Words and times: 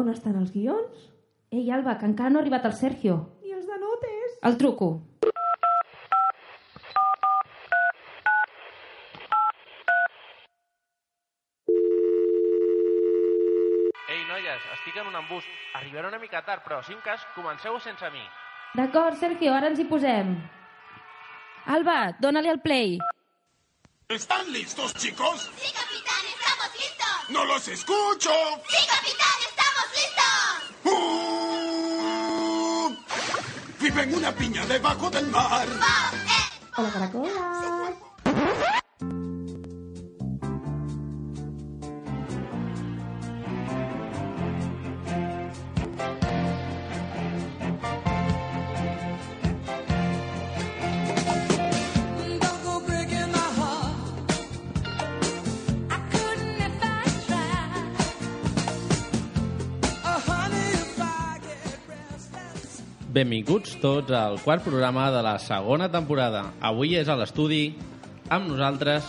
On 0.00 0.08
estan 0.12 0.36
els 0.40 0.52
guions? 0.54 1.00
Ei, 1.58 1.64
Alba, 1.76 1.96
que 2.00 2.06
encara 2.08 2.30
no 2.32 2.40
ha 2.40 2.42
arribat 2.44 2.68
el 2.70 2.76
Sergio. 2.78 3.16
I 3.44 3.56
els 3.58 3.66
de 3.72 3.78
notes? 3.82 4.36
El 4.50 4.56
truco. 4.62 4.90
Ei, 14.10 14.22
noies, 14.26 14.62
estic 14.74 14.96
en 14.98 15.06
un 15.10 15.18
embús. 15.20 15.44
Arribaré 15.78 16.08
una 16.08 16.18
mica 16.18 16.42
tard, 16.46 16.64
però, 16.66 16.80
si 16.82 16.94
un 16.96 17.02
cas, 17.04 17.22
comenceu 17.36 17.78
sense 17.80 18.10
mi. 18.14 18.22
D'acord, 18.78 19.18
Sergio, 19.20 19.54
ara 19.54 19.70
ens 19.70 19.78
hi 19.82 19.86
posem. 19.90 20.34
Alba, 21.76 21.98
dóna-li 22.18 22.50
el 22.50 22.60
play. 22.64 22.98
¿Están 24.08 24.50
listos, 24.52 24.94
chicos? 24.94 25.50
Sí, 25.56 25.70
capitán, 25.72 26.24
estamos 26.34 26.70
listos. 26.74 27.30
¡No 27.30 27.44
los 27.44 27.68
escucho! 27.68 28.34
Sí, 28.66 28.82
capitán, 28.90 29.38
estamos 29.46 29.54
listos. 29.54 29.69
Vive 33.80 34.02
en 34.02 34.14
una 34.14 34.32
piña 34.32 34.66
debajo 34.66 35.10
del 35.10 35.26
mar. 35.28 35.66
Eh. 35.66 36.60
Hola, 36.76 36.90
caracoles! 36.90 37.79
Benvinguts 63.10 63.72
tots 63.82 64.12
al 64.14 64.36
quart 64.38 64.62
programa 64.62 65.08
de 65.10 65.18
la 65.26 65.32
segona 65.42 65.88
temporada. 65.90 66.44
Avui 66.62 66.92
és 66.94 67.08
a 67.10 67.16
l'estudi, 67.18 67.72
amb 68.30 68.46
nosaltres, 68.52 69.08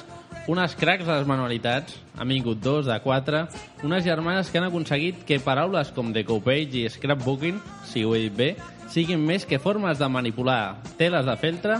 unes 0.49 0.73
cracs 0.73 1.05
de 1.05 1.19
les 1.19 1.27
manualitats, 1.29 1.99
han 2.17 2.33
vingut 2.33 2.63
dos 2.65 2.89
de 2.89 2.97
quatre, 3.03 3.43
unes 3.85 4.01
germanes 4.01 4.49
que 4.49 4.57
han 4.57 4.65
aconseguit 4.71 5.21
que 5.29 5.37
paraules 5.45 5.93
com 5.93 6.09
decoupage 6.15 6.81
i 6.81 6.89
scrapbooking, 6.89 7.61
si 7.85 8.01
ho 8.01 8.15
he 8.17 8.23
dit 8.25 8.39
bé, 8.39 8.49
siguin 8.89 9.21
més 9.21 9.45
que 9.45 9.61
formes 9.61 10.01
de 10.01 10.09
manipular 10.09 10.81
teles 10.97 11.29
de 11.29 11.37
feltre, 11.37 11.77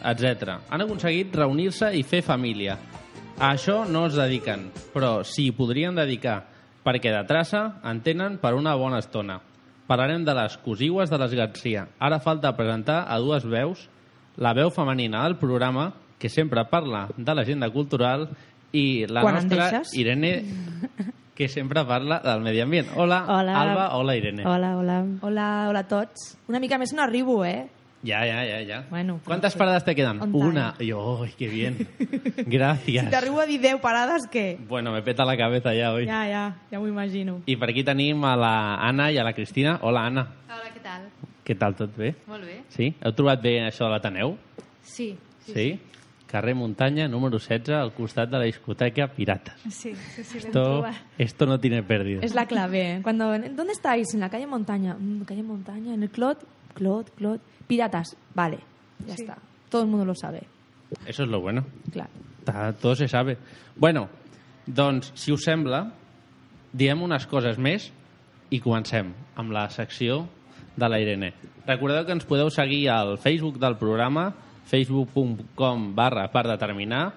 etc. 0.00 0.56
Han 0.72 0.88
aconseguit 0.88 1.36
reunir-se 1.36 1.92
i 1.92 2.00
fer 2.00 2.24
família. 2.24 2.80
A 3.36 3.52
això 3.52 3.82
no 3.84 4.06
es 4.08 4.16
dediquen, 4.16 4.70
però 4.96 5.18
s'hi 5.20 5.50
podrien 5.52 6.00
dedicar, 6.00 6.46
perquè 6.80 7.12
de 7.12 7.26
traça 7.28 7.66
en 7.84 8.00
tenen 8.00 8.40
per 8.40 8.56
una 8.56 8.72
bona 8.72 9.04
estona. 9.04 9.42
Parlarem 9.92 10.22
de 10.24 10.32
les 10.32 10.54
cosiues 10.64 11.10
de 11.12 11.18
les 11.20 11.34
Garcia. 11.36 11.82
Ara 12.00 12.16
falta 12.24 12.54
presentar 12.56 13.02
a 13.12 13.18
dues 13.20 13.44
veus, 13.44 13.82
la 14.40 14.54
veu 14.56 14.70
femenina 14.72 15.20
del 15.26 15.36
programa, 15.36 15.90
que 16.16 16.30
sempre 16.32 16.64
parla 16.70 17.10
de 17.12 17.34
l'agenda 17.36 17.68
cultural, 17.74 18.24
i 18.72 19.04
la 19.04 19.20
Quan 19.20 19.36
nostra? 19.36 19.82
Irene, 19.92 20.30
que 21.36 21.50
sempre 21.52 21.84
parla 21.84 22.22
del 22.24 22.40
medi 22.40 22.64
ambient. 22.64 22.88
Hola, 22.96 23.20
Hola. 23.28 23.58
Alba, 23.60 23.84
hola, 23.98 24.16
Irene. 24.16 24.46
Hola, 24.48 24.78
hola. 24.78 24.96
Hola, 25.20 25.48
hola 25.68 25.84
a 25.84 25.88
tots. 25.90 26.38
Una 26.48 26.62
mica 26.62 26.80
més 26.80 26.96
no 26.96 27.04
arribo, 27.04 27.42
eh? 27.44 27.68
Ya, 28.02 28.26
ya, 28.26 28.44
ya, 28.44 28.62
ya. 28.62 28.86
Bueno, 28.90 29.20
¿Cuántas 29.24 29.52
sí. 29.52 29.58
paradas 29.58 29.84
te 29.84 29.94
quedan? 29.94 30.20
On. 30.20 30.34
Una. 30.34 30.74
Y 30.80 30.86
yo, 30.86 31.22
¡ay, 31.22 31.32
qué 31.38 31.46
bien! 31.48 31.86
Gracias. 32.46 33.04
Si 33.04 33.10
t'arribo 33.10 33.40
a 33.40 33.46
dir 33.46 33.60
10 33.60 33.80
parades, 33.80 34.26
què? 34.30 34.58
Bueno, 34.66 34.90
me 34.90 35.02
peta 35.02 35.24
la 35.24 35.36
cabeza 35.36 35.72
ya 35.72 35.92
hoy. 35.92 36.06
Ja, 36.06 36.26
ja, 36.26 36.56
ja 36.70 36.80
m'ho 36.80 36.88
imagino. 36.88 37.40
I 37.46 37.56
per 37.56 37.70
aquí 37.70 37.84
tenim 37.86 38.24
a 38.24 38.34
la 38.36 38.74
Anna 38.82 39.12
i 39.12 39.18
a 39.18 39.24
la 39.24 39.32
Cristina. 39.32 39.78
Hola, 39.82 40.06
Anna. 40.10 40.26
Hola, 40.50 40.72
què 40.74 40.82
tal? 40.82 41.06
Què 41.46 41.56
tal, 41.58 41.76
tot 41.78 41.94
bé? 41.96 42.16
Molt 42.26 42.42
bé. 42.44 42.58
Sí? 42.74 42.90
Heu 43.02 43.14
trobat 43.14 43.40
bé 43.42 43.60
això 43.68 43.86
de 43.86 43.94
l'Ateneu? 43.94 44.34
Sí. 44.82 45.12
Sí? 45.46 45.78
Carrer 46.26 46.54
Muntanya, 46.56 47.06
número 47.12 47.38
16, 47.38 47.76
al 47.76 47.92
costat 47.94 48.30
de 48.30 48.38
la 48.40 48.44
discoteca 48.48 49.06
Piratas. 49.06 49.60
Sí, 49.68 49.94
sí, 49.94 50.24
sí. 50.24 50.38
Esto, 50.38 50.82
esto 51.18 51.46
no 51.46 51.60
tiene 51.60 51.82
pérdida. 51.82 52.22
Es 52.22 52.34
la 52.34 52.46
clave. 52.46 53.00
Cuando, 53.02 53.30
¿Dónde 53.38 53.72
estáis? 53.72 54.14
En 54.14 54.20
la 54.20 54.30
calle 54.30 54.46
Montaña. 54.46 54.96
Mm, 54.98 55.22
calle 55.22 55.42
Montaña, 55.42 55.94
en 55.94 56.02
el 56.02 56.10
Clot. 56.10 56.42
Clot, 56.74 57.14
Clot. 57.16 57.40
Piratas. 57.66 58.16
Vale, 58.34 58.58
ya 59.06 59.14
está. 59.14 59.38
Todo 59.68 59.82
el 59.82 59.88
mundo 59.88 60.04
lo 60.04 60.14
sabe. 60.14 60.42
Eso 61.06 61.22
es 61.24 61.28
lo 61.28 61.40
bueno. 61.40 61.64
Claro. 61.92 62.10
Ta- 62.44 62.72
Todo 62.72 62.94
se 62.94 63.08
sabe. 63.08 63.38
Bueno, 63.76 64.08
doncs, 64.66 65.12
si 65.14 65.32
us 65.32 65.44
sembla, 65.44 65.92
diem 66.72 67.02
unes 67.02 67.26
coses 67.26 67.58
més 67.58 67.90
i 68.52 68.60
comencem 68.60 69.12
amb 69.36 69.52
la 69.52 69.68
secció 69.70 70.26
de 70.76 70.88
la 70.88 70.98
Irene. 71.00 71.32
Recordeu 71.66 72.04
que 72.04 72.12
ens 72.12 72.24
podeu 72.28 72.50
seguir 72.50 72.88
al 72.90 73.16
Facebook 73.18 73.58
del 73.60 73.76
programa, 73.80 74.32
facebook.com 74.68 75.94
barra 75.94 76.26
per 76.32 76.46
determinar, 76.48 77.12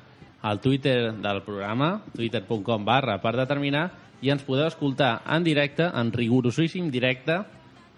al 0.46 0.60
Twitter 0.62 1.12
del 1.14 1.42
programa, 1.44 2.04
twitter.com 2.14 2.86
barra 2.86 3.18
per 3.22 3.36
determinar, 3.36 3.90
i 4.22 4.30
ens 4.32 4.44
podeu 4.46 4.68
escoltar 4.70 5.22
en 5.36 5.44
directe, 5.44 5.88
en 5.90 6.12
rigorosíssim 6.14 6.92
directe, 6.94 7.40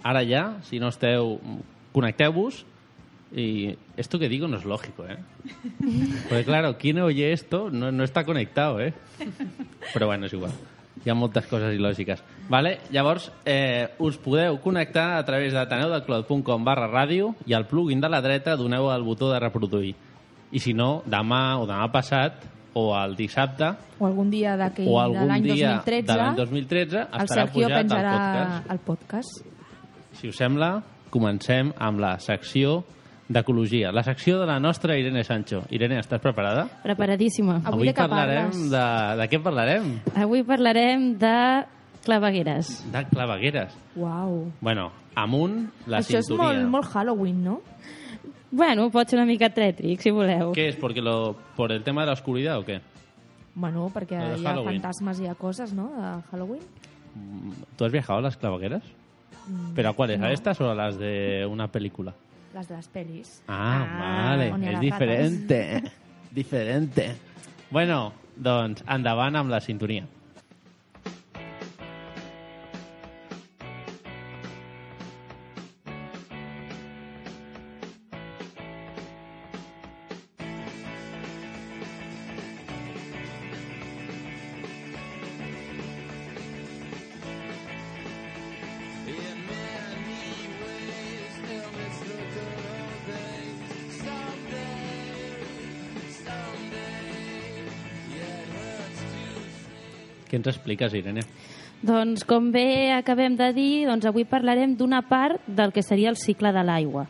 ara 0.03 0.21
ja, 0.25 0.45
si 0.63 0.79
no 0.79 0.89
esteu, 0.93 1.35
connecteu-vos, 1.97 2.65
y 3.35 3.75
esto 3.97 4.19
que 4.19 4.29
digo 4.29 4.47
no 4.47 4.57
es 4.57 4.65
lógico, 4.65 5.05
¿eh? 5.05 5.17
Porque 6.29 6.45
claro, 6.45 6.77
quien 6.77 6.99
oye 6.99 7.33
esto 7.33 7.69
no, 7.71 7.91
no 7.91 8.03
está 8.03 8.23
conectado, 8.23 8.79
¿eh? 8.79 8.93
Però 9.93 10.05
bueno, 10.05 10.27
és 10.27 10.33
igual. 10.33 10.53
Hi 11.05 11.11
ha 11.11 11.15
moltes 11.15 11.45
coses 11.47 11.75
il·lògiques. 11.75 12.21
Vale? 12.49 12.79
Llavors, 12.91 13.29
eh, 13.45 13.93
us 14.03 14.17
podeu 14.17 14.57
connectar 14.63 15.17
a 15.17 15.23
través 15.25 15.53
de 15.53 15.63
taneudecloud.com 15.69 16.65
barra 16.65 16.87
ràdio 16.89 17.33
i 17.45 17.53
al 17.53 17.67
plugin 17.67 18.01
de 18.01 18.09
la 18.09 18.21
dreta 18.21 18.57
doneu 18.59 18.89
el 18.93 19.05
botó 19.05 19.31
de 19.31 19.39
reproduir. 19.39 19.95
I 20.51 20.59
si 20.63 20.73
no, 20.73 21.03
demà 21.05 21.59
o 21.61 21.67
demà 21.67 21.89
passat 21.91 22.45
o 22.77 22.91
el 22.95 23.15
dissabte 23.17 23.73
O 23.99 24.05
algun 24.07 24.29
dia 24.31 24.55
d'aquell 24.59 24.87
o 24.87 24.99
de 25.11 25.25
l'any 25.27 25.43
dia 25.43 25.71
2013, 25.81 26.07
de 26.07 26.17
l'any 26.19 26.35
2013 26.37 27.05
el 27.19 27.31
Sergio 27.31 27.65
al 27.67 27.73
penjarà 27.81 28.13
podcast. 28.13 28.71
el 28.71 28.79
podcast. 28.85 29.41
Si 30.17 30.29
us 30.31 30.37
sembla, 30.39 30.71
comencem 31.09 31.71
amb 31.77 31.99
la 31.99 32.17
secció 32.19 32.83
d'ecologia. 33.29 33.91
La 33.91 34.03
secció 34.03 34.39
de 34.39 34.45
la 34.47 34.59
nostra 34.59 34.95
Irene 34.97 35.23
Sancho. 35.23 35.63
Irene, 35.69 35.99
estàs 35.99 36.21
preparada? 36.23 36.67
Preparadíssima. 36.83 37.61
Avui 37.67 37.89
de 37.89 37.93
què 37.93 38.05
parlarem 38.07 38.51
parles? 38.51 38.69
de... 38.71 38.83
De 39.21 39.27
què 39.33 39.41
parlarem? 39.43 39.89
Avui 40.15 40.43
parlarem 40.47 41.09
de 41.19 41.33
clavegueres. 42.05 42.69
De 42.93 43.01
clavegueres. 43.11 43.73
Uau. 43.99 44.45
Bueno, 44.61 44.91
amunt 45.15 45.65
la 45.87 45.99
Això 45.99 46.21
és 46.21 46.29
sintonia. 46.29 46.61
molt, 46.63 46.69
molt 46.71 46.93
Halloween, 46.95 47.43
no? 47.43 47.57
Bueno, 48.49 48.85
pot 48.89 49.09
ser 49.11 49.17
una 49.19 49.25
mica 49.27 49.49
trètric, 49.51 49.99
si 49.99 50.11
voleu. 50.15 50.53
¿Qué 50.55 50.69
es? 50.69 50.77
Porque 50.77 51.01
lo, 51.01 51.35
¿Por 51.57 51.73
el 51.73 51.83
tema 51.83 52.01
de 52.03 52.07
la 52.07 52.13
oscuridad 52.13 52.59
o 52.59 52.63
qué? 52.63 52.79
Bueno, 53.55 53.89
perquè 53.91 54.15
de 54.21 54.37
hi 54.39 54.45
ha 54.45 54.49
Halloween. 54.53 54.79
fantasmes 54.79 55.19
i 55.19 55.23
hi 55.25 55.27
ha 55.27 55.35
coses, 55.35 55.73
no?, 55.73 55.89
de 55.97 56.21
Halloween. 56.31 56.61
¿Tú 57.75 57.83
has 57.85 57.91
viajado 57.91 58.19
a 58.19 58.21
las 58.21 58.37
clavegueras? 58.37 58.83
¿Pero 59.75 59.89
a 59.89 59.93
cuáles? 59.93 60.17
¿A 60.19 60.27
no. 60.27 60.29
estas 60.29 60.59
o 60.61 60.69
a 60.69 60.75
las 60.75 60.97
de 60.97 61.47
una 61.49 61.67
película? 61.71 62.13
Les 62.53 62.67
de 62.67 62.75
les 62.75 62.89
pel·lis. 62.91 63.31
Ah, 63.47 63.85
vale. 63.99 64.51
ha 64.51 64.57
És 64.57 64.71
les 64.73 64.81
diferente. 64.81 65.83
diferente. 66.31 67.15
Bueno, 67.69 68.13
doncs, 68.35 68.83
endavant 68.87 69.35
amb 69.35 69.51
la 69.51 69.59
sintonia. 69.61 70.07
Què 100.37 100.43
ens 100.45 100.51
expliques, 100.53 100.93
Irene? 100.93 101.23
Doncs, 101.81 102.23
com 102.25 102.51
bé 102.53 102.91
acabem 102.93 103.33
de 103.37 103.47
dir, 103.53 103.87
doncs 103.89 104.05
avui 104.05 104.25
parlarem 104.25 104.75
d'una 104.77 105.01
part 105.09 105.41
del 105.47 105.71
que 105.73 105.81
seria 105.81 106.11
el 106.13 106.17
cicle 106.17 106.51
de 106.53 106.61
l'aigua, 106.65 107.07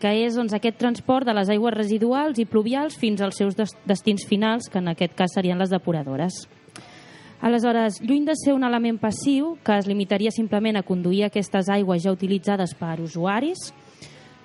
que 0.00 0.08
és 0.24 0.36
doncs, 0.36 0.54
aquest 0.56 0.78
transport 0.80 1.28
de 1.28 1.34
les 1.36 1.50
aigües 1.52 1.74
residuals 1.76 2.38
i 2.40 2.46
pluvials 2.48 2.96
fins 2.96 3.20
als 3.20 3.36
seus 3.36 3.56
des- 3.56 3.76
destins 3.84 4.24
finals, 4.28 4.70
que 4.72 4.78
en 4.80 4.88
aquest 4.88 5.12
cas 5.14 5.34
serien 5.36 5.58
les 5.60 5.68
depuradores. 5.68 6.46
Aleshores, 7.40 8.00
lluny 8.00 8.24
de 8.24 8.36
ser 8.36 8.52
un 8.52 8.64
element 8.64 9.00
passiu, 9.00 9.58
que 9.64 9.76
es 9.76 9.86
limitaria 9.86 10.30
simplement 10.30 10.76
a 10.76 10.82
conduir 10.82 11.24
aquestes 11.24 11.68
aigües 11.68 12.02
ja 12.04 12.12
utilitzades 12.12 12.74
per 12.76 12.98
usuaris, 13.00 13.74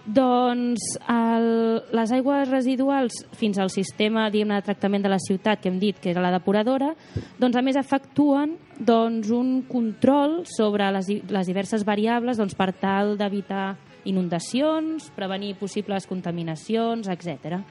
doncs 0.05 0.83
el, 1.09 1.47
les 1.95 2.11
aigües 2.13 2.49
residuals 2.49 3.23
fins 3.33 3.57
al 3.57 3.71
sistema 3.73 4.27
de 4.29 4.45
tractament 4.65 5.03
de 5.03 5.09
la 5.09 5.19
ciutat 5.19 5.61
que 5.61 5.69
hem 5.69 5.79
dit 5.79 5.97
que 5.99 6.11
era 6.11 6.21
la 6.21 6.33
depuradora, 6.33 6.93
doncs 7.39 7.57
a 7.57 7.63
més 7.65 7.75
efectuen 7.75 8.55
doncs, 8.77 9.31
un 9.31 9.63
control 9.67 10.43
sobre 10.45 10.91
les, 10.91 11.09
les 11.09 11.47
diverses 11.47 11.85
variables 11.85 12.37
doncs, 12.37 12.55
per 12.55 12.71
tal 12.73 13.17
d'evitar 13.17 13.75
inundacions, 14.05 15.09
prevenir 15.15 15.55
possibles 15.57 16.05
contaminacions, 16.05 17.09
etc. 17.09 17.63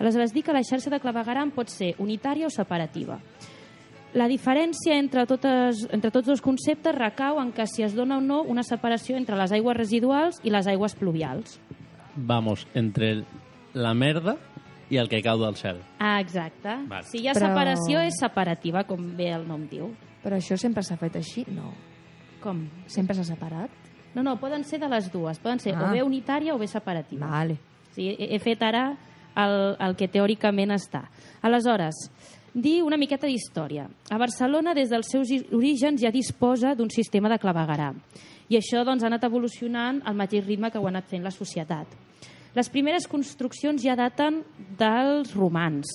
Aleshores, 0.00 0.32
dir 0.32 0.42
que 0.42 0.54
la 0.56 0.64
xarxa 0.64 0.90
de 0.90 1.00
clavegaram 1.02 1.52
pot 1.52 1.68
ser 1.68 1.92
unitària 2.00 2.48
o 2.48 2.50
separativa. 2.50 3.20
La 4.14 4.26
diferència 4.26 4.96
entre, 4.98 5.22
totes, 5.26 5.84
entre 5.94 6.10
tots 6.10 6.26
dos 6.26 6.40
conceptes 6.42 6.94
recau 6.96 7.38
en 7.38 7.52
que 7.54 7.66
si 7.70 7.84
es 7.86 7.94
dona 7.94 8.18
o 8.18 8.20
no 8.20 8.42
una 8.42 8.64
separació 8.66 9.16
entre 9.16 9.36
les 9.38 9.52
aigües 9.52 9.76
residuals 9.76 10.40
i 10.42 10.50
les 10.50 10.66
aigües 10.66 10.96
pluvials. 10.98 11.60
Vamos, 12.16 12.66
entre 12.74 13.24
la 13.72 13.94
merda 13.94 14.34
i 14.90 14.96
el 14.98 15.08
que 15.08 15.20
cau 15.22 15.38
del 15.38 15.54
cel. 15.54 15.78
Ah, 16.00 16.18
exacte. 16.20 16.74
Vale. 16.88 17.06
Si 17.06 17.18
hi 17.22 17.28
ha 17.28 17.34
Però- 17.34 17.46
separació, 17.52 18.00
és 18.02 18.18
separativa, 18.18 18.82
com 18.84 19.16
bé 19.16 19.28
el 19.32 19.46
nom 19.46 19.68
diu. 19.70 19.92
Però 20.24 20.34
això 20.36 20.56
sempre 20.58 20.82
s'ha 20.82 20.96
fet 20.98 21.14
així? 21.16 21.44
No. 21.48 21.70
Com? 22.42 22.64
Sempre 22.86 23.14
s'ha 23.14 23.24
separat? 23.24 23.70
No, 24.14 24.24
no, 24.24 24.34
poden 24.40 24.64
ser 24.64 24.80
de 24.80 24.88
les 24.88 25.06
dues. 25.12 25.38
Poden 25.38 25.60
ser 25.60 25.76
Ah. 25.76 25.86
o 25.88 25.92
bé 25.92 26.02
unitària 26.02 26.52
o 26.54 26.58
bé 26.58 26.66
separativa. 26.66 27.28
Vale. 27.28 27.58
Sigui, 27.94 28.16
he, 28.18 28.34
he 28.34 28.38
fet 28.40 28.60
ara 28.62 28.96
el, 29.36 29.76
el 29.78 29.94
que 29.94 30.08
teòricament 30.08 30.72
està. 30.72 31.04
Aleshores, 31.42 32.10
dir 32.54 32.80
una 32.82 32.98
miqueta 32.98 33.28
d'història. 33.28 33.86
A 34.10 34.18
Barcelona, 34.18 34.74
des 34.74 34.90
dels 34.90 35.10
seus 35.10 35.30
orígens, 35.52 36.00
ja 36.02 36.10
disposa 36.10 36.74
d'un 36.74 36.90
sistema 36.90 37.28
de 37.28 37.38
clavegaram. 37.38 37.98
I 38.50 38.58
això 38.58 38.84
doncs, 38.84 39.04
ha 39.04 39.10
anat 39.10 39.24
evolucionant 39.24 40.00
al 40.04 40.18
mateix 40.18 40.46
ritme 40.46 40.70
que 40.70 40.78
ho 40.78 40.86
ha 40.86 40.90
anat 40.90 41.08
fent 41.10 41.22
la 41.22 41.34
societat. 41.34 41.86
Les 42.54 42.68
primeres 42.68 43.06
construccions 43.06 43.82
ja 43.82 43.94
daten 43.94 44.42
dels 44.78 45.34
romans 45.38 45.86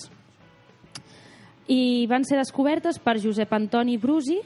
i 1.67 2.05
van 2.07 2.23
ser 2.23 2.37
descobertes 2.37 2.99
per 3.01 3.17
Josep 3.19 3.51
Antoni 3.57 3.97
Brusi 3.97 4.37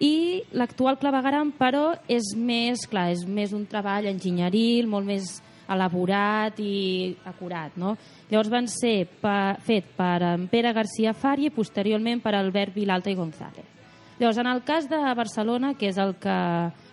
i 0.00 0.42
l'actual 0.56 0.98
clavegaram, 0.98 1.52
però, 1.56 1.92
és 2.08 2.32
més, 2.36 2.86
clar, 2.88 3.10
és 3.12 3.26
més 3.28 3.52
un 3.56 3.66
treball 3.68 4.08
enginyeril, 4.10 4.88
molt 4.88 5.06
més 5.06 5.38
elaborat 5.70 6.58
i 6.60 7.16
acurat, 7.30 7.76
no? 7.80 7.96
Llavors 8.30 8.50
van 8.52 8.68
ser 8.70 9.04
pa, 9.20 9.56
fet 9.62 9.92
per 9.96 10.18
en 10.34 10.48
Pere 10.50 10.74
García 10.76 11.14
Fari 11.14 11.48
i 11.48 11.54
posteriorment 11.54 12.22
per 12.24 12.34
Albert 12.34 12.74
Vilalta 12.74 13.10
i 13.10 13.18
González. 13.18 13.76
Llavors, 14.20 14.36
en 14.36 14.50
el 14.50 14.62
cas 14.68 14.88
de 14.90 14.98
Barcelona, 15.16 15.72
que 15.80 15.88
és 15.88 15.96
el 15.96 16.12
que 16.20 16.34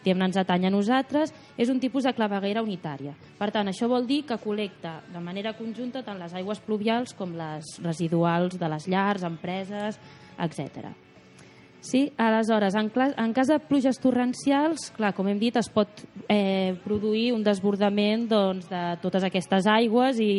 diguem 0.05 0.21
ens 0.29 0.37
atanya 0.39 0.69
a 0.69 0.71
nosaltres, 0.71 1.33
és 1.59 1.67
un 1.67 1.81
tipus 1.83 2.07
de 2.07 2.13
claveguera 2.15 2.63
unitària. 2.63 3.17
Per 3.35 3.49
tant, 3.51 3.67
això 3.67 3.89
vol 3.91 4.07
dir 4.07 4.21
que 4.29 4.39
col·lecta 4.39 5.01
de 5.11 5.19
manera 5.19 5.51
conjunta 5.57 6.05
tant 6.07 6.21
les 6.21 6.37
aigües 6.39 6.63
pluvials 6.63 7.11
com 7.17 7.35
les 7.35 7.75
residuals 7.83 8.55
de 8.55 8.71
les 8.71 8.87
llars, 8.87 9.27
empreses, 9.27 9.99
etc. 10.39 10.93
Sí, 11.87 12.11
aleshores, 12.17 12.75
en, 12.75 12.89
en 13.15 13.33
cas 13.33 13.47
de 13.47 13.59
pluges 13.63 13.99
torrencials, 14.03 14.89
clar, 14.97 15.13
com 15.15 15.27
hem 15.31 15.37
dit, 15.39 15.55
es 15.55 15.69
pot 15.71 15.87
eh, 16.27 16.73
produir 16.83 17.29
un 17.31 17.43
desbordament 17.45 18.25
doncs, 18.27 18.67
de 18.67 18.81
totes 19.01 19.23
aquestes 19.23 19.67
aigües 19.71 20.19
i 20.19 20.31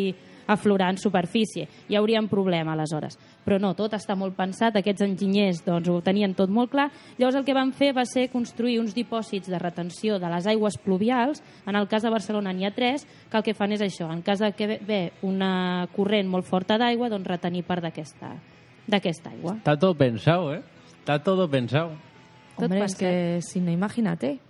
aflorar 0.49 0.91
en 0.95 0.99
superfície. 1.01 1.67
Hi 1.89 1.97
hauria 1.97 2.21
un 2.21 2.29
problema, 2.29 2.73
aleshores. 2.73 3.19
Però 3.45 3.59
no, 3.61 3.75
tot 3.77 3.93
està 3.97 4.15
molt 4.17 4.33
pensat, 4.37 4.77
aquests 4.81 5.05
enginyers 5.05 5.63
doncs, 5.65 5.89
ho 5.93 5.99
tenien 6.05 6.33
tot 6.37 6.49
molt 6.53 6.71
clar. 6.73 6.87
Llavors 7.19 7.37
el 7.41 7.45
que 7.45 7.57
van 7.57 7.73
fer 7.77 7.91
va 7.97 8.05
ser 8.09 8.27
construir 8.33 8.79
uns 8.81 8.95
dipòsits 8.97 9.49
de 9.53 9.59
retenció 9.61 10.17
de 10.19 10.29
les 10.33 10.47
aigües 10.49 10.77
pluvials. 10.81 11.43
En 11.69 11.77
el 11.77 11.89
cas 11.89 12.03
de 12.05 12.13
Barcelona 12.13 12.53
n'hi 12.57 12.65
ha 12.69 12.73
tres, 12.77 13.05
que 13.31 13.37
el 13.41 13.45
que 13.45 13.55
fan 13.57 13.73
és 13.77 13.85
això. 13.85 14.09
En 14.13 14.21
cas 14.25 14.41
de 14.41 14.53
que 14.57 14.79
ve- 14.89 15.13
una 15.23 15.87
corrent 15.97 16.29
molt 16.29 16.45
forta 16.49 16.77
d'aigua, 16.81 17.09
doncs 17.13 17.29
retenir 17.29 17.65
part 17.69 17.85
d'aquesta 17.85 19.31
aigua. 19.31 19.57
Está 19.61 19.77
todo 19.79 19.95
pensado, 19.95 20.55
¿eh? 20.55 20.63
Está 21.09 21.23
todo 21.25 21.49
pensado. 21.49 21.93
Tot 22.57 22.65
Hombre, 22.65 22.85
es 22.85 22.93
pensat. 22.93 22.99
que 22.99 23.41
si 23.41 23.61
no, 23.61 23.71
imagínate. 23.71 24.41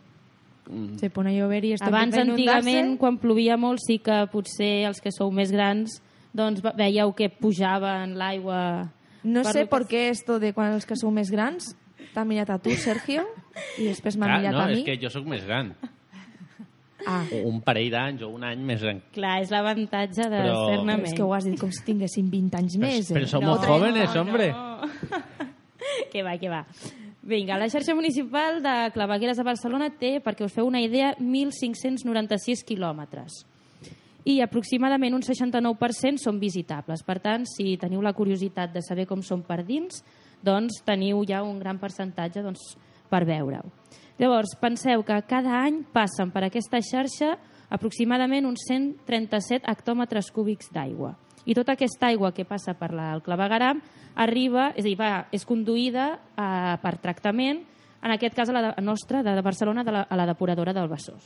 Se 0.98 1.08
pone 1.08 1.30
a 1.30 1.32
llover 1.32 1.64
i 1.64 1.72
esto 1.74 1.86
Abans, 1.86 2.16
antigament, 2.18 2.98
quan 2.98 3.16
plovia 3.22 3.56
molt, 3.56 3.78
sí 3.80 4.00
que 4.02 4.26
potser 4.32 4.84
els 4.88 4.98
que 5.00 5.12
sou 5.14 5.30
més 5.30 5.52
grans 5.54 6.02
doncs 6.34 6.60
ve- 6.60 6.72
veieu 6.76 7.14
que 7.14 7.30
pujava 7.30 8.02
en 8.02 8.18
l'aigua... 8.18 8.90
No 9.22 9.42
Per 9.46 9.52
sé 9.52 9.62
es- 9.62 9.86
qué 9.88 10.08
esto 10.10 10.38
de 10.40 10.52
quan 10.52 10.72
els 10.74 10.84
que 10.84 10.96
sou 10.96 11.10
més 11.14 11.30
grans 11.30 11.76
t'ha 12.12 12.24
mirat 12.26 12.50
a 12.50 12.58
tu, 12.58 12.70
Sergio, 12.74 13.22
i 13.78 13.84
després 13.86 14.16
m'ha 14.18 14.26
mirat 14.40 14.52
no, 14.52 14.60
a 14.60 14.66
mi. 14.66 14.80
és 14.80 14.84
que 14.84 14.98
jo 15.00 15.08
sóc 15.14 15.24
més 15.26 15.46
gran. 15.46 15.72
Ah, 17.06 17.22
Un 17.46 17.62
parell 17.62 17.90
d'anys 17.94 18.22
o 18.26 18.28
un 18.34 18.42
any 18.44 18.58
més 18.60 18.82
gran. 18.82 18.98
Clar, 19.14 19.38
és 19.40 19.50
l'avantatge 19.54 20.26
de 20.28 20.42
Però- 20.42 20.66
ser-ne 20.68 20.96
però 20.98 21.06
és 21.06 21.14
que 21.14 21.22
ho 21.22 21.32
has 21.32 21.44
dit 21.46 21.58
com 21.58 21.70
si 21.72 21.84
tinguessin 21.86 22.28
20 22.28 22.58
anys 22.58 22.76
més. 22.76 23.12
Però 23.14 23.22
eh? 23.24 23.30
somos 23.30 23.60
No, 23.60 23.66
jóvenes, 23.66 24.12
no, 24.14 24.20
hombre. 24.20 24.50
No. 24.52 25.26
Que 26.10 26.24
va, 26.26 26.36
que 26.40 26.50
va. 26.50 26.64
Vinga, 27.28 27.58
la 27.60 27.68
xarxa 27.68 27.94
municipal 27.94 28.62
de 28.64 28.74
clavegueres 28.94 29.36
de 29.36 29.44
Barcelona 29.44 29.90
té, 30.00 30.16
perquè 30.24 30.46
us 30.46 30.54
feu 30.54 30.68
una 30.68 30.80
idea, 30.80 31.12
1.596 31.20 32.64
quilòmetres. 32.64 33.42
I 34.24 34.40
aproximadament 34.44 35.16
un 35.16 35.24
69% 35.24 36.22
són 36.22 36.40
visitables. 36.40 37.04
Per 37.04 37.18
tant, 37.24 37.44
si 37.48 37.76
teniu 37.80 38.00
la 38.04 38.14
curiositat 38.16 38.72
de 38.72 38.82
saber 38.84 39.06
com 39.08 39.20
són 39.22 39.44
per 39.44 39.62
dins, 39.68 40.02
doncs 40.44 40.80
teniu 40.86 41.20
ja 41.28 41.42
un 41.44 41.58
gran 41.60 41.78
percentatge 41.80 42.42
doncs, 42.44 42.74
per 43.08 43.24
veure-ho. 43.28 43.68
Llavors, 44.18 44.56
penseu 44.60 45.04
que 45.06 45.20
cada 45.28 45.60
any 45.62 45.84
passen 45.92 46.32
per 46.34 46.42
aquesta 46.46 46.80
xarxa 46.82 47.36
aproximadament 47.70 48.48
uns 48.48 48.64
137 48.66 49.68
hectòmetres 49.68 50.32
cúbics 50.34 50.72
d'aigua. 50.72 51.14
I 51.48 51.56
tota 51.56 51.72
aquesta 51.78 52.10
aigua 52.12 52.34
que 52.36 52.44
passa 52.44 52.74
per 52.76 52.90
la, 52.92 53.10
el 53.16 53.22
clavegaram 53.24 53.80
arriba, 54.20 54.68
és 54.76 54.84
a 54.84 54.88
dir, 54.88 54.96
va, 55.00 55.10
és 55.32 55.46
conduïda 55.48 56.10
eh, 56.36 56.76
per 56.82 56.94
tractament, 57.00 57.62
en 58.04 58.14
aquest 58.14 58.36
cas 58.36 58.50
a 58.52 58.54
la 58.54 58.62
de, 58.66 58.84
nostra, 58.84 59.22
de 59.24 59.40
Barcelona, 59.42 59.82
de 59.84 59.94
la, 59.94 60.04
a 60.04 60.16
la 60.18 60.26
depuradora 60.28 60.74
del 60.76 60.90
Besòs. 60.90 61.24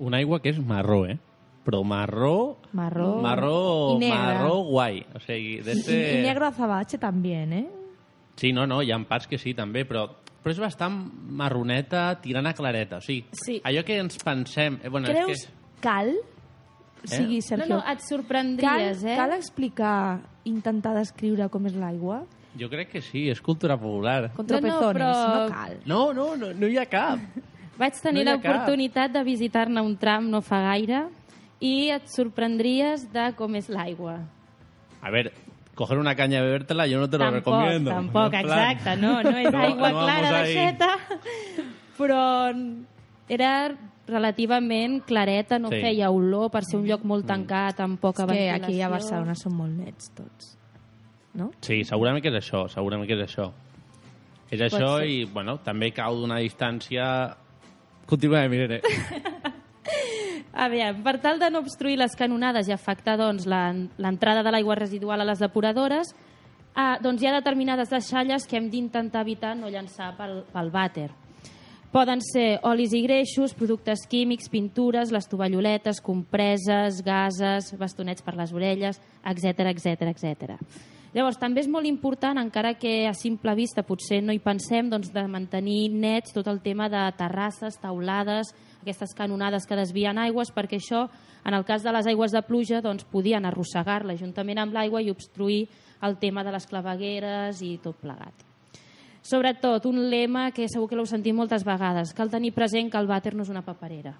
Una 0.00 0.20
aigua 0.20 0.40
que 0.40 0.52
és 0.52 0.60
marró, 0.60 1.02
eh? 1.08 1.18
Però 1.64 1.82
marró... 1.84 2.56
Marró. 2.72 3.20
Marró, 3.20 3.98
Y 4.00 4.08
marró 4.08 4.54
guai. 4.64 5.04
O 5.14 5.20
sigui, 5.20 5.58
este... 5.58 6.18
y 6.18 6.22
negro 6.22 6.46
azabache 6.46 6.98
también, 6.98 7.52
¿eh? 7.52 7.68
Sí, 8.36 8.52
no, 8.52 8.66
no, 8.66 8.82
hi 8.82 8.92
ha 8.92 8.98
parts 9.04 9.26
que 9.28 9.36
sí, 9.36 9.52
també, 9.52 9.84
però, 9.84 10.06
però 10.40 10.54
és 10.54 10.60
bastant 10.62 10.96
marroneta 11.36 12.14
tirant 12.22 12.48
a 12.48 12.54
clareta. 12.56 12.98
O 12.98 13.04
sigui, 13.04 13.26
Sí. 13.32 13.60
allò 13.64 13.84
que 13.84 13.98
ens 14.00 14.16
pensem... 14.24 14.78
Eh, 14.82 14.88
bueno, 14.88 15.08
Creus 15.08 15.30
és 15.34 15.44
que... 15.46 15.80
cal? 15.84 16.14
O 17.04 17.06
sigui, 17.08 17.38
Eh? 17.38 17.42
Sergio, 17.42 17.66
No, 17.68 17.74
no, 17.76 17.80
et 17.80 17.98
cal, 17.98 18.00
sorprendries, 18.08 19.04
eh? 19.04 19.16
cal 19.16 19.32
explicar, 19.32 20.20
intentar 20.44 20.94
descriure 20.94 21.48
com 21.48 21.66
és 21.66 21.74
l'aigua? 21.74 22.22
Jo 22.58 22.68
crec 22.68 22.90
que 22.90 23.00
sí, 23.00 23.28
és 23.30 23.40
cultura 23.40 23.76
popular. 23.78 24.32
Con 24.34 24.46
No, 24.46 24.60
no, 24.60 24.80
però- 24.92 25.46
no 25.46 25.54
cal. 25.54 25.76
No, 25.86 26.12
no, 26.12 26.36
no, 26.36 26.52
no 26.52 26.66
hi 26.66 26.76
ha 26.78 26.86
cap. 26.86 27.18
Vaig 27.78 27.94
tenir 28.02 28.24
No 28.26 28.32
l'oportunitat 28.34 29.12
de 29.12 29.22
visitar-ne 29.24 29.80
un 29.80 29.96
tram 29.96 30.28
no 30.28 30.42
fa 30.42 30.60
gaire 30.60 31.06
i 31.60 31.88
et 31.90 32.08
sorprendries 32.08 33.06
de 33.12 33.32
com 33.36 33.54
és 33.56 33.68
l'aigua. 33.70 34.18
A 35.00 35.10
ver, 35.10 35.32
coger 35.74 35.96
una 35.96 36.14
caña 36.14 36.40
y 36.40 36.42
bebértela 36.42 36.86
yo 36.86 36.98
no 37.00 37.08
te 37.08 37.16
lo 37.16 37.24
Tampoc, 37.24 37.54
recomiendo. 37.54 37.90
tampoc, 37.90 38.34
exacte. 38.42 38.96
No, 38.96 39.22
no 39.22 39.30
és 39.38 39.50
no- 39.52 39.58
aigua 39.58 39.90
no 39.92 40.00
clara 40.04 40.30
d'aixeta, 40.32 40.98
però 41.96 42.52
era 43.28 43.74
relativament 44.06 45.02
clareta, 45.06 45.58
no 45.58 45.68
Sí. 45.68 45.80
feia 45.80 46.10
olor 46.10 46.50
per 46.50 46.64
ser 46.64 46.78
un 46.80 46.86
lloc 46.86 47.04
molt 47.04 47.26
tancat, 47.26 47.80
amb 47.80 47.98
poca 48.00 48.22
És 48.24 48.28
que 48.28 48.34
ventilació. 48.34 48.64
aquí 48.64 48.80
a 48.82 48.88
Barcelona 48.88 49.34
són 49.34 49.54
molt 49.56 49.72
nets 49.72 50.10
tots. 50.14 50.56
No? 51.34 51.50
Sí, 51.60 51.84
segurament 51.84 52.22
que 52.22 52.28
és 52.28 52.34
això, 52.44 52.68
segurament 52.68 53.06
que 53.06 53.14
és 53.14 53.28
això. 53.28 53.52
És 54.50 54.60
això 54.60 54.98
ser. 54.98 55.06
i, 55.08 55.24
bueno, 55.24 55.58
també 55.58 55.92
cau 55.92 56.16
d'una 56.16 56.38
distància... 56.38 57.36
Continuem, 58.06 58.52
Irene. 58.52 58.80
A 60.52 60.66
veure, 60.72 60.96
per 61.04 61.20
tal 61.22 61.38
de 61.38 61.48
no 61.50 61.60
obstruir 61.60 61.96
les 62.00 62.16
canonades 62.18 62.66
i 62.68 62.72
afectar 62.74 63.16
doncs, 63.16 63.46
la- 63.46 63.72
l'entrada 63.98 64.42
de 64.42 64.50
l'aigua 64.50 64.74
residual 64.74 65.20
a 65.20 65.24
les 65.24 65.38
depuradores, 65.38 66.10
eh, 66.76 66.96
doncs 67.00 67.22
hi 67.22 67.28
ha 67.28 67.32
determinades 67.36 67.90
deixalles 67.90 68.48
que 68.48 68.56
hem 68.58 68.68
d'intentar 68.70 69.22
evitar 69.22 69.54
no 69.56 69.68
llançar 69.70 70.16
pel, 70.16 70.42
pel 70.52 70.70
vàter. 70.74 71.10
Poden 71.90 72.20
ser 72.22 72.60
olis 72.62 72.92
i 72.94 73.00
greixos, 73.02 73.50
productes 73.58 74.04
químics, 74.06 74.46
pintures, 74.46 75.10
les 75.10 75.26
tovalloletes, 75.26 75.98
compreses, 75.98 77.00
gases, 77.02 77.72
bastonets 77.80 78.22
per 78.22 78.36
les 78.38 78.52
orelles, 78.54 79.00
etc 79.26 79.72
etc 79.72 80.04
etc. 80.12 80.52
Llavors, 81.10 81.40
també 81.42 81.64
és 81.64 81.66
molt 81.66 81.88
important, 81.90 82.38
encara 82.38 82.76
que 82.78 83.08
a 83.10 83.14
simple 83.18 83.56
vista 83.58 83.82
potser 83.82 84.20
no 84.22 84.30
hi 84.30 84.38
pensem, 84.38 84.86
doncs, 84.92 85.10
de 85.10 85.24
mantenir 85.26 85.88
nets 85.90 86.30
tot 86.36 86.46
el 86.46 86.60
tema 86.62 86.86
de 86.92 87.00
terrasses, 87.18 87.80
taulades, 87.82 88.52
aquestes 88.84 89.16
canonades 89.18 89.66
que 89.66 89.78
desvien 89.80 90.20
aigües, 90.22 90.52
perquè 90.54 90.78
això, 90.78 91.08
en 91.42 91.56
el 91.58 91.66
cas 91.66 91.82
de 91.82 91.90
les 91.96 92.06
aigües 92.06 92.30
de 92.30 92.44
pluja, 92.46 92.78
doncs, 92.84 93.02
podien 93.10 93.50
arrossegar-la 93.50 94.14
juntament 94.14 94.62
amb 94.62 94.78
l'aigua 94.78 95.02
i 95.02 95.10
obstruir 95.10 95.64
el 96.06 96.16
tema 96.22 96.46
de 96.46 96.54
les 96.54 96.70
clavegueres 96.70 97.64
i 97.66 97.74
tot 97.82 97.98
plegat. 97.98 98.49
Sobretot, 99.30 99.84
un 99.86 100.08
lema 100.10 100.48
que 100.50 100.66
segur 100.68 100.88
que 100.90 100.96
l'heu 100.98 101.06
sentit 101.06 101.34
moltes 101.36 101.62
vegades, 101.66 102.10
cal 102.16 102.30
tenir 102.32 102.50
present 102.56 102.90
que 102.90 102.98
el 102.98 103.06
vàter 103.06 103.34
no 103.36 103.44
és 103.46 103.50
una 103.52 103.62
paperera. 103.62 104.16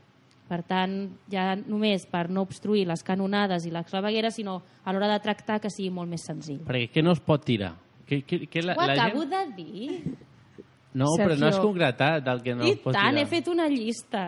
Per 0.50 0.60
tant, 0.66 0.94
ja 1.30 1.54
només 1.56 2.04
per 2.10 2.24
no 2.30 2.42
obstruir 2.42 2.84
les 2.86 3.02
canonades 3.06 3.66
i 3.66 3.70
les 3.74 3.86
clavegueres, 3.86 4.34
sinó 4.34 4.60
a 4.84 4.92
l'hora 4.92 5.08
de 5.12 5.20
tractar 5.22 5.60
que 5.62 5.70
sigui 5.70 5.90
molt 5.94 6.10
més 6.10 6.24
senzill. 6.26 6.60
Perquè 6.66 6.88
què 6.94 7.02
no 7.06 7.12
es 7.14 7.20
pot 7.22 7.44
tirar? 7.46 7.72
Que, 8.06 8.22
que, 8.26 8.44
que 8.50 8.62
la, 8.62 8.74
Ho 8.74 8.86
la 8.86 8.96
acabo 8.98 9.22
gent... 9.22 9.30
de 9.30 9.62
dir. 9.62 10.16
No, 10.92 11.06
però 11.16 11.36
no 11.38 11.46
has 11.46 11.54
Sergio. 11.54 11.68
concretat 11.68 12.26
el 12.32 12.40
que 12.42 12.54
no 12.58 12.66
I 12.66 12.72
es 12.74 12.80
pot 12.82 12.94
tant, 12.96 13.14
tirar. 13.14 13.22
he 13.22 13.26
fet 13.30 13.48
una 13.52 13.68
llista. 13.70 14.24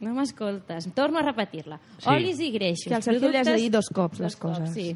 No 0.00 0.14
m'escoltes. 0.14 0.86
Torno 0.94 1.18
a 1.18 1.22
repetir-la. 1.26 1.80
Sí. 1.98 2.06
Olis 2.08 2.38
i 2.40 2.50
greixos. 2.54 2.86
Que 2.88 2.94
al 2.94 3.02
Sergio 3.02 3.28
li 3.28 3.36
has 3.42 3.50
de 3.50 3.56
dir 3.58 3.70
dos 3.74 3.90
cops 3.92 4.20
les 4.22 4.32
Dos 4.32 4.40
cops, 4.40 4.60
coses. 4.60 4.74
Sí. 4.74 4.94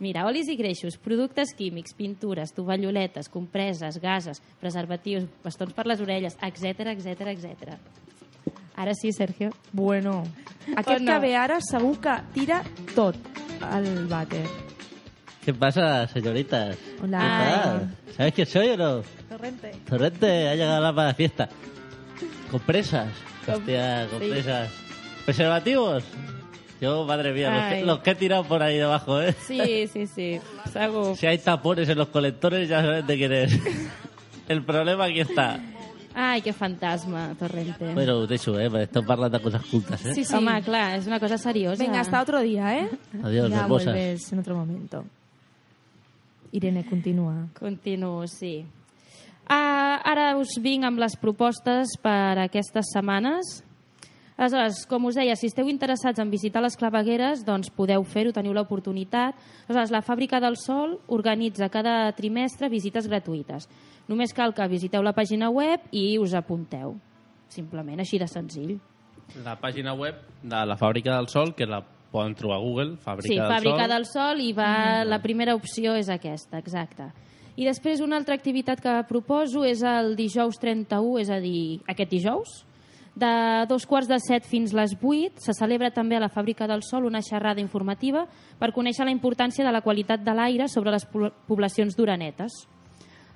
Mira, 0.00 0.24
olis 0.24 0.48
i 0.48 0.56
greixos, 0.56 0.96
productes 0.96 1.52
químics, 1.52 1.92
pintures, 1.92 2.54
tovalloletes, 2.56 3.28
compreses, 3.28 3.98
gases, 4.00 4.40
preservatius, 4.60 5.26
bastons 5.44 5.74
per 5.76 5.84
les 5.90 6.00
orelles, 6.00 6.38
etc 6.40 6.94
etc 6.94 7.28
etc. 7.34 7.76
Ara 8.80 8.94
sí, 8.96 9.12
Sergio. 9.12 9.50
Bueno, 9.72 10.24
aquest 10.80 11.04
no? 11.04 11.12
que 11.12 11.18
ve 11.26 11.34
ara 11.36 11.60
segur 11.60 11.98
que 12.00 12.16
tira 12.32 12.62
tot 12.94 13.16
al 13.60 14.08
vàter. 14.08 14.46
¿Qué 15.44 15.52
pasa, 15.52 16.06
señoritas? 16.08 16.78
Hola. 17.02 17.88
¿Sabes 18.16 18.32
quién 18.34 18.46
soy 18.46 18.68
o 18.70 18.76
no? 18.76 19.02
Torrente. 19.28 19.72
Torrente 19.88 20.48
ha 20.48 20.54
llegado 20.54 20.80
la 20.80 20.94
para 20.94 21.14
fiesta. 21.14 21.48
Compresas. 22.50 23.08
Hostia, 23.46 24.06
compresas. 24.10 24.70
¿Preservativos? 25.24 26.04
Yo, 26.80 27.04
madre 27.04 27.32
mía, 27.32 27.50
los 27.50 27.60
que, 27.68 27.74
Ay. 27.74 27.84
los 27.84 27.98
que 28.00 28.10
he 28.10 28.14
tirado 28.14 28.44
por 28.44 28.62
ahí 28.62 28.78
debajo, 28.78 29.20
¿eh? 29.20 29.34
Sí, 29.46 29.86
sí, 29.92 30.06
sí. 30.06 30.40
Si 31.16 31.26
hay 31.26 31.38
tapones 31.38 31.88
en 31.88 31.98
los 31.98 32.08
colectores, 32.08 32.68
ya 32.68 32.80
saben 32.80 33.06
de 33.06 33.16
quién 33.16 33.32
es. 33.32 33.58
El 34.48 34.64
problema 34.64 35.04
aquí 35.04 35.20
está. 35.20 35.60
Ai, 36.14 36.42
que 36.42 36.52
fantasma, 36.52 37.34
Torrente. 37.38 37.94
Bueno, 37.94 38.16
ho 38.18 38.26
deixo, 38.26 38.58
eh? 38.58 38.66
perquè 38.66 38.88
Estem 38.88 39.04
parlant 39.06 39.30
de 39.30 39.38
coses 39.40 39.62
cultes, 39.70 40.06
eh? 40.06 40.14
Sí, 40.14 40.24
sí. 40.24 40.34
Home, 40.34 40.56
clar, 40.66 40.96
és 40.98 41.06
una 41.06 41.20
cosa 41.22 41.38
seriosa. 41.38 41.78
Venga, 41.84 42.00
hasta 42.00 42.20
otro 42.20 42.40
día, 42.40 42.74
¿eh? 42.80 42.88
Adiós, 43.22 43.48
ya 43.48 43.60
hermosas. 43.62 43.94
vuelves 43.94 44.32
en 44.32 44.38
otro 44.40 44.56
momento. 44.56 45.04
Irene, 46.50 46.84
continúa. 46.84 47.46
Continuo, 47.58 48.26
sí. 48.26 48.64
Uh, 49.50 49.98
ara 50.06 50.36
us 50.38 50.56
vinc 50.62 50.84
amb 50.86 50.98
les 50.98 51.14
propostes 51.18 51.94
per 52.02 52.38
aquestes 52.42 52.90
setmanes. 52.92 53.60
Aleshores, 54.40 54.86
com 54.88 55.04
us 55.04 55.18
deia, 55.18 55.34
si 55.36 55.50
esteu 55.50 55.68
interessats 55.68 56.16
en 56.22 56.30
visitar 56.32 56.62
les 56.64 56.72
clavegueres, 56.80 57.42
doncs 57.44 57.68
podeu 57.76 58.00
fer-ho, 58.08 58.32
teniu 58.32 58.54
l'oportunitat. 58.56 59.36
Aleshores, 59.66 59.92
la 59.92 60.00
Fàbrica 60.00 60.40
del 60.40 60.56
Sol 60.56 60.94
organitza 61.12 61.68
cada 61.68 62.08
trimestre 62.16 62.70
visites 62.72 63.04
gratuïtes. 63.10 63.68
Només 64.08 64.32
cal 64.32 64.54
que 64.56 64.68
visiteu 64.72 65.04
la 65.04 65.12
pàgina 65.12 65.50
web 65.52 65.84
i 65.92 66.14
us 66.18 66.32
apunteu. 66.32 66.94
Simplement, 67.52 68.00
així 68.00 68.16
de 68.16 68.30
senzill. 68.32 68.78
La 69.44 69.58
pàgina 69.60 69.92
web 69.92 70.24
de 70.40 70.62
la 70.72 70.78
Fàbrica 70.80 71.18
del 71.18 71.28
Sol, 71.28 71.52
que 71.52 71.68
la 71.68 71.82
poden 71.84 72.32
trobar 72.34 72.56
a 72.56 72.64
Google, 72.64 72.96
Fàbrica 73.04 73.28
sí, 73.28 73.36
del 73.36 73.52
Fàbrica 73.52 73.84
Sol. 73.84 73.92
del 73.92 74.08
Sol 74.08 74.40
i 74.40 74.54
va, 74.56 74.72
la 75.04 75.20
primera 75.20 75.58
opció 75.58 75.98
és 76.00 76.08
aquesta, 76.08 76.64
exacte. 76.64 77.12
I 77.60 77.68
després 77.68 78.00
una 78.00 78.16
altra 78.16 78.40
activitat 78.40 78.80
que 78.80 78.96
proposo 79.04 79.68
és 79.68 79.84
el 79.84 80.14
dijous 80.16 80.56
31, 80.64 81.20
és 81.20 81.28
a 81.28 81.42
dir, 81.44 81.82
aquest 81.92 82.16
dijous, 82.16 82.60
de 83.20 83.66
dos 83.68 83.84
quarts 83.86 84.08
de 84.08 84.16
set 84.24 84.46
fins 84.48 84.72
les 84.72 84.94
8 84.96 85.38
se 85.44 85.52
celebra 85.54 85.90
també 85.92 86.16
a 86.16 86.20
la 86.24 86.30
Fàbrica 86.32 86.66
del 86.66 86.82
Sol 86.82 87.04
una 87.04 87.20
xerrada 87.22 87.60
informativa 87.60 88.24
per 88.58 88.72
conèixer 88.72 89.04
la 89.04 89.12
importància 89.14 89.64
de 89.66 89.72
la 89.72 89.82
qualitat 89.84 90.24
de 90.24 90.34
l'aire 90.34 90.68
sobre 90.68 90.90
les 90.94 91.04
po- 91.06 91.30
poblacions 91.46 91.96
d'uranetes. 91.96 92.64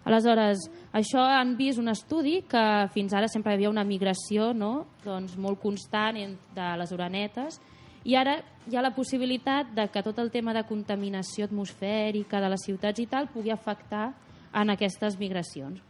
Aleshores, 0.05 0.67
això 0.93 1.23
han 1.25 1.55
vist 1.57 1.79
un 1.81 1.89
estudi 1.89 2.43
que 2.49 2.63
fins 2.93 3.15
ara 3.17 3.29
sempre 3.29 3.53
hi 3.53 3.57
havia 3.57 3.71
una 3.73 3.85
migració 3.89 4.51
no? 4.53 4.87
doncs 5.05 5.37
molt 5.41 5.61
constant 5.63 6.19
de 6.55 6.67
les 6.77 6.93
uranetes 6.93 7.57
i 8.05 8.17
ara 8.21 8.35
hi 8.69 8.77
ha 8.77 8.83
la 8.85 8.93
possibilitat 8.93 9.71
de 9.73 9.87
que 9.89 10.03
tot 10.05 10.19
el 10.21 10.31
tema 10.31 10.53
de 10.53 10.65
contaminació 10.69 11.47
atmosfèrica 11.49 12.41
de 12.41 12.51
les 12.53 12.67
ciutats 12.67 13.01
i 13.01 13.07
tal 13.09 13.31
pugui 13.33 13.51
afectar 13.53 14.11
en 14.53 14.71
aquestes 14.71 15.17
migracions. 15.19 15.81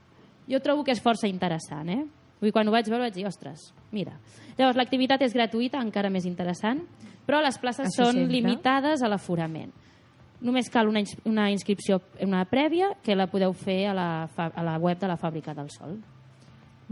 Jo 0.47 0.61
trobo 0.63 0.85
que 0.85 0.93
és 0.95 1.03
força 1.03 1.27
interessant, 1.27 1.89
eh? 1.91 2.05
Vull 2.45 2.51
dir, 2.51 2.53
quan 2.53 2.69
ho 2.69 2.75
vaig 2.75 2.89
veure 2.93 3.07
vaig 3.07 3.15
dir, 3.17 3.25
ostres, 3.27 3.71
mira. 3.91 4.19
Llavors, 4.59 4.77
l'activitat 4.77 5.23
és 5.25 5.33
gratuïta, 5.33 5.81
encara 5.81 6.11
més 6.13 6.27
interessant, 6.29 6.83
però 7.25 7.41
les 7.41 7.57
places 7.59 7.89
Això 7.89 8.11
són 8.11 8.21
sempre. 8.21 8.37
limitades 8.37 9.01
a 9.03 9.09
l'aforament. 9.09 9.73
Només 10.45 10.69
cal 10.69 10.91
una, 10.91 11.01
ins 11.01 11.15
una 11.25 11.47
inscripció 11.51 12.03
una 12.21 12.43
prèvia 12.45 12.91
que 13.03 13.17
la 13.17 13.27
podeu 13.33 13.55
fer 13.57 13.87
a 13.89 13.95
la, 13.97 14.09
a 14.29 14.63
la 14.67 14.77
web 14.77 15.01
de 15.01 15.09
la 15.09 15.17
Fàbrica 15.17 15.55
del 15.57 15.71
Sol. 15.73 15.97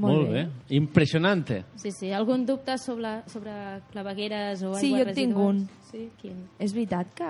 Molt 0.01 0.31
bé. 0.31 0.47
Impressionante. 0.73 1.67
Sí, 1.77 1.91
sí. 1.93 2.09
Algun 2.17 2.47
dubte 2.49 2.79
sobre, 2.81 3.11
sobre 3.29 3.53
clavegueres 3.93 4.63
o 4.65 4.73
Sí, 4.81 4.95
aigües 4.95 5.11
jo 5.11 5.15
tinc 5.19 5.37
un. 5.37 5.67
Sí, 5.91 6.07
quin? 6.23 6.47
¿Es 6.59 6.73
verdad 6.73 7.07
que 7.15 7.29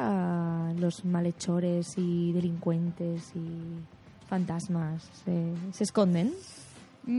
los 0.81 1.05
malhechores 1.05 1.99
y 1.99 2.31
delincuentes 2.33 3.33
y 3.35 3.83
fantasmas 4.29 5.11
se, 5.25 5.55
se 5.73 5.83
esconden 5.85 6.31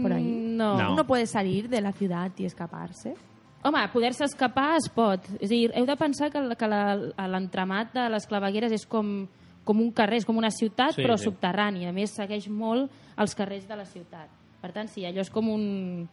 por 0.01 0.13
ahí? 0.13 0.23
Mm, 0.23 0.57
no. 0.57 0.77
No. 0.77 0.93
¿Uno 0.93 1.03
puede 1.05 1.25
salir 1.27 1.67
de 1.69 1.81
la 1.81 1.91
ciudad 1.91 2.31
y 2.37 2.45
escaparse? 2.45 3.15
Home, 3.63 3.87
poder-se 3.93 4.25
escapar 4.25 4.75
es 4.77 4.89
pot. 4.89 5.21
És 5.39 5.49
a 5.49 5.53
dir, 5.53 5.71
heu 5.75 5.85
de 5.85 5.95
pensar 5.95 6.29
que, 6.31 6.41
la- 6.41 6.55
que 6.55 6.67
la- 6.67 7.27
l'entramat 7.27 7.93
de 7.93 8.09
les 8.09 8.27
clavegueres 8.27 8.71
és 8.75 8.85
com, 8.85 9.25
com 9.63 9.79
un 9.79 9.91
carrer, 9.91 10.17
és 10.17 10.25
com 10.25 10.35
una 10.37 10.51
ciutat, 10.51 10.91
Sí, 10.95 11.01
però 11.01 11.15
sí. 11.17 11.23
subterrani. 11.29 11.85
A 11.87 11.93
més, 11.93 12.11
segueix 12.11 12.49
molt 12.49 12.91
els 13.17 13.33
carrers 13.35 13.65
de 13.67 13.75
la 13.77 13.85
ciutat. 13.85 14.27
Per 14.61 14.71
tant, 14.73 14.87
sí, 14.89 15.05
allò 15.05 15.21
és 15.21 15.29
com 15.29 15.47
un, 15.49 16.07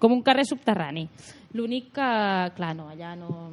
com 0.00 0.12
un 0.12 0.22
carrer 0.22 0.44
subterrani. 0.46 1.08
L'únic 1.52 1.92
que, 1.92 2.08
clar, 2.56 2.74
no, 2.76 2.88
allà 2.88 3.14
no... 3.16 3.50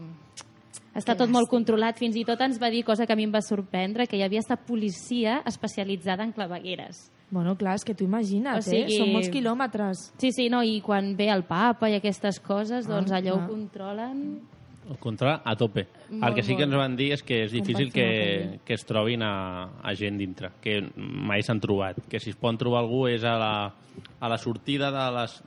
Està 0.94 1.14
Que 1.14 1.20
tot 1.24 1.30
molt 1.32 1.48
controlat. 1.48 1.96
Fins 1.98 2.16
i 2.20 2.26
tot 2.28 2.40
ens 2.44 2.58
va 2.60 2.70
dir, 2.70 2.84
cosa 2.84 3.06
que 3.08 3.14
a 3.14 3.16
mi 3.16 3.24
em 3.24 3.32
va 3.32 3.40
sorprendre, 3.42 4.08
que 4.08 4.18
hi 4.18 4.24
havia 4.24 4.40
esta 4.40 4.58
policia 4.58 5.42
especialitzada 5.46 6.24
en 6.24 6.34
clavegueres. 6.34 7.12
Bueno, 7.32 7.56
clar, 7.56 7.78
és 7.80 7.86
que 7.88 7.94
tu 7.96 8.04
imagina't, 8.04 8.60
O 8.60 8.62
sigui- 8.62 8.84
eh? 8.92 8.98
Són 9.00 9.12
molts 9.14 9.30
quilòmetres. 9.32 10.12
Sí, 10.20 10.34
sí, 10.36 10.50
no, 10.52 10.62
i 10.68 10.82
quan 10.84 11.14
ve 11.16 11.30
el 11.32 11.44
papa 11.48 11.88
i 11.90 11.96
aquestes 11.96 12.42
coses, 12.44 12.88
doncs 12.88 13.12
Ah, 13.12 13.18
allò 13.22 13.38
ah. 13.40 13.46
ho 13.46 13.48
controlen... 13.48 14.42
El 14.92 14.98
controla 15.00 15.42
a 15.46 15.54
tope. 15.56 15.86
Molt, 16.10 16.24
el 16.28 16.34
que 16.36 16.44
sí 16.44 16.56
que 16.58 16.64
ens 16.66 16.76
van 16.76 16.96
dir 16.98 17.12
és 17.14 17.22
que 17.24 17.44
és 17.46 17.52
difícil 17.54 17.94
que, 17.94 18.60
que 18.66 18.74
es 18.74 18.84
trobin 18.84 19.22
a, 19.24 19.70
a 19.82 19.94
gent 19.96 20.18
dintre, 20.20 20.50
que 20.60 20.82
mai 20.98 21.42
s'han 21.46 21.62
trobat. 21.64 22.02
Que 22.10 22.20
si 22.20 22.32
es 22.34 22.36
poden 22.36 22.58
trobar 22.60 22.82
algú 22.82 23.06
és 23.08 23.24
a 23.24 23.38
la, 23.40 23.54
a 24.20 24.28
la 24.28 24.38
sortida 24.42 24.90
de, 24.92 25.06
les, 25.16 25.38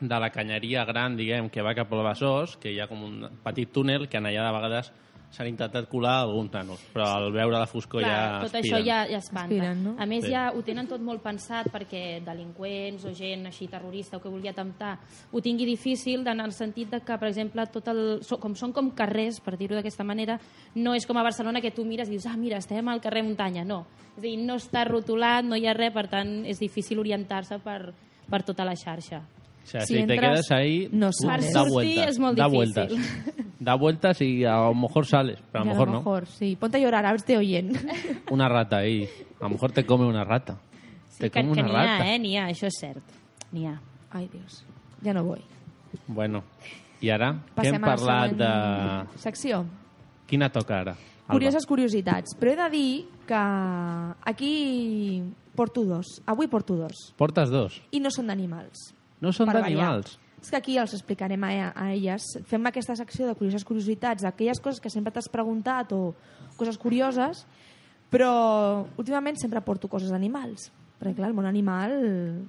de 0.00 0.20
la 0.22 0.30
canyeria 0.32 0.86
gran, 0.88 1.18
diguem, 1.18 1.50
que 1.50 1.60
va 1.66 1.74
cap 1.76 1.92
al 1.92 2.06
Besòs, 2.06 2.56
que 2.62 2.72
hi 2.72 2.80
ha 2.80 2.86
com 2.88 3.02
un 3.04 3.28
petit 3.44 3.68
túnel 3.74 4.08
que 4.08 4.16
en 4.22 4.30
allà 4.30 4.46
de 4.46 4.54
vegades 4.56 4.92
s'han 5.30 5.46
intentat 5.46 5.86
colar 5.88 6.22
alguns 6.24 6.50
nanos, 6.52 6.80
però 6.92 7.04
al 7.06 7.32
veure 7.32 7.56
la 7.58 7.66
foscor 7.70 8.02
Clar, 8.02 8.10
ja 8.10 8.40
tot 8.40 8.54
aspiren. 8.56 8.64
això 8.64 8.84
ja, 8.84 9.06
ja 9.08 9.18
espanta. 9.18 9.54
Aspiren, 9.54 9.84
no? 9.84 9.94
A 9.98 10.06
més, 10.06 10.24
Sí. 10.24 10.30
ja 10.32 10.50
ho 10.52 10.60
tenen 10.62 10.88
tot 10.88 11.00
molt 11.00 11.22
pensat 11.22 11.68
perquè 11.70 12.20
delinqüents 12.24 13.04
o 13.06 13.12
gent 13.14 13.46
així 13.46 13.68
terrorista 13.68 14.16
o 14.16 14.20
que 14.20 14.28
vulgui 14.28 14.48
atemptar 14.48 14.98
ho 15.30 15.40
tingui 15.40 15.64
difícil 15.66 16.26
en 16.26 16.40
el 16.40 16.52
sentit 16.52 16.90
de 16.90 17.00
que, 17.00 17.16
per 17.18 17.28
exemple, 17.28 17.64
tot 17.70 17.86
el, 17.88 18.20
com 18.40 18.54
són 18.56 18.72
com 18.72 18.90
carrers, 18.90 19.38
per 19.40 19.56
dir-ho 19.56 19.76
d'aquesta 19.76 20.02
manera, 20.04 20.38
no 20.74 20.94
és 20.94 21.06
com 21.06 21.16
a 21.16 21.22
Barcelona 21.22 21.60
que 21.60 21.70
tu 21.70 21.84
mires 21.84 22.08
i 22.08 22.12
dius, 22.12 22.26
ah, 22.26 22.36
mira, 22.36 22.58
estem 22.58 22.88
al 22.88 23.00
carrer 23.00 23.22
Muntanya. 23.22 23.64
No. 23.64 23.86
És 24.16 24.18
a 24.18 24.20
dir, 24.22 24.36
no 24.38 24.56
està 24.56 24.84
rotulat, 24.84 25.44
no 25.44 25.54
hi 25.56 25.66
ha 25.66 25.74
res, 25.74 25.92
per 25.94 26.08
tant, 26.08 26.44
és 26.44 26.58
difícil 26.58 26.98
orientar-se 26.98 27.58
per, 27.60 27.92
per 28.28 28.42
tota 28.42 28.64
la 28.64 28.74
xarxa. 28.74 29.22
O 29.62 29.66
sea, 29.66 29.82
Si 29.82 29.94
si, 29.94 30.06
te 30.06 30.14
entras, 30.14 30.20
quedas 30.46 30.50
ahí, 30.50 30.88
no 30.90 31.10
Per 31.10 31.42
sortir 31.42 31.70
vueltas. 31.70 32.08
és 32.08 32.18
molt 32.18 32.36
difícil. 32.36 32.98
Da 33.60 33.74
vueltas 33.74 34.20
y 34.22 34.44
a 34.44 34.56
lo 34.56 34.74
mejor 34.74 35.06
sales, 35.06 35.38
pero 35.52 35.62
a 35.62 35.66
lo 35.66 35.72
mejor 35.72 35.88
a 35.88 35.90
lo 35.90 35.92
no. 35.92 35.98
mejor, 36.00 36.26
sí. 36.26 36.56
Ponte 36.56 36.78
a 36.78 36.80
llorar, 36.80 37.04
a 37.04 37.10
ver 37.10 37.20
si 37.20 37.26
te 37.26 37.36
oyen. 37.36 37.72
Una 38.30 38.48
rata 38.48 38.78
ahí. 38.78 39.06
A 39.38 39.44
lo 39.44 39.50
mejor 39.50 39.72
te 39.72 39.84
come 39.84 40.06
una 40.06 40.24
rata. 40.24 40.58
Sí, 41.10 41.18
te 41.20 41.30
que, 41.30 41.42
come 41.42 41.54
que 41.54 41.60
una 41.60 41.70
ha, 41.80 41.98
rata. 41.98 42.14
eh? 42.14 42.38
Ha, 42.38 42.46
això 42.48 42.66
és 42.66 42.78
cert. 42.80 43.04
N'hi 43.52 43.66
ha. 43.66 43.74
Ay, 44.10 44.28
Dios. 44.32 44.64
Ya 45.02 45.12
no 45.12 45.24
voy. 45.24 45.40
Bueno, 46.06 46.42
i 47.00 47.10
ara? 47.10 47.34
Què 47.34 47.54
Passem 47.60 47.76
hem 47.76 47.84
a 47.84 47.86
la 47.86 47.94
parlat 47.94 48.32
de... 48.40 49.18
secció. 49.20 49.64
Quina 50.26 50.48
toca 50.52 50.80
ara? 50.80 50.94
Alba? 50.94 51.34
Curioses 51.36 51.66
curiositats. 51.66 52.32
Però 52.40 52.52
he 52.52 52.58
de 52.58 52.68
dir 52.72 52.92
que 53.28 53.40
aquí 54.24 55.22
porto 55.54 55.84
dos. 55.84 56.20
Avui 56.26 56.48
porto 56.48 56.76
dos. 56.76 57.12
Portes 57.16 57.50
dos. 57.52 57.80
I 57.92 58.00
no 58.00 58.10
són 58.14 58.30
d'animals. 58.30 58.90
No 59.20 59.32
són 59.36 59.52
d'animals. 59.52 60.16
És 60.40 60.50
que 60.50 60.56
aquí 60.56 60.78
els 60.80 60.94
explicarem 60.96 61.42
a, 61.44 61.50
a 61.76 61.90
elles. 61.92 62.22
Fem 62.48 62.64
aquesta 62.66 62.96
secció 62.96 63.26
de 63.28 63.34
curioses 63.34 63.64
curiositats, 63.64 64.24
aquelles 64.24 64.60
coses 64.60 64.80
que 64.80 64.90
sempre 64.90 65.12
t'has 65.12 65.28
preguntat 65.28 65.92
o 65.92 66.14
coses 66.56 66.78
curioses, 66.78 67.44
Però 68.10 68.86
últimament 68.98 69.38
sempre 69.38 69.62
porto 69.62 69.86
coses 69.88 70.10
d'animals. 70.10 70.72
Perquè, 71.00 71.14
clar, 71.16 71.28
el 71.30 71.36
món 71.36 71.46
animal 71.46 71.92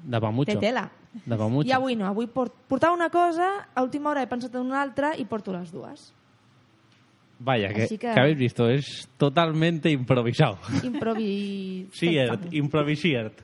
De 0.04 0.20
mucho. 0.34 0.50
té 0.52 0.58
tela. 0.58 0.88
De 1.24 1.38
mucho. 1.38 1.70
I 1.70 1.76
avui 1.78 1.96
no, 1.96 2.08
avui 2.10 2.26
port, 2.28 2.56
portava 2.68 2.96
una 2.98 3.12
cosa, 3.14 3.68
a 3.74 3.84
última 3.86 4.10
hora 4.10 4.24
he 4.24 4.28
pensat 4.28 4.56
en 4.58 4.66
una 4.66 4.82
altra 4.82 5.14
i 5.16 5.24
porto 5.30 5.54
les 5.54 5.72
dues. 5.72 6.10
Vaya, 7.40 7.70
que, 7.74 7.84
Así 7.84 7.98
que- 7.98 8.12
que 8.14 8.20
habéis 8.20 8.38
visto, 8.38 8.68
es 8.70 9.08
totalmente 9.18 9.90
improvisado. 9.90 10.58
Improvi... 10.84 11.88
Siert, 11.94 12.52
improvisiert. 12.54 13.42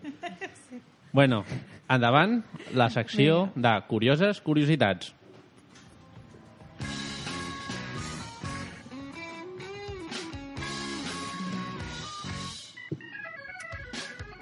Bueno, 1.14 1.44
endavant, 1.90 2.44
la 2.74 2.90
secció 2.90 3.50
de 3.56 3.74
curioses 3.88 4.42
curiositats. 4.42 5.14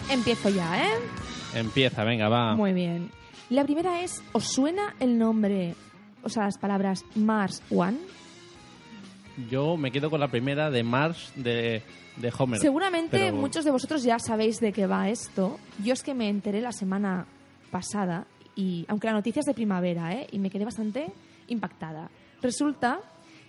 Empiezo 0.10 0.50
ya, 0.50 0.84
¿eh? 0.86 0.92
Empieza, 1.56 2.04
venga, 2.04 2.30
va. 2.30 2.56
Muy 2.56 2.74
bien. 2.74 3.10
La 3.50 3.64
primera 3.64 4.02
es, 4.04 4.22
¿os 4.34 4.46
suena 4.52 4.96
el 5.00 5.18
nombre, 5.18 5.76
o 6.24 6.30
sea, 6.30 6.44
las 6.46 6.58
palabras 6.58 7.04
Mars 7.16 7.62
One? 7.70 7.98
Yo 9.50 9.78
me 9.78 9.92
quedo 9.92 10.10
con 10.10 10.20
la 10.20 10.28
primera 10.30 10.70
de 10.72 10.84
Mars 10.84 11.32
de, 11.36 11.82
de 12.18 12.34
Homer. 12.38 12.60
Seguramente 12.60 13.18
Pero- 13.18 13.36
muchos 13.36 13.66
de 13.66 13.72
vosotros 13.72 14.04
ya 14.04 14.20
sabéis 14.20 14.60
de 14.60 14.72
qué 14.72 14.88
va 14.88 15.10
esto. 15.10 15.60
Yo 15.84 15.94
es 15.94 16.04
que 16.04 16.14
me 16.14 16.30
enteré 16.30 16.62
la 16.62 16.72
semana 16.72 17.26
pasada, 17.80 18.26
y 18.56 18.86
aunque 18.88 19.08
la 19.08 19.14
noticia 19.14 19.42
es 19.42 19.46
de 19.46 19.54
primavera, 19.54 20.14
¿eh? 20.14 20.28
y 20.32 20.40
me 20.40 20.50
quedé 20.50 20.64
bastante 20.64 21.12
impactada. 21.50 22.10
Resulta 22.42 23.00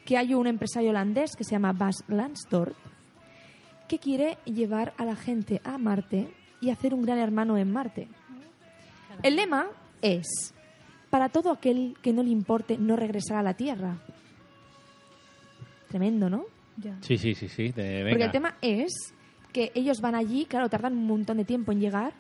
que 0.05 0.17
hay 0.17 0.35
un 0.35 0.49
empresario 0.49 0.91
holandés 0.91 1.37
que 1.37 1.45
se 1.45 1.53
llama 1.53 1.73
Bas 1.73 1.97
Lansdorp 2.09 2.75
que 3.89 3.99
quiere 4.01 4.37
llevar 4.47 4.93
a 4.99 5.05
la 5.05 5.15
gente 5.15 5.61
a 5.63 5.79
Marte 5.79 6.29
y 6.61 6.71
hacer 6.71 6.93
un 6.93 7.03
gran 7.03 7.19
hermano 7.19 7.57
en 7.57 7.73
Marte. 7.73 8.09
El 9.23 9.37
lema 9.37 9.67
es, 10.03 10.27
para 11.09 11.29
todo 11.29 11.53
aquel 11.53 11.95
que 12.03 12.13
no 12.13 12.25
le 12.25 12.31
importe 12.31 12.77
no 12.79 12.97
regresar 12.97 13.37
a 13.39 13.43
la 13.45 13.55
Tierra. 13.55 13.97
Tremendo, 15.89 16.29
¿no? 16.29 16.47
Sí, 17.01 17.17
sí, 17.17 17.35
sí, 17.37 17.49
sí. 17.49 17.69
de- 17.71 18.03
venga. 18.03 18.11
Porque 18.11 18.25
el 18.25 18.31
tema 18.33 18.57
es 18.61 18.93
que 19.53 19.71
ellos 19.75 20.01
van 20.01 20.15
allí, 20.17 20.47
claro, 20.47 20.69
tardan 20.69 20.95
un 20.95 21.07
montón 21.07 21.37
de 21.37 21.45
tiempo 21.45 21.71
en 21.73 21.81
llegar. 21.81 22.13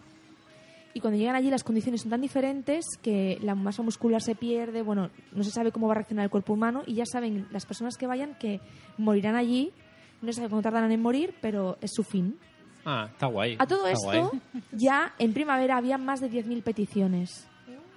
Y 0.96 1.00
cuando 1.00 1.18
llegan 1.18 1.36
allí 1.36 1.50
las 1.50 1.62
condiciones 1.62 2.00
son 2.00 2.10
tan 2.10 2.22
diferentes 2.22 2.86
que 3.02 3.38
la 3.42 3.54
masa 3.54 3.82
muscular 3.82 4.22
se 4.22 4.34
pierde, 4.34 4.80
bueno, 4.80 5.10
no 5.30 5.44
se 5.44 5.50
sabe 5.50 5.70
cómo 5.70 5.88
va 5.88 5.92
a 5.92 5.96
reaccionar 5.96 6.24
el 6.24 6.30
cuerpo 6.30 6.54
humano 6.54 6.84
y 6.86 6.94
ya 6.94 7.04
saben 7.04 7.46
las 7.50 7.66
personas 7.66 7.98
que 7.98 8.06
vayan 8.06 8.34
que 8.38 8.62
morirán 8.96 9.36
allí. 9.36 9.74
No 10.22 10.28
se 10.28 10.36
sabe 10.36 10.48
cuánto 10.48 10.62
tardarán 10.62 10.90
en 10.92 11.02
morir, 11.02 11.34
pero 11.42 11.76
es 11.82 11.90
su 11.92 12.02
fin. 12.02 12.38
Ah, 12.86 13.10
está 13.12 13.26
guay. 13.26 13.56
A 13.58 13.66
todo 13.66 13.86
está 13.86 14.16
esto, 14.16 14.30
guay. 14.30 14.62
ya 14.72 15.12
en 15.18 15.34
primavera 15.34 15.76
había 15.76 15.98
más 15.98 16.22
de 16.22 16.30
10.000 16.30 16.62
peticiones 16.62 17.46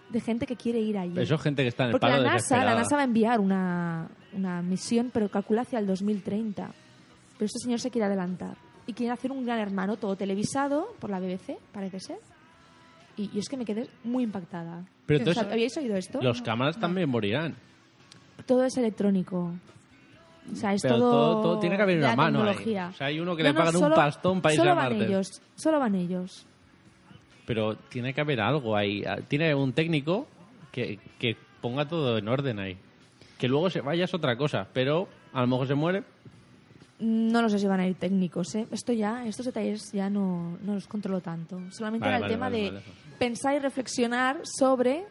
de 0.10 0.20
gente 0.20 0.46
que 0.46 0.58
quiere 0.58 0.82
ir 0.82 0.98
allí. 0.98 1.18
Eso 1.18 1.36
es 1.36 1.42
gente 1.42 1.62
que 1.62 1.70
está 1.70 1.84
en 1.84 1.92
el 1.92 1.94
Porque 1.94 2.06
paro 2.06 2.22
la 2.22 2.34
NASA, 2.34 2.66
la. 2.66 2.76
NASA 2.76 2.98
va 2.98 3.04
a 3.04 3.06
enviar 3.06 3.40
una, 3.40 4.10
una 4.34 4.62
misión, 4.62 5.10
pero 5.14 5.30
calcula 5.30 5.62
hacia 5.62 5.80
el 5.80 5.88
2030. 5.88 6.70
Pero 7.38 7.46
este 7.46 7.60
señor 7.60 7.80
se 7.80 7.92
quiere 7.92 8.08
adelantar. 8.08 8.58
Y 8.88 8.94
quiere 8.94 9.14
hacer 9.14 9.32
un 9.32 9.46
gran 9.46 9.60
hermano, 9.60 9.96
todo 9.96 10.18
televisado 10.18 10.88
por 11.00 11.10
la 11.10 11.22
BBC, 11.22 11.58
parece 11.72 12.02
ser. 12.02 12.18
Y, 13.20 13.30
y 13.36 13.40
es 13.40 13.50
que 13.50 13.58
me 13.58 13.66
quedé 13.66 13.88
muy 14.04 14.24
impactada. 14.24 14.86
Pero 15.06 15.20
entonces, 15.20 15.44
¿Habíais 15.44 15.76
oído 15.78 15.96
esto? 15.98 16.20
Los 16.22 16.42
cámaras 16.42 16.80
también 16.80 17.10
morirán. 17.10 17.56
Todo 18.46 18.64
es 18.64 18.78
electrónico. 18.78 19.52
O 20.52 20.56
sea, 20.56 20.74
es 20.74 20.82
Pero 20.82 20.98
todo, 20.98 21.12
todo- 21.12 21.42
todo 21.42 21.60
tiene 21.60 21.76
que 21.76 21.82
haber 21.84 21.98
una 22.00 22.16
mano 22.16 22.44
ahí. 22.44 22.76
O 22.78 22.94
sea, 22.94 23.08
hay 23.08 23.20
uno 23.20 23.36
que 23.36 23.44
No, 23.44 23.50
le 23.50 23.54
no, 23.54 23.60
pagan 23.60 23.76
un 23.76 23.82
solo- 23.82 23.96
pastón 23.96 24.42
para 24.42 24.54
irse 24.54 24.62
solo 24.62 24.72
a 24.72 24.76
van 24.76 24.90
Marte. 24.94 25.06
ellos, 25.06 25.42
solo 25.56 25.80
van 25.80 25.96
ellos. 25.96 26.46
Pero 27.46 27.76
tiene 27.76 28.14
que 28.14 28.22
haber 28.22 28.40
algo 28.42 28.76
ahí. 28.76 29.04
Tiene 29.28 29.54
un 29.54 29.74
técnico 29.74 30.28
que, 30.72 31.00
que 31.20 31.36
ponga 31.62 31.88
todo 31.88 32.18
en 32.18 32.28
orden 32.28 32.60
ahí. 32.60 32.78
Que 33.38 33.48
luego 33.48 33.70
se 33.70 33.82
vaya 33.82 34.06
es 34.06 34.14
otra 34.14 34.38
cosa, 34.38 34.68
pero 34.74 35.08
a 35.34 35.42
lo 35.42 35.48
mejor 35.48 35.68
se 35.68 35.76
muere. 35.76 36.04
No 37.00 37.42
lo 37.42 37.50
sé 37.50 37.60
si 37.60 37.66
van 37.68 37.80
a 37.80 37.88
ir 37.88 37.96
técnicos, 37.96 38.54
¿eh? 38.56 38.68
Esto 38.72 38.92
ya, 38.92 39.26
estos 39.26 39.46
detalles 39.46 39.92
ya 39.94 40.10
no, 40.10 40.58
no 40.64 40.74
los 40.74 40.88
controlo 40.88 41.22
tanto. 41.22 41.60
Solamente 41.72 42.06
Vale, 42.08 42.18
era 42.18 42.18
el 42.18 42.22
vale, 42.24 42.34
tema 42.34 42.46
vale, 42.50 42.58
de 42.64 42.72
vale. 42.72 42.84
pensar 43.18 43.56
y 43.56 43.60
reflexionar 43.60 44.42
sobre, 44.44 45.06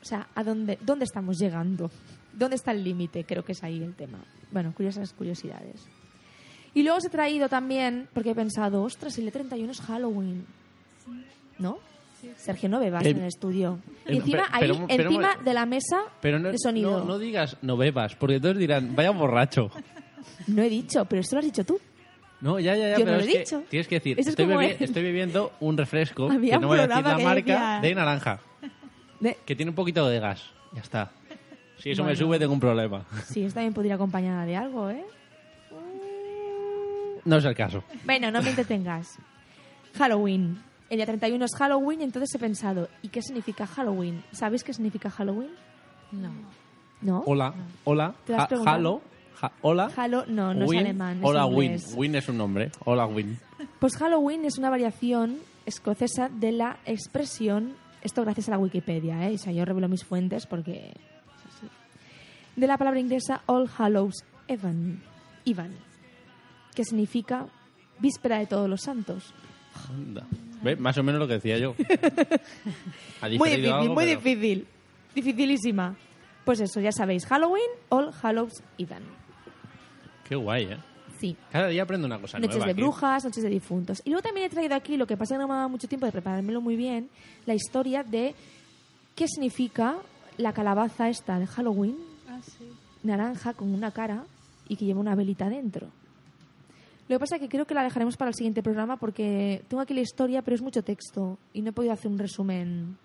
o 0.00 0.04
sea, 0.04 0.26
a 0.34 0.42
dónde, 0.44 0.78
dónde 0.80 1.04
estamos 1.04 1.38
llegando, 1.38 1.90
dónde 2.32 2.56
está 2.56 2.70
el 2.72 2.82
límite, 2.82 3.24
creo 3.24 3.44
que 3.44 3.52
es 3.52 3.62
ahí 3.62 3.82
el 3.82 3.94
tema. 3.94 4.18
Bueno, 4.50 4.72
curiosas 4.74 5.12
curiosidades. 5.12 5.86
Y 6.72 6.82
luego 6.82 6.98
os 6.98 7.04
he 7.04 7.10
traído 7.10 7.48
también, 7.50 8.08
porque 8.14 8.30
he 8.30 8.34
pensado, 8.34 8.82
ostras, 8.82 9.18
el 9.18 9.24
día 9.24 9.32
31 9.32 9.72
es 9.72 9.80
Halloween, 9.82 10.46
¿no? 11.58 11.78
Sergio, 12.36 12.68
no 12.68 12.80
bebas 12.80 13.04
Eh, 13.04 13.10
en 13.10 13.18
el 13.18 13.26
estudio. 13.26 13.78
eh, 14.06 14.14
Y 14.14 14.16
encima, 14.16 14.44
pero- 14.44 14.54
ahí, 14.54 14.60
pero- 14.60 14.86
pero- 14.88 15.02
encima 15.10 15.36
de 15.44 15.54
la 15.54 15.66
mesa 15.66 16.02
Pero 16.20 16.38
no, 16.38 16.50
de 16.50 16.58
sonido. 16.58 16.98
no, 17.00 17.04
no 17.04 17.18
digas 17.18 17.56
no 17.62 17.76
bebas, 17.76 18.16
porque 18.16 18.36
entonces 18.36 18.58
dirán, 18.58 18.94
vaya 18.96 19.10
borracho. 19.10 19.70
No 20.46 20.62
he 20.62 20.68
dicho, 20.68 21.04
pero 21.04 21.20
esto 21.20 21.36
lo 21.36 21.40
has 21.40 21.46
dicho 21.46 21.64
tú. 21.64 21.78
No, 22.40 22.60
ya, 22.60 22.76
ya, 22.76 22.90
ya, 22.90 22.92
Yo 22.92 22.98
no 23.00 23.04
pero 23.04 23.16
lo 23.16 23.22
es 23.22 23.28
he 23.28 23.32
que 23.32 23.38
dicho. 23.40 23.62
tienes 23.68 23.88
que 23.88 23.94
decir, 23.96 24.12
Eso 24.20 24.28
es 24.28 24.32
estoy, 24.32 24.46
como 24.46 24.60
bebi- 24.60 24.76
el- 24.78 24.84
estoy 24.84 25.02
bebiendo 25.02 25.52
un 25.60 25.76
refresco, 25.76 26.24
Había 26.30 26.50
que 26.52 26.56
un 26.56 26.62
no 26.62 26.68
voy 26.68 26.78
a 26.78 26.82
decir 26.86 26.94
programa 27.02 27.34
la 27.34 27.42
que 27.42 27.52
marca, 27.52 27.74
decía- 27.76 27.80
de 27.88 27.94
naranja, 27.94 28.40
De- 29.20 29.38
que 29.44 29.56
tiene 29.56 29.70
un 29.70 29.74
poquito 29.74 30.08
de 30.08 30.20
gas. 30.20 30.44
Ya 30.72 30.80
está. 30.82 31.10
Si 31.78 31.90
eso 31.90 32.02
me 32.02 32.08
Bueno. 32.10 32.18
sube, 32.18 32.38
tengo 32.38 32.52
un 32.52 32.60
problema. 32.60 33.04
Sí, 33.26 33.42
esta 33.42 33.54
también 33.56 33.72
podría 33.74 33.90
ir 33.90 33.94
acompañada 33.94 34.44
de 34.44 34.56
algo, 34.56 34.90
¿eh? 34.90 35.04
No 37.24 37.36
es 37.36 37.44
el 37.44 37.54
caso. 37.54 37.82
Bueno, 38.04 38.30
no 38.30 38.40
me 38.42 38.50
entretengas. 38.50 39.18
Halloween. 39.96 40.62
El 40.88 40.96
día 40.96 41.06
31 41.06 41.44
es 41.44 41.54
Halloween, 41.56 42.00
entonces 42.00 42.34
he 42.34 42.38
pensado, 42.38 42.88
¿y 43.02 43.08
qué 43.08 43.20
significa 43.20 43.66
Halloween? 43.66 44.22
¿Sabéis 44.32 44.64
qué 44.64 44.72
significa 44.72 45.10
Halloween? 45.10 45.50
No. 46.12 46.30
¿No? 47.02 47.22
Hola, 47.26 47.54
hola, 47.84 48.14
¿Te 48.24 48.32
lo 48.32 48.40
has 48.40 48.48
preguntado? 48.48 48.76
Halo, 48.76 49.02
ja- 49.40 49.52
hola. 49.62 49.90
Halo, 49.96 50.24
no, 50.26 50.54
no 50.54 50.66
Win, 50.66 50.78
es 50.80 50.84
alemán, 50.84 51.18
es 51.18 51.24
Hola, 51.24 51.46
Win. 51.46 51.62
inglés. 51.72 51.94
Win 51.96 52.14
es 52.14 52.28
un 52.28 52.38
nombre. 52.38 52.70
Hola, 52.84 53.06
Win. 53.06 53.38
Pues 53.80 53.96
Halloween 53.96 54.44
es 54.44 54.58
una 54.58 54.70
variación 54.70 55.38
escocesa 55.66 56.28
de 56.28 56.52
la 56.52 56.78
expresión, 56.86 57.74
esto 58.02 58.22
gracias 58.22 58.48
a 58.48 58.52
la 58.52 58.58
Wikipedia, 58.58 59.28
¿eh? 59.28 59.34
O 59.34 59.38
sea, 59.38 59.52
yo 59.52 59.64
revelo 59.64 59.88
mis 59.88 60.04
fuentes 60.04 60.46
porque... 60.46 60.92
De 62.56 62.66
la 62.66 62.76
palabra 62.76 62.98
inglesa 62.98 63.42
All 63.46 63.68
Hallows 63.78 64.24
Even, 64.48 65.00
Even 65.44 65.76
que 66.74 66.84
significa 66.84 67.46
víspera 67.98 68.38
de 68.38 68.46
todos 68.46 68.68
los 68.68 68.80
santos. 68.82 69.32
Anda. 69.90 70.26
¿Ve? 70.62 70.74
Más 70.76 70.96
o 70.98 71.02
menos 71.04 71.20
lo 71.20 71.28
que 71.28 71.34
decía 71.34 71.58
yo. 71.58 71.74
Ha 73.20 73.28
Muy 73.28 73.48
difícil, 73.50 73.72
algo, 73.72 73.94
muy 73.94 74.04
pero- 74.06 74.20
difícil. 74.20 74.66
Dificilísima. 75.14 75.96
Pues 76.44 76.60
eso, 76.60 76.80
ya 76.80 76.92
sabéis, 76.92 77.26
Halloween, 77.26 77.68
All 77.90 78.10
Hallows 78.22 78.62
Even. 78.78 79.02
Qué 80.28 80.36
guay, 80.36 80.64
¿eh? 80.64 80.76
Sí. 81.18 81.36
Cada 81.50 81.68
día 81.68 81.82
aprendo 81.82 82.06
una 82.06 82.20
cosa 82.20 82.38
Noches 82.38 82.56
nueva 82.56 82.66
de 82.66 82.72
aquí. 82.72 82.80
brujas, 82.82 83.24
noches 83.24 83.42
de 83.42 83.48
difuntos. 83.48 84.02
Y 84.04 84.10
luego 84.10 84.22
también 84.22 84.46
he 84.46 84.50
traído 84.50 84.74
aquí, 84.76 84.96
lo 84.96 85.06
que 85.06 85.16
pasa 85.16 85.34
que 85.34 85.40
no 85.40 85.48
me 85.48 85.54
ha 85.54 85.56
dado 85.58 85.68
mucho 85.68 85.88
tiempo 85.88 86.06
de 86.06 86.12
preparármelo 86.12 86.60
muy 86.60 86.76
bien, 86.76 87.08
la 87.46 87.54
historia 87.54 88.04
de 88.04 88.34
qué 89.16 89.26
significa 89.26 89.96
la 90.36 90.52
calabaza 90.52 91.08
esta 91.08 91.38
de 91.40 91.46
Halloween, 91.46 91.96
Ah, 92.28 92.38
sí. 92.42 92.68
naranja 93.02 93.54
con 93.54 93.72
una 93.74 93.90
cara 93.90 94.24
y 94.68 94.76
que 94.76 94.84
lleva 94.84 95.00
una 95.00 95.14
velita 95.16 95.48
dentro. 95.48 95.88
Lo 97.08 97.16
que 97.16 97.20
pasa 97.20 97.36
es 97.36 97.40
que 97.40 97.48
creo 97.48 97.64
que 97.66 97.74
la 97.74 97.82
dejaremos 97.82 98.16
para 98.16 98.28
el 98.28 98.34
siguiente 98.34 98.62
programa 98.62 98.96
porque 98.98 99.64
tengo 99.66 99.80
aquí 99.80 99.94
la 99.94 100.02
historia, 100.02 100.42
pero 100.42 100.54
es 100.54 100.62
mucho 100.62 100.82
texto 100.82 101.38
y 101.54 101.62
no 101.62 101.70
he 101.70 101.72
podido 101.72 101.94
hacer 101.94 102.10
un 102.10 102.18
resumen 102.18 102.98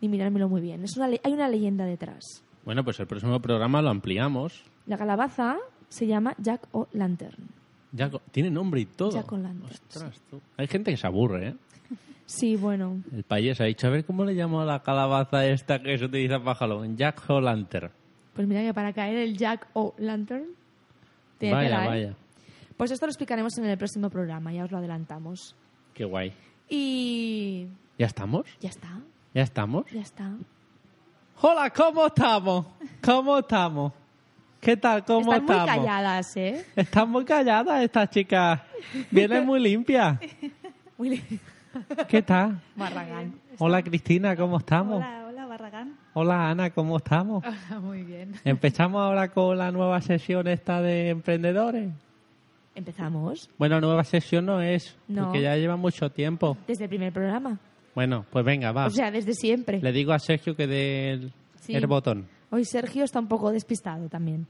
ni 0.00 0.08
mirármelo 0.08 0.48
muy 0.48 0.60
bien. 0.60 0.84
Es 0.84 0.96
una 0.96 1.08
le- 1.08 1.20
hay 1.24 1.32
una 1.32 1.48
leyenda 1.48 1.84
detrás. 1.84 2.22
Bueno, 2.64 2.84
pues 2.84 3.00
el 3.00 3.06
próximo 3.08 3.40
programa 3.40 3.82
lo 3.82 3.90
ampliamos. 3.90 4.62
La 4.86 4.96
calabaza 4.96 5.56
se 5.88 6.06
llama 6.06 6.34
Jack 6.38 6.68
o 6.72 6.86
Lantern. 6.92 7.48
Ya 7.92 8.10
co- 8.10 8.20
tiene 8.30 8.50
nombre 8.50 8.80
y 8.80 8.86
todo. 8.86 9.10
Jack 9.12 9.32
o 9.32 9.36
Lantern. 9.38 9.72
Ostras, 9.72 10.20
tú. 10.30 10.40
Hay 10.56 10.66
gente 10.66 10.90
que 10.90 10.96
se 10.96 11.06
aburre, 11.06 11.48
¿eh? 11.48 11.54
Sí, 12.26 12.56
bueno. 12.56 13.00
El 13.10 13.22
país 13.24 13.58
ha 13.60 13.64
dicho, 13.64 13.86
a 13.86 13.90
ver, 13.90 14.04
¿cómo 14.04 14.22
le 14.24 14.34
llamo 14.34 14.60
a 14.60 14.64
la 14.66 14.82
calabaza 14.82 15.46
esta 15.46 15.80
que 15.82 15.96
se 15.96 16.04
utiliza 16.04 16.38
para 16.38 16.54
Halloween? 16.56 16.96
Jack 16.98 17.22
O'Lantern. 17.30 17.90
Pues 18.34 18.46
mira 18.46 18.60
que 18.62 18.74
para 18.74 18.92
caer 18.92 19.16
el 19.16 19.36
Jack 19.38 19.66
o 19.72 19.94
Lantern. 19.98 20.44
tiene 21.38 21.54
Vaya, 21.54 21.68
tela, 21.70 21.84
¿eh? 21.84 21.88
vaya. 21.88 22.14
Pues 22.76 22.90
esto 22.90 23.06
lo 23.06 23.10
explicaremos 23.10 23.56
en 23.56 23.64
el 23.64 23.78
próximo 23.78 24.10
programa, 24.10 24.52
ya 24.52 24.64
os 24.64 24.70
lo 24.70 24.76
adelantamos. 24.78 25.56
Qué 25.94 26.04
guay. 26.04 26.32
Y 26.68 27.66
¿Ya 27.98 28.06
estamos? 28.06 28.44
ya 28.60 28.68
está, 28.68 29.00
¿Ya 29.34 29.42
estamos? 29.42 29.86
ya 29.90 30.02
está. 30.02 30.30
Hola, 31.40 31.70
¿cómo 31.70 32.06
estamos? 32.06 32.66
¿Cómo 33.02 33.38
estamos? 33.38 33.92
¿Qué 34.60 34.76
tal? 34.76 35.04
¿Cómo 35.04 35.32
Están 35.32 35.44
muy 35.44 35.54
estamos? 35.56 35.76
calladas, 35.76 36.36
¿eh? 36.36 36.64
Están 36.76 37.10
muy 37.10 37.24
calladas 37.24 37.82
estas 37.82 38.10
chicas. 38.10 38.60
Vienen 39.10 39.46
muy 39.46 39.60
limpias. 39.60 40.18
Muy 40.98 41.22
¿Qué 42.08 42.22
tal? 42.22 42.60
Barragán. 42.74 43.34
Hola, 43.58 43.80
Cristina, 43.84 44.34
¿cómo 44.34 44.58
estamos? 44.58 44.96
Hola, 44.96 45.26
hola, 45.28 45.46
Barragán. 45.46 45.94
Hola, 46.12 46.50
Ana, 46.50 46.70
¿cómo 46.70 46.96
estamos? 46.96 47.44
Hola, 47.70 47.78
muy 47.80 48.02
bien. 48.02 48.32
Empezamos 48.44 49.00
ahora 49.00 49.28
con 49.28 49.56
la 49.56 49.70
nueva 49.70 50.00
sesión 50.00 50.48
esta 50.48 50.82
de 50.82 51.10
emprendedores. 51.10 51.90
¿Empezamos? 52.74 53.48
Bueno, 53.58 53.80
nueva 53.80 54.02
sesión 54.02 54.46
no 54.46 54.60
es, 54.60 54.96
No. 55.06 55.26
porque 55.26 55.40
ya 55.42 55.54
lleva 55.54 55.76
mucho 55.76 56.10
tiempo. 56.10 56.56
Desde 56.66 56.84
el 56.84 56.88
primer 56.90 57.12
programa. 57.12 57.60
Bueno, 57.94 58.26
pues 58.32 58.44
venga, 58.44 58.72
va. 58.72 58.86
O 58.86 58.90
sea, 58.90 59.12
desde 59.12 59.34
siempre. 59.34 59.80
Le 59.80 59.92
digo 59.92 60.12
a 60.12 60.18
Sergio 60.18 60.56
que 60.56 60.66
dé 60.66 61.10
el, 61.12 61.32
Sí. 61.60 61.76
el 61.76 61.86
botón. 61.86 62.26
Hoy 62.50 62.64
Sergio 62.64 63.04
está 63.04 63.18
un 63.18 63.28
poco 63.28 63.50
despistado 63.50 64.08
también. 64.08 64.46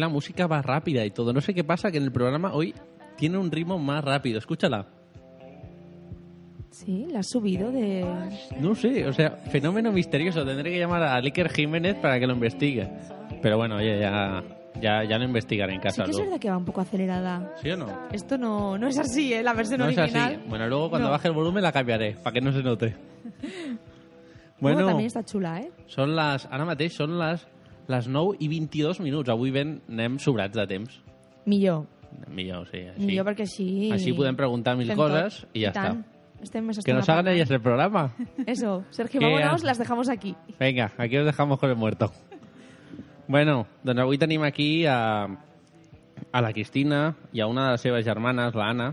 La 0.00 0.08
música 0.08 0.46
va 0.46 0.62
rápida 0.62 1.04
y 1.04 1.10
todo. 1.10 1.32
No 1.32 1.40
sé 1.40 1.54
qué 1.54 1.62
pasa, 1.64 1.90
que 1.90 1.98
en 1.98 2.04
el 2.04 2.12
programa 2.12 2.52
hoy 2.54 2.74
tiene 3.16 3.38
un 3.38 3.50
ritmo 3.50 3.78
más 3.78 4.02
rápido. 4.04 4.38
Escúchala. 4.38 4.86
Sí, 6.70 7.06
la 7.10 7.18
has 7.20 7.28
subido 7.28 7.70
de... 7.72 8.04
No 8.60 8.74
sé, 8.74 9.06
o 9.06 9.12
sea, 9.12 9.30
fenómeno 9.50 9.92
misterioso. 9.92 10.44
Tendré 10.44 10.70
que 10.70 10.78
llamar 10.78 11.02
a 11.02 11.16
Iker 11.16 11.50
Jiménez 11.50 11.96
para 11.96 12.18
que 12.18 12.26
lo 12.26 12.32
investigue. 12.34 12.88
Pero 13.42 13.56
bueno, 13.58 13.76
oye, 13.76 13.98
ya, 14.00 14.42
ya, 14.80 15.04
ya 15.04 15.18
lo 15.18 15.24
investigaré 15.24 15.74
en 15.74 15.80
Sí 15.80 15.88
casa 15.88 16.04
que 16.04 16.10
es 16.10 16.16
luego. 16.16 16.30
verdad 16.30 16.40
que 16.40 16.50
va 16.50 16.56
un 16.56 16.64
poco 16.64 16.80
acelerada. 16.80 17.54
¿Sí 17.60 17.70
o 17.70 17.76
no? 17.76 17.86
Esto 18.12 18.38
no, 18.38 18.78
no 18.78 18.86
es 18.86 18.98
así, 18.98 19.34
¿eh? 19.34 19.42
La 19.42 19.52
versión 19.52 19.80
No 19.80 19.88
es 19.88 19.98
original. 19.98 20.34
así. 20.36 20.48
Bueno, 20.48 20.68
luego 20.68 20.90
cuando 20.90 21.08
No. 21.08 21.12
baje 21.12 21.28
el 21.28 21.34
volumen 21.34 21.62
la 21.62 21.72
cambiaré, 21.72 22.12
para 22.22 22.32
que 22.34 22.40
no 22.40 22.52
se 22.52 22.62
note. 22.62 22.94
Bueno, 24.60 24.84
también 24.84 25.06
está 25.06 25.24
chula, 25.24 25.58
¿eh? 25.62 25.70
són 25.88 26.10
les, 26.12 26.42
ara 26.52 26.66
mateix 26.68 26.92
són 26.92 27.14
les, 27.16 27.46
les 27.90 28.06
9 28.08 28.38
i 28.40 28.48
22 28.50 29.00
minuts. 29.04 29.30
Avui 29.32 29.50
ben, 29.54 29.80
anem 29.90 30.18
sobrats 30.22 30.56
de 30.56 30.66
temps. 30.70 31.00
Millor. 31.50 31.84
Millor, 32.30 32.66
sí. 32.70 32.84
Així, 32.90 33.06
Millor 33.06 33.26
perquè 33.28 33.46
així... 33.46 33.66
així 33.94 34.14
podem 34.16 34.38
preguntar 34.38 34.76
mil 34.78 34.90
fem 34.90 34.98
coses 34.98 35.42
tot. 35.42 35.52
i 35.54 35.66
ja 35.66 35.74
tant. 35.74 36.00
està. 36.00 36.16
Estem 36.40 36.64
més 36.64 36.78
Que 36.80 36.94
nos 36.96 37.08
hagan 37.12 37.28
ellas 37.28 37.50
el 37.50 37.60
programa. 37.60 38.14
Eso, 38.46 38.82
Sergio, 38.90 39.20
vámonos, 39.20 39.62
las 39.62 39.78
dejamos 39.78 40.08
aquí. 40.08 40.34
Venga, 40.58 40.90
aquí 40.96 41.18
os 41.18 41.26
dejamos 41.26 41.58
con 41.58 41.68
el 41.68 41.76
muerto. 41.76 42.10
Bueno, 43.28 43.66
doncs 43.84 44.00
avui 44.02 44.18
tenim 44.18 44.42
aquí 44.42 44.86
a, 44.90 45.28
a 46.32 46.40
la 46.42 46.52
Cristina 46.52 47.14
i 47.32 47.44
a 47.44 47.46
una 47.46 47.66
de 47.68 47.76
les 47.76 47.84
seves 47.84 48.04
germanes, 48.04 48.56
la 48.56 48.70
Anna. 48.72 48.88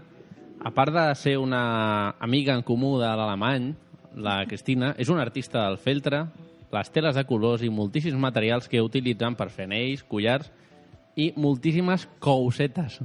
A 0.60 0.71
part 0.75 0.93
de 0.93 1.05
ser 1.15 1.38
una 1.38 2.12
amiga 2.19 2.53
en 2.53 2.62
comú 2.67 2.97
de 2.99 3.07
l'alemany, 3.07 3.71
la 4.17 4.43
Cristina 4.45 4.91
és 4.97 5.10
una 5.10 5.23
artista 5.23 5.63
del 5.69 5.79
feltre, 5.81 6.25
les 6.71 6.91
teles 6.91 7.15
de 7.15 7.23
colors 7.25 7.63
i 7.63 7.69
moltíssims 7.71 8.19
materials 8.19 8.67
que 8.67 8.82
utilitzen 8.84 9.36
per 9.39 9.49
fer 9.53 9.67
anells, 9.69 10.03
collars 10.03 10.51
i 11.15 11.32
moltíssimes 11.36 12.08
cousetes. 12.19 12.99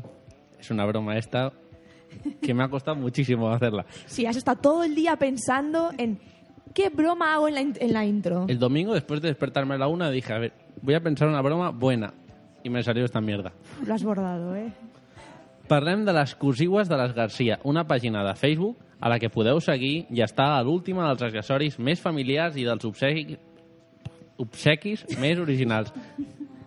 És 0.60 0.70
una 0.70 0.86
broma 0.86 1.16
esta 1.16 1.50
que 2.40 2.54
me 2.54 2.64
ha 2.64 2.68
costado 2.68 2.96
muchísimo 2.96 3.48
hacerla. 3.50 3.86
Sí, 4.06 4.26
has 4.26 4.36
estado 4.36 4.60
todo 4.60 4.84
el 4.84 4.94
día 4.94 5.16
pensando 5.16 5.90
en 5.96 6.18
qué 6.74 6.90
broma 6.90 7.34
hago 7.34 7.48
en 7.48 7.54
la, 7.54 7.60
en 7.60 7.92
la 7.92 8.04
intro. 8.04 8.46
El 8.48 8.58
domingo, 8.58 8.94
después 8.94 9.20
de 9.20 9.28
despertarme 9.28 9.74
a 9.74 9.78
la 9.78 9.88
una, 9.88 10.10
dije, 10.10 10.32
a 10.32 10.38
ver, 10.38 10.52
voy 10.80 10.94
a 10.94 11.00
pensar 11.00 11.28
una 11.28 11.40
broma 11.40 11.70
buena. 11.70 12.12
Y 12.64 12.70
me 12.70 12.82
salió 12.82 13.04
esta 13.04 13.20
mierda. 13.20 13.52
Lo 13.84 13.94
has 13.94 14.04
bordado, 14.04 14.54
¿eh? 14.54 14.72
Parlem 15.68 16.04
de 16.04 16.12
les 16.12 16.34
cosiues 16.34 16.88
de 16.88 16.96
les 16.98 17.14
Garcia, 17.14 17.58
una 17.64 17.86
pàgina 17.86 18.22
de 18.26 18.34
Facebook 18.34 18.76
a 19.00 19.08
la 19.08 19.18
que 19.18 19.30
podeu 19.32 19.58
seguir 19.62 20.06
i 20.14 20.20
està 20.22 20.52
a 20.58 20.62
l'última 20.62 21.06
dels 21.08 21.22
accessoris 21.26 21.78
més 21.78 22.02
familiars 22.02 22.58
i 22.60 22.66
dels 22.66 22.84
obsequis, 22.84 23.38
obsequis 24.38 25.04
més 25.20 25.38
originals. 25.38 25.92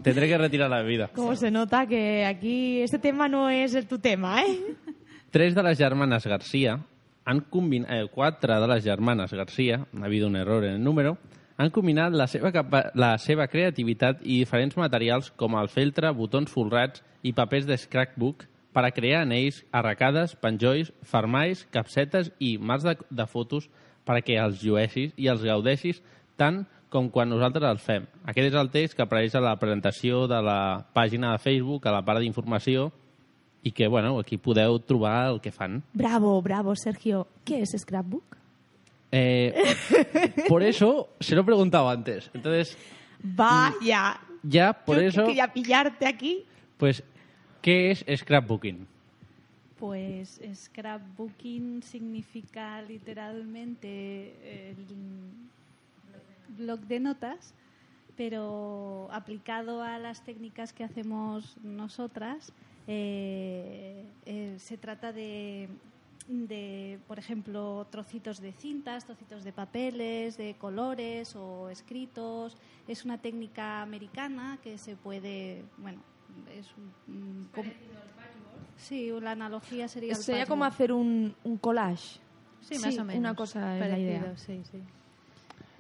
Tendré 0.06 0.28
que 0.30 0.38
retirar 0.38 0.69
la 0.69 0.84
bebida. 0.84 1.08
Como 1.15 1.36
se 1.36 1.49
nota 1.49 1.88
que 1.88 2.25
aquí 2.25 2.82
este 2.82 2.99
tema 2.99 3.28
no 3.28 3.49
es 3.49 3.73
el 3.73 3.88
tu 3.88 3.97
tema, 3.97 4.43
¿eh? 4.43 4.75
Tres 5.32 5.56
de 5.56 5.63
les 5.63 5.78
germanes 5.78 6.28
Garcia 6.28 6.80
han 7.25 7.39
combinat, 7.41 7.91
eh, 7.91 8.08
quatre 8.12 8.54
de 8.62 8.67
les 8.67 8.84
germanes 8.84 9.34
Garcia, 9.34 9.88
ha 9.99 10.06
habido 10.06 10.28
un 10.28 10.36
error 10.36 10.63
en 10.63 10.75
el 10.75 10.84
número, 10.84 11.17
han 11.58 11.71
combinat 11.71 12.13
la 12.13 12.28
seva, 12.28 12.51
capa 12.51 12.91
la 12.93 13.17
seva 13.17 13.47
creativitat 13.47 14.21
i 14.21 14.41
diferents 14.43 14.78
materials 14.78 15.32
com 15.39 15.56
el 15.58 15.69
feltre, 15.71 16.12
botons 16.13 16.51
folrats 16.51 17.01
i 17.23 17.34
papers 17.34 17.65
de 17.65 17.78
scrapbook 17.80 18.45
per 18.75 18.84
a 18.86 18.91
crear 18.91 19.23
anells, 19.23 19.63
arracades, 19.71 20.36
penjolls, 20.36 20.91
fermalls, 21.01 21.65
capsetes 21.71 22.30
i 22.39 22.58
mars 22.60 22.84
de, 22.84 22.97
de 23.10 23.25
fotos 23.25 23.69
perquè 24.06 24.38
els 24.43 24.62
llueixis 24.62 25.15
i 25.17 25.30
els 25.32 25.43
gaudeixis 25.47 26.04
tant 26.38 26.65
com 26.95 27.10
quan 27.12 27.27
nosaltres 27.29 27.67
els 27.67 27.84
fem. 27.84 28.05
Aquest 28.23 28.47
és 28.53 28.55
el 28.60 28.69
text 28.71 28.95
que 28.95 29.03
apareix 29.03 29.36
a 29.36 29.41
la 29.43 29.58
presentació 29.60 30.23
de 30.31 30.39
la 30.41 30.60
pàgina 30.95 31.34
de 31.36 31.41
Facebook, 31.43 31.86
a 31.86 31.93
la 31.97 32.05
part 32.08 32.23
d'informació, 32.23 32.88
i 33.65 33.71
que, 33.75 33.88
bueno, 33.91 34.15
aquí 34.21 34.38
podeu 34.38 34.77
trobar 34.79 35.27
el 35.34 35.39
que 35.41 35.51
fan. 35.51 35.81
Bravo, 35.93 36.39
bravo, 36.41 36.75
Sergio. 36.75 37.27
¿Qué 37.43 37.62
es 37.63 37.75
Scrapbook? 37.77 38.23
Eh, 39.12 39.53
por 40.47 40.62
eso 40.63 41.10
se 41.19 41.36
lo 41.36 41.41
he 41.41 41.45
preguntado 41.45 41.89
antes. 41.89 42.29
Entonces, 42.34 42.77
Vaya. 43.23 44.19
ya 44.43 44.73
por 44.73 44.95
Yo 44.97 45.01
que 45.01 45.08
eso, 45.08 45.25
quería 45.25 45.51
pillarte 45.53 46.05
aquí. 46.08 46.43
pues, 46.77 47.03
¿qué 47.62 47.91
es 47.91 48.05
scrapbooking? 48.19 48.86
Pues 49.79 50.39
scrapbooking 50.53 51.81
significa 51.84 52.81
literalmente 52.84 54.69
el 54.71 54.86
blog 56.49 56.81
de 56.81 56.99
notas, 56.99 57.53
pero 58.15 59.08
aplicado 59.12 59.81
a 59.81 59.99
las 59.99 60.23
técnicas 60.23 60.71
que 60.73 60.84
hacemos 60.84 61.58
nosotras, 61.63 62.51
eh, 62.88 64.05
eh, 64.25 64.55
se 64.60 64.77
trata 64.77 65.12
de, 65.12 65.67
de, 66.27 66.99
por 67.08 67.19
ejemplo, 67.19 67.86
trocitos 67.91 68.39
de 68.39 68.53
cintas, 68.53 69.05
trocitos 69.05 69.43
de 69.43 69.51
papeles, 69.51 70.38
de 70.38 70.55
colores 70.58 71.36
o 71.36 71.69
escritos. 71.69 72.55
Es 72.88 73.03
una 73.05 73.17
técnica 73.17 73.81
americana 73.81 74.60
que 74.63 74.77
se 74.77 74.95
puede, 74.95 75.63
bueno, 75.77 75.99
es 76.58 76.67
un, 77.08 77.47
como- 77.53 77.71
Sí, 78.77 79.10
la 79.21 79.31
analogía 79.31 79.88
sería 79.88 80.15
Sería 80.15 80.45
como 80.45 80.65
hacer 80.65 80.91
un, 80.91 81.34
un 81.43 81.58
collage. 81.58 82.19
Sí, 82.62 82.77
más 82.79 82.97
o 82.97 83.03
menos. 83.03 83.19
Una 83.19 83.36
cosa 83.36 83.73
es 83.75 83.79
la 83.81 83.88
Parecido, 83.88 84.19
idea. 84.19 84.38
sí, 84.38 84.62
sí. 84.71 84.84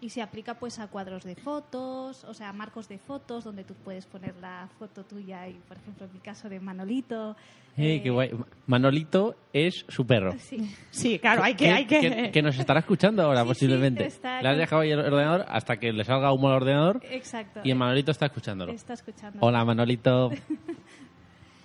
Y 0.01 0.09
se 0.09 0.21
aplica 0.21 0.55
pues 0.55 0.79
a 0.79 0.87
cuadros 0.87 1.23
de 1.23 1.35
fotos, 1.35 2.23
o 2.25 2.33
sea, 2.33 2.49
a 2.49 2.53
marcos 2.53 2.87
de 2.87 2.97
fotos 2.97 3.43
donde 3.43 3.63
tú 3.63 3.73
puedes 3.73 4.05
poner 4.05 4.35
la 4.41 4.67
foto 4.77 5.03
tuya 5.03 5.47
y, 5.47 5.53
por 5.53 5.77
ejemplo, 5.77 6.05
en 6.05 6.13
mi 6.13 6.19
caso 6.19 6.49
de 6.49 6.59
Manolito. 6.59 7.35
Eh, 7.77 8.01
qué 8.01 8.09
guay. 8.09 8.31
Manolito 8.67 9.35
es 9.51 9.85
su 9.87 10.05
perro. 10.05 10.33
Sí. 10.37 10.73
Sí, 10.91 11.19
claro, 11.19 11.43
hay 11.43 11.55
que... 11.55 11.69
Hay 11.69 11.85
que... 11.85 12.31
que 12.31 12.41
nos 12.41 12.57
estará 12.57 12.79
escuchando 12.81 13.23
ahora, 13.23 13.41
Sí, 13.41 13.47
sí, 13.47 13.53
posiblemente. 13.53 14.05
está 14.05 14.41
Le 14.41 14.49
has 14.49 14.57
dejado 14.57 14.81
ahí 14.81 14.91
el 14.91 14.99
ordenador 14.99 15.45
hasta 15.49 15.77
que 15.77 15.91
le 15.91 16.03
salga 16.03 16.31
humo 16.33 16.47
al 16.49 16.55
ordenador 16.55 17.01
Exacto. 17.09 17.61
y 17.63 17.71
el 17.71 17.77
Manolito 17.77 18.11
está 18.11 18.27
escuchándolo. 18.27 18.71
Está 18.71 18.93
escuchando. 18.93 19.39
Hola, 19.41 19.63
Manolito. 19.65 20.31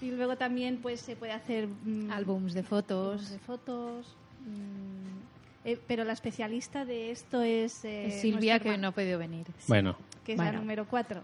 Y 0.02 0.10
luego 0.12 0.36
también 0.36 0.78
pues 0.80 1.00
se 1.00 1.14
puede 1.14 1.32
hacer 1.32 1.68
mm, 1.68 2.10
Álbums 2.10 2.54
de 2.54 2.62
fotos. 2.62 3.30
de 3.30 3.38
fotos. 3.38 4.16
mm, 4.46 5.09
eh, 5.64 5.78
pero 5.86 6.04
la 6.04 6.12
especialista 6.12 6.84
de 6.84 7.10
esto 7.10 7.42
es 7.42 7.84
eh, 7.84 8.06
Es 8.06 8.20
Silvia, 8.20 8.58
que 8.58 8.68
hermana, 8.68 8.82
no 8.82 8.88
ha 8.88 8.92
podido 8.92 9.18
venir. 9.18 9.46
Bueno, 9.68 9.96
que 10.24 10.32
es 10.32 10.36
Bueno. 10.36 10.52
la 10.52 10.58
número 10.60 10.86
4. 10.86 11.20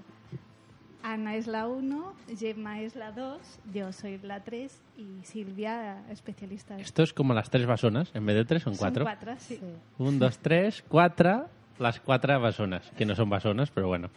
Ana 1.03 1.37
es 1.37 1.47
la 1.47 1.69
1, 1.69 2.15
Gemma 2.37 2.81
es 2.81 2.97
la 2.97 3.13
2, 3.13 3.39
yo 3.73 3.93
soy 3.93 4.19
la 4.19 4.43
3 4.43 4.77
y 4.99 5.25
Silvia, 5.25 6.03
especialista. 6.11 6.77
esto 6.79 7.05
es 7.05 7.13
como 7.13 7.33
las 7.33 7.49
tres 7.49 7.65
basonas. 7.65 8.11
En 8.13 8.27
vez 8.27 8.35
de 8.35 8.45
tres 8.45 8.63
son 8.65 8.75
cuatro. 8.75 9.05
Son 9.05 9.15
cuatro, 9.15 9.35
sí. 9.39 9.61
Un, 9.99 10.19
dos, 10.19 10.39
tres, 10.39 10.83
quatre, 10.89 11.43
les 11.79 12.01
quatre 12.01 12.37
bessones, 12.39 12.91
que 12.97 13.05
no 13.07 13.15
són 13.15 13.31
bessones, 13.31 13.71
però 13.71 13.87
bueno. 13.87 14.09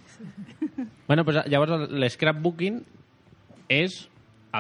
Bueno, 1.08 1.24
pues, 1.26 1.46
llavors 1.46 1.92
l'scrapbooking 1.92 2.82
és, 3.70 4.06
el- 4.06 4.19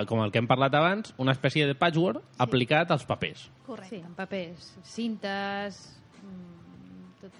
com 0.10 0.21
el 0.23 0.32
que 0.32 0.41
hem 0.41 0.47
parlat 0.49 0.75
abans, 0.78 1.13
una 1.17 1.34
espècie 1.34 1.65
de 1.67 1.75
patchwork 1.78 2.21
aplicat 2.38 2.91
als 2.91 3.06
papers. 3.10 3.47
Correcte. 3.65 3.97
Sí, 3.97 4.04
en 4.06 4.13
papers, 4.17 4.69
cintes, 4.84 5.80
mm, 6.21 7.21
tot, 7.21 7.32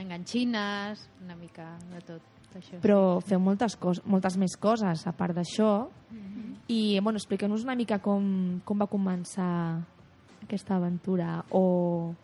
enganxines, 0.00 1.08
una 1.24 1.36
mica 1.36 1.76
de 1.92 2.00
tot 2.06 2.56
això. 2.56 2.80
Però 2.80 3.20
feu 3.20 3.40
moltes, 3.40 3.76
cos 3.76 4.00
moltes 4.04 4.38
més 4.40 4.56
coses 4.56 5.06
a 5.06 5.12
part 5.12 5.36
d'això. 5.36 5.88
Mhm. 6.10 6.56
I, 6.68 7.00
bueno, 7.00 7.16
expliqueu-nos 7.16 7.64
una 7.64 7.74
mica 7.74 7.98
com, 7.98 8.60
com 8.64 8.78
va 8.78 8.86
començar 8.86 9.82
aquesta 10.42 10.76
aventura 10.76 11.44
o 11.50 12.14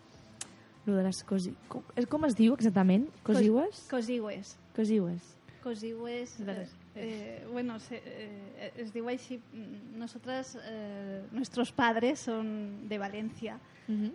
lo 0.87 0.97
de 0.97 1.03
les 1.03 1.23
cosi... 1.25 1.55
Com, 1.68 1.83
com 2.11 2.25
es 2.29 2.37
diu 2.37 2.55
exactament? 2.55 3.09
Cosiues? 3.25 3.87
Cosiues. 3.90 4.57
Cosiues. 4.77 5.37
Cosiues. 5.62 6.40
Eh, 6.40 6.66
eh, 6.94 7.46
bueno, 7.52 7.78
se, 7.80 8.00
eh, 8.04 8.72
es 8.76 8.92
diu 8.92 9.09
així. 9.09 9.38
mm, 9.52 9.98
Nosotras, 9.98 10.59
eh, 10.64 11.22
nuestros 11.33 11.72
padres 11.72 12.20
son 12.20 12.88
de 12.88 12.98
Valencia 12.98 13.59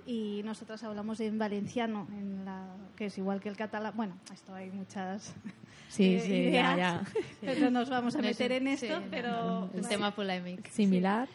y 0.08 0.42
nosotras 0.44 0.82
hablamos 0.84 1.20
en 1.20 1.38
valenciano, 1.38 2.08
en 2.12 2.44
la, 2.44 2.66
que 2.96 3.06
es 3.06 3.18
igual 3.20 3.40
que 3.40 3.50
el 3.50 3.56
catalán. 3.56 3.94
Bueno, 3.96 4.18
esto 4.34 4.54
hay 4.56 4.72
muchas 4.72 5.36
Sí, 5.90 6.16
eh, 6.16 6.20
sí, 6.20 6.34
ideas. 6.34 6.78
ya, 6.78 6.78
ya. 6.78 7.04
Pero 7.42 7.62
no 7.70 7.80
nos 7.82 7.90
vamos 7.90 8.16
a 8.16 8.20
No 8.20 8.28
meter 8.28 8.52
en 8.52 8.68
esto, 8.68 8.98
sí, 9.00 9.06
pero 9.12 9.70
un 9.74 9.82
tema 9.88 10.14
polémico. 10.14 10.64
Similar. 10.72 11.28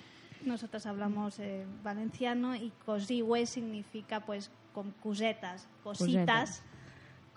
Nosotras 0.45 0.85
hablamos 0.87 1.39
eh, 1.39 1.65
valenciano 1.83 2.55
y 2.55 2.71
cosigue 2.85 3.47
significa 3.47 4.21
pues 4.21 4.51
con 4.73 4.91
cosetas, 5.03 5.69
cositas, 5.83 6.61
Cosetas. 6.61 6.63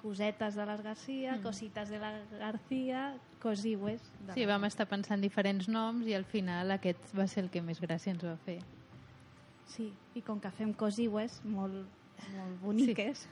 cosetas 0.01 0.55
de 0.55 0.65
les 0.65 0.81
Garcia, 0.81 1.39
cositas 1.41 1.89
de 1.89 1.99
la 1.99 2.19
Garcia, 2.39 3.15
cosigues. 3.41 4.01
de 4.27 4.33
Sí, 4.33 4.45
vam 4.45 4.63
estar 4.65 4.87
pensant 4.87 5.21
diferents 5.21 5.67
noms 5.69 6.05
i 6.07 6.13
al 6.17 6.25
final 6.25 6.71
aquest 6.71 7.13
va 7.17 7.27
ser 7.27 7.43
el 7.45 7.49
que 7.49 7.61
més 7.61 7.79
gràcia 7.81 8.11
ens 8.13 8.23
va 8.25 8.35
fer. 8.45 8.59
Sí, 9.67 9.91
i 10.15 10.21
com 10.21 10.39
que 10.39 10.51
fem 10.51 10.73
cosigues 10.73 11.41
molt, 11.43 11.85
molt 12.35 12.61
boniques, 12.63 13.25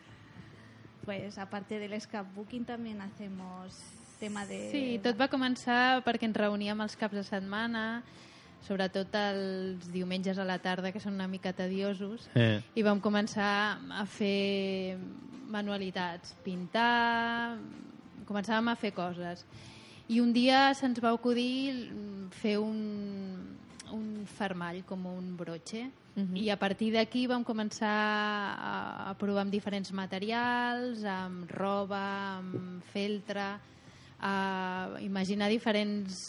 pues 1.06 1.38
aparte 1.38 1.80
del 1.80 2.00
scrapbooking 2.02 2.66
también 2.66 3.02
hacemos 3.02 3.78
tema 4.20 4.46
de... 4.46 4.70
Sí, 4.72 5.00
tot 5.04 5.20
va 5.20 5.28
començar 5.32 6.02
perquè 6.06 6.26
ens 6.28 6.38
reuníem 6.38 6.82
els 6.82 6.96
caps 6.98 7.16
de 7.16 7.24
setmana, 7.24 8.04
sobretot 8.66 9.14
els 9.20 9.90
diumenges 9.94 10.40
a 10.42 10.46
la 10.48 10.58
tarda, 10.60 10.92
que 10.92 11.00
són 11.00 11.14
una 11.14 11.28
mica 11.28 11.54
tediosos, 11.54 12.30
Eh. 12.36 12.62
i 12.76 12.82
vam 12.84 13.00
començar 13.00 13.78
a 13.92 14.06
fer 14.10 14.98
manualitats, 15.52 16.34
pintar, 16.44 17.58
començàvem 18.26 18.72
a 18.72 18.76
fer 18.76 18.92
coses. 18.96 19.46
I 20.08 20.20
un 20.22 20.34
dia 20.34 20.74
se'ns 20.78 21.02
va 21.02 21.12
acudir 21.16 21.90
fer 22.42 22.58
un, 22.62 22.80
un 23.92 24.26
fermall, 24.38 24.84
com 24.86 25.06
un 25.10 25.36
broche, 25.38 25.88
Mhm. 26.16 26.38
i 26.38 26.50
a 26.50 26.56
partir 26.56 26.94
d'aquí 26.94 27.28
vam 27.28 27.44
començar 27.44 27.92
a, 27.92 29.10
a 29.12 29.14
provar 29.20 29.44
amb 29.44 29.52
diferents 29.52 29.92
materials, 29.92 31.04
amb 31.04 31.50
roba, 31.52 32.38
amb 32.38 32.84
feltre, 32.94 33.60
a 34.24 34.96
imaginar 35.04 35.50
diferents 35.52 36.22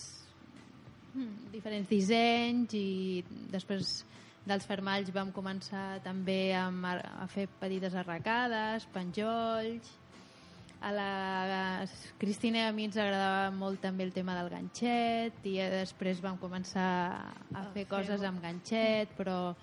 mm, 1.15 1.53
diferents 1.53 1.89
dissenys 1.89 2.75
i 2.75 3.23
després 3.53 4.03
dels 4.47 4.67
fermalls 4.67 5.13
vam 5.15 5.31
començar 5.31 6.01
també 6.03 6.51
a, 6.55 6.67
a 6.67 7.27
fer 7.31 7.47
petites 7.61 7.95
arracades, 7.95 8.89
penjolls 8.91 9.87
a 10.81 10.91
la 10.93 11.87
Cristina 12.19 12.59
i 12.59 12.69
a 12.69 12.73
mi 12.73 12.85
ens 12.85 12.97
agradava 13.01 13.51
molt 13.51 13.81
també 13.81 14.05
el 14.05 14.13
tema 14.13 14.35
del 14.39 14.51
ganxet 14.53 15.45
i 15.49 15.57
eh, 15.59 15.71
després 15.83 16.21
vam 16.23 16.37
començar 16.39 17.33
a 17.55 17.63
fer 17.75 17.87
coses 17.89 18.23
amb 18.23 18.43
ganxet 18.45 19.15
però 19.17 19.55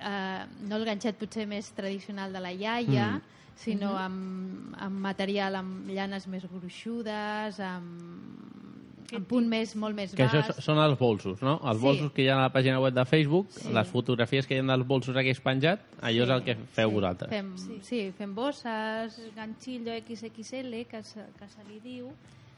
eh, 0.00 0.46
no 0.66 0.76
el 0.76 0.84
ganxet 0.88 1.16
potser 1.20 1.46
més 1.46 1.70
tradicional 1.76 2.32
de 2.32 2.40
la 2.40 2.52
iaia 2.52 3.12
Mm. 3.20 3.22
sinó 3.60 3.90
Mhm. 3.92 4.00
amb, 4.00 4.76
amb 4.80 5.00
material 5.04 5.54
amb 5.56 5.86
llanes 5.92 6.26
més 6.26 6.46
gruixudes 6.48 7.58
amb, 7.60 8.69
amb 9.16 9.26
punt 9.26 9.46
més, 9.48 9.74
molt 9.76 9.94
més 9.96 10.14
Que 10.14 10.24
això 10.26 10.40
baix 10.42 10.46
so- 10.56 10.62
són 10.62 10.78
els 10.78 10.98
bolsos, 10.98 11.42
no? 11.42 11.60
Els 11.64 11.78
Sí. 11.78 11.82
bolsos 11.84 12.12
que 12.12 12.22
hi 12.22 12.28
ha 12.28 12.36
a 12.38 12.42
la 12.48 12.52
pàgina 12.52 12.80
web 12.80 12.94
de 12.94 13.04
Facebook, 13.04 13.50
Sí. 13.50 13.72
les 13.72 13.88
fotografies 13.88 14.46
que 14.46 14.54
hi 14.54 14.58
ha 14.58 14.62
dels 14.62 14.86
bolsos 14.86 15.16
aquells 15.16 15.40
penjat, 15.40 15.80
allò 16.00 16.22
és 16.24 16.30
el 16.30 16.42
que 16.44 16.54
feu 16.56 16.90
vosaltres. 16.90 17.30
Fem, 17.30 17.56
sí. 17.58 17.78
sí, 17.82 18.12
fem 18.16 18.34
bosses. 18.34 19.20
Ganxillo 19.36 19.92
XXL, 20.06 20.84
que 20.86 21.02
se, 21.02 21.24
que 21.38 21.48
se 21.48 21.64
li 21.68 21.80
diu, 21.80 22.10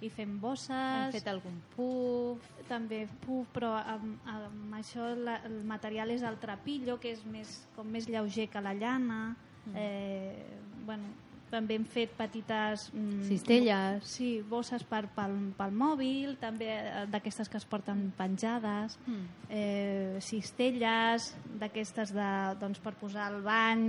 i 0.02 0.08
fem 0.10 0.40
bosses... 0.40 0.70
Hem 0.70 1.12
fet 1.12 1.28
algun 1.28 1.60
puff. 1.76 2.40
També 2.68 3.06
puff, 3.24 3.46
però 3.54 3.74
amb, 3.86 4.18
amb 4.26 4.74
això 4.74 5.14
la, 5.16 5.36
el 5.46 5.62
material 5.64 6.10
és 6.10 6.22
el 6.22 6.36
trapillo, 6.38 6.98
que 6.98 7.12
és 7.12 7.24
més, 7.24 7.68
com 7.76 7.86
més 7.86 8.08
lleuger 8.08 8.48
que 8.48 8.60
la 8.60 8.74
llana. 8.74 9.36
Mm. 9.66 9.76
Eh, 9.76 10.44
bueno, 10.84 11.04
també 11.52 11.76
hem 11.76 11.84
fet 11.84 12.14
petites... 12.16 12.88
Mm, 12.96 13.22
Cistelles. 13.28 14.06
Sí, 14.08 14.40
bosses 14.48 14.82
per, 14.88 15.04
pel, 15.14 15.36
pel 15.58 15.72
mòbil, 15.76 16.38
també 16.40 16.70
eh, 16.72 17.04
d'aquestes 17.12 17.48
que 17.52 17.60
es 17.60 17.66
porten 17.68 18.08
penjades, 18.16 18.96
Mm. 19.06 19.26
eh, 19.52 20.18
cistelles, 20.20 21.34
d'aquestes 21.60 22.12
de, 22.14 22.28
doncs, 22.60 22.78
per 22.82 22.94
posar 22.98 23.28
el 23.32 23.42
bany, 23.44 23.82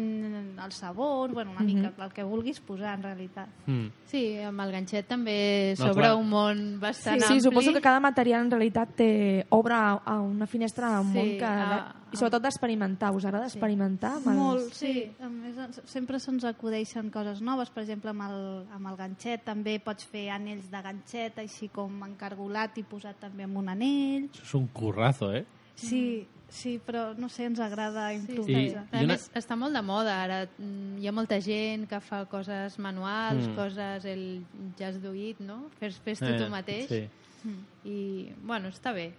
el 0.64 0.72
sabó, 0.72 1.28
bueno, 1.30 1.52
una 1.52 1.62
Mhm. 1.62 1.66
mica 1.74 1.94
el 2.04 2.12
que 2.14 2.24
vulguis 2.24 2.60
posar 2.60 2.96
en 2.98 3.04
realitat. 3.04 3.48
Mm. 3.66 3.88
Sí, 4.06 4.38
amb 4.42 4.60
el 4.62 4.72
ganxet 4.72 5.08
també 5.08 5.74
No, 5.80 5.86
s'obre 5.88 6.14
un 6.14 6.30
món 6.30 6.80
bastant 6.80 7.20
Sí, 7.22 7.26
ampli. 7.34 7.42
suposo 7.42 7.74
que 7.74 7.82
cada 7.82 8.00
material 8.00 8.42
en 8.46 8.52
realitat 8.52 8.96
té, 8.96 9.46
obre 9.50 9.74
a, 9.76 10.20
una 10.22 10.46
finestra 10.48 11.00
un 11.00 11.12
Sí, 11.12 11.18
món 11.18 11.38
que... 11.40 11.46
a- 11.46 11.96
I 12.14 12.16
sobretot 12.16 12.44
d'experimentar. 12.44 13.10
Us 13.16 13.26
agrada 13.26 13.48
experimentar? 13.48 14.12
Amb 14.20 14.28
els... 14.28 14.38
Molt, 14.38 14.74
sí. 14.74 15.12
A 15.20 15.28
més, 15.30 15.56
sempre 15.90 16.20
se'ns 16.20 16.44
acudeixen 16.46 17.10
coses 17.10 17.42
noves. 17.42 17.53
Per 17.74 17.84
exemple, 17.84 18.10
amb 18.10 18.22
el, 18.26 18.68
amb 18.74 18.88
el 18.88 18.96
ganxet 18.98 19.44
també 19.46 19.80
pots 19.80 20.06
fer 20.06 20.30
anells 20.34 20.70
de 20.72 20.82
ganxet, 20.82 21.38
així 21.40 21.70
com 21.70 22.02
encargolat 22.04 22.78
i 22.78 22.84
posat 22.84 23.20
també 23.20 23.44
amb 23.44 23.58
un 23.58 23.70
anell. 23.70 24.30
Això 24.32 24.44
és 24.44 24.54
un 24.56 24.68
currazo, 24.68 25.32
eh? 25.36 25.46
Sí, 25.76 26.28
sí, 26.50 26.80
però 26.86 27.16
no 27.18 27.30
sé, 27.30 27.46
ens 27.46 27.60
agrada 27.60 28.10
Sí, 28.12 28.18
improvisar. 28.22 28.86
A 28.92 29.02
més, 29.10 29.30
està 29.34 29.56
molt 29.58 29.74
de 29.74 29.82
moda 29.82 30.20
ara. 30.24 30.48
Mm, 30.58 31.00
Hi 31.02 31.08
ha 31.08 31.12
molta 31.12 31.40
gent 31.42 31.88
que 31.90 32.00
fa 32.00 32.26
coses 32.26 32.78
manuals, 32.80 33.48
Mm. 33.48 33.56
coses 33.56 34.06
el 34.06 34.46
just 34.78 35.02
do 35.02 35.14
it, 35.16 35.40
no? 35.40 35.70
Fes, 35.80 36.00
fes 36.00 36.20
tu 36.20 36.26
Eh, 36.26 36.38
tu 36.38 36.50
mateix. 36.50 36.88
sí. 36.88 37.10
Mm. 37.44 37.66
I, 37.86 38.34
bueno, 38.42 38.70
està 38.70 38.94
bé. 38.94 39.14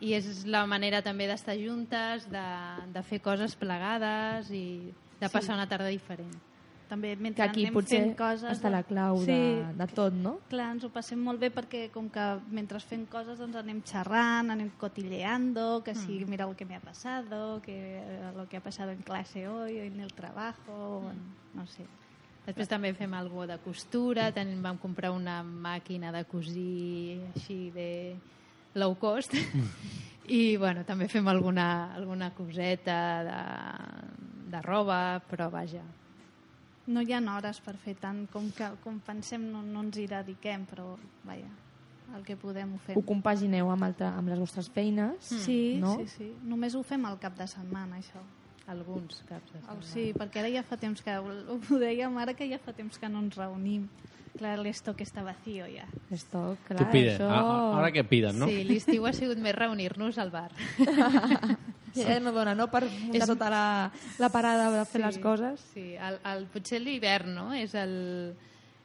I 0.00 0.14
és 0.14 0.44
la 0.46 0.66
manera 0.66 1.00
també 1.00 1.28
d'estar 1.28 1.54
juntes, 1.56 2.28
de, 2.28 2.42
de 2.92 3.02
fer 3.04 3.20
coses 3.22 3.54
plegades 3.54 4.50
i 4.50 4.92
de 5.20 5.28
Sí. 5.28 5.32
passar 5.32 5.54
una 5.54 5.68
tarda 5.68 5.86
diferent. 5.86 6.34
També 6.88 7.14
Que 7.16 7.22
mentre 7.22 7.44
aquí 7.44 7.62
anem 7.64 7.74
potser 7.74 8.00
fent 8.02 8.16
coses... 8.18 8.50
està 8.52 8.68
la 8.68 8.82
clau 8.84 9.22
de, 9.24 9.64
de 9.78 9.86
tot, 9.96 10.12
no? 10.12 10.34
Clar, 10.50 10.66
ens 10.74 10.84
ho 10.84 10.90
passem 10.92 11.18
molt 11.18 11.40
bé 11.40 11.48
perquè 11.50 11.86
com 11.94 12.10
que 12.12 12.26
mentre 12.52 12.80
fem 12.84 13.06
coses 13.08 13.38
doncs 13.40 13.56
anem 13.56 13.80
xerrant, 13.88 14.50
anem 14.52 14.68
cotilleando, 14.78 15.82
que 15.84 15.94
si 15.94 16.18
Mm. 16.20 16.28
mira 16.28 16.46
lo 16.46 16.54
que 16.54 16.64
me 16.66 16.76
ha 16.76 16.80
pasado, 16.80 17.62
que 17.62 17.72
eh, 17.98 18.32
lo 18.36 18.46
que 18.48 18.58
ha 18.58 18.60
pasado 18.60 18.90
en 18.90 19.00
clase 19.02 19.48
hoy, 19.48 19.78
en 19.78 20.00
el 20.00 20.12
trabajo, 20.12 21.02
en- 21.10 21.58
no 21.58 21.66
sé. 21.66 21.86
Després 22.46 22.68
també 22.68 22.92
fem 22.92 23.12
alguna 23.14 23.46
de 23.54 23.58
costura, 23.62 24.32
tenim, 24.34 24.60
vam 24.62 24.76
comprar 24.76 25.12
una 25.14 25.42
màquina 25.44 26.10
de 26.12 26.24
cosir 26.24 27.20
així 27.36 27.70
de 27.70 28.16
low 28.74 28.96
cost 28.98 29.32
i 30.26 30.56
bueno, 30.56 30.82
també 30.84 31.06
fem 31.08 31.26
alguna, 31.28 31.94
alguna 31.94 32.32
coseta 32.34 33.22
de, 33.24 34.50
de 34.50 34.62
roba, 34.62 35.22
però 35.30 35.48
vaja. 35.50 35.82
No 36.86 37.00
hi 37.02 37.12
ha 37.14 37.20
hores 37.36 37.60
per 37.62 37.76
fer 37.78 37.94
tant 37.94 38.24
com, 38.32 38.50
que, 38.50 38.66
com 38.82 38.98
pensem, 39.06 39.44
no, 39.52 39.62
no 39.62 39.84
ens 39.86 39.96
hi 40.02 40.06
dediquem, 40.10 40.64
però 40.66 40.96
vaja, 41.24 41.46
el 42.16 42.24
que 42.26 42.34
podem 42.36 42.74
ho 42.74 42.78
fem. 42.82 42.96
Ho 42.98 43.02
compagineu 43.06 43.70
amb, 43.70 43.84
altra, 43.86 44.08
amb 44.18 44.28
les 44.28 44.38
vostres 44.42 44.68
feines, 44.68 45.14
Sí, 45.44 45.76
no? 45.80 45.94
sí, 46.00 46.08
sí. 46.08 46.30
Només 46.42 46.74
ho 46.74 46.82
fem 46.82 47.04
al 47.06 47.18
cap 47.22 47.36
de 47.38 47.46
setmana, 47.46 47.98
això. 48.02 48.20
Alguns 48.66 49.22
caps 49.28 49.52
de 49.52 49.60
setmana. 49.60 49.82
Sí, 49.82 50.08
perquè 50.18 50.42
ara 50.42 50.50
ja 50.50 50.62
fa 50.62 50.76
temps 50.76 51.02
que... 51.02 51.14
Ho 51.18 51.58
ho 51.58 51.78
dèiem 51.78 52.18
ara 52.18 52.34
que 52.34 52.46
ja 52.50 52.58
fa 52.62 52.72
temps 52.74 52.98
que 52.98 53.08
no 53.08 53.22
ens 53.24 53.38
reunim. 53.38 53.86
Clar, 54.38 54.54
l'estoc 54.64 55.02
està 55.04 55.22
vacío 55.22 55.66
ja. 55.68 55.84
Esto, 56.10 56.56
Que 56.66 56.74
clar, 56.74 56.90
piden. 56.90 57.14
això... 57.14 57.26
A- 57.30 57.78
Ara 57.78 57.90
que 57.92 58.02
piden, 58.04 58.38
no? 58.38 58.46
Sí, 58.48 58.62
l'estiu 58.64 59.04
ha 59.06 59.12
sigut 59.12 59.38
més 59.38 59.54
reunir-nos 59.54 60.18
al 60.18 60.30
bar. 60.34 60.50
Ja 61.94 62.18
no 62.20 62.32
dona, 62.32 62.54
no?, 62.54 62.68
per 62.72 62.84
muntar 62.88 63.20
És- 63.22 63.28
tota 63.28 63.50
la, 63.52 63.64
la 64.18 64.28
parada 64.32 64.70
de 64.78 64.84
fer 64.88 65.02
les 65.04 65.18
coses. 65.18 65.60
Sí, 65.74 65.94
el, 65.96 66.18
el, 66.32 66.46
potser 66.52 66.80
l'hivern, 66.80 67.34
no? 67.34 67.50
És, 67.52 67.74
el, 67.78 68.34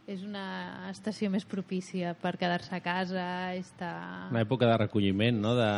és 0.07 0.23
una 0.23 0.89
estació 0.91 1.29
més 1.31 1.45
propícia 1.45 2.13
per 2.19 2.35
quedar-se 2.37 2.75
a 2.75 2.81
casa, 2.83 3.53
estar... 3.55 4.29
Una 4.31 4.41
època 4.43 4.67
de 4.69 4.77
recolliment, 4.85 5.39
no? 5.41 5.55
De... 5.55 5.71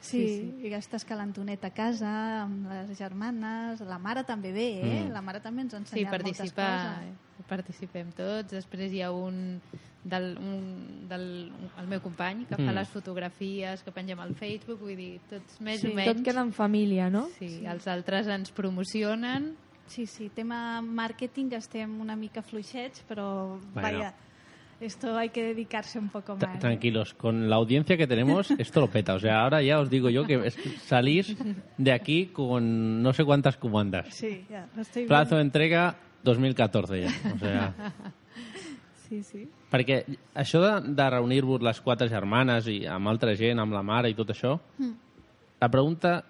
Sí, 0.00 0.16
sí, 0.16 0.28
sí. 0.36 0.66
i 0.66 0.70
gastes 0.72 1.04
calentonet 1.04 1.64
a 1.64 1.70
casa 1.76 2.10
amb 2.46 2.70
les 2.72 2.94
germanes. 2.96 3.82
La 3.84 3.98
mare 4.00 4.22
també 4.24 4.48
ve, 4.52 4.68
eh? 4.80 5.02
Mm. 5.04 5.10
La 5.12 5.20
mare 5.20 5.42
també 5.44 5.66
ens 5.66 5.74
ha 5.74 5.76
Sí, 5.76 5.82
ensenyat 5.84 6.12
moltes 6.14 6.38
participa, 6.38 6.68
coses. 6.70 7.18
Participem 7.50 8.12
tots. 8.16 8.52
Després 8.54 8.92
hi 8.94 9.02
ha 9.02 9.10
un 9.12 9.58
del, 10.02 10.30
un, 10.40 10.60
del 11.10 11.24
el 11.76 11.88
meu 11.90 12.00
company 12.00 12.46
que 12.48 12.56
fa 12.56 12.70
Mm. 12.70 12.76
les 12.78 12.88
fotografies 12.88 13.82
que 13.84 13.92
pengem 13.92 14.18
al 14.22 14.32
Facebook, 14.38 14.78
vull 14.80 14.96
dir, 14.96 15.18
tots 15.28 15.58
més 15.60 15.82
Sí, 15.82 15.90
o 15.90 15.94
menys. 15.94 16.14
tot 16.14 16.22
queda 16.24 16.40
en 16.46 16.52
família, 16.56 17.10
no? 17.12 17.26
Sí, 17.38 17.60
els 17.68 17.86
altres 17.90 18.26
ens 18.28 18.50
promocionen, 18.52 19.56
Sí, 19.90 20.04
sí, 20.06 20.28
tema 20.30 20.78
màrqueting 20.80 21.48
estem 21.58 21.96
una 22.00 22.14
mica 22.14 22.42
fluixets, 22.46 23.02
però 23.08 23.58
Bueno. 23.74 23.82
vaya, 23.82 24.14
esto 24.80 25.16
hay 25.18 25.30
que 25.30 25.42
dedicarse 25.42 25.98
un 25.98 26.08
poco 26.10 26.36
más. 26.36 26.44
¿eh? 26.54 26.58
Tranquilos, 26.60 27.12
con 27.14 27.50
la 27.50 27.56
audiencia 27.56 27.96
que 27.96 28.06
tenemos, 28.06 28.50
esto 28.58 28.80
lo 28.80 28.86
peta. 28.88 29.14
O 29.14 29.18
sea, 29.18 29.42
ahora 29.42 29.60
ya 29.62 29.80
os 29.80 29.90
digo 29.90 30.08
yo 30.08 30.24
que 30.24 30.48
salís 30.86 31.34
de 31.76 31.92
aquí 31.92 32.26
con 32.26 33.02
no 33.02 33.12
sé 33.12 33.24
cuántas 33.24 33.56
comandas. 33.56 34.14
Sí, 34.14 34.44
ja, 34.48 34.68
ho 34.76 34.80
estic 34.80 35.08
Plazo 35.08 35.34
de 35.36 35.42
entrega 35.42 35.96
2014 36.24 37.02
ja. 37.02 37.12
O 37.34 37.38
sea, 37.38 37.74
Sí, 39.10 39.22
sí. 39.26 39.48
perquè 39.72 40.04
això 40.38 40.60
de, 40.62 40.92
de 40.94 41.06
reunir-vos 41.10 41.62
les 41.66 41.80
quatre 41.82 42.06
germanes 42.08 42.68
i 42.70 42.84
amb 42.86 43.08
altra 43.10 43.32
gent, 43.34 43.58
amb 43.58 43.72
la 43.74 43.82
mare 43.82 44.10
i 44.10 44.14
tot 44.14 44.30
això, 44.30 44.60
Mm. 44.78 44.92
la 45.60 45.68
pregunta, 45.68 46.24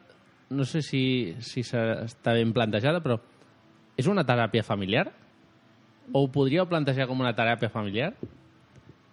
no 0.51 0.65
sé 0.65 0.81
si, 0.83 1.35
si 1.41 1.61
està 1.61 2.33
ben 2.33 2.53
plantejada, 2.57 3.03
però 3.05 3.19
és 4.01 4.07
una 4.09 4.25
teràpia 4.25 4.65
familiar? 4.65 5.11
O 6.13 6.25
ho 6.25 6.29
podríeu 6.33 6.65
plantejar 6.67 7.07
com 7.07 7.21
una 7.21 7.35
teràpia 7.37 7.69
familiar? 7.71 8.15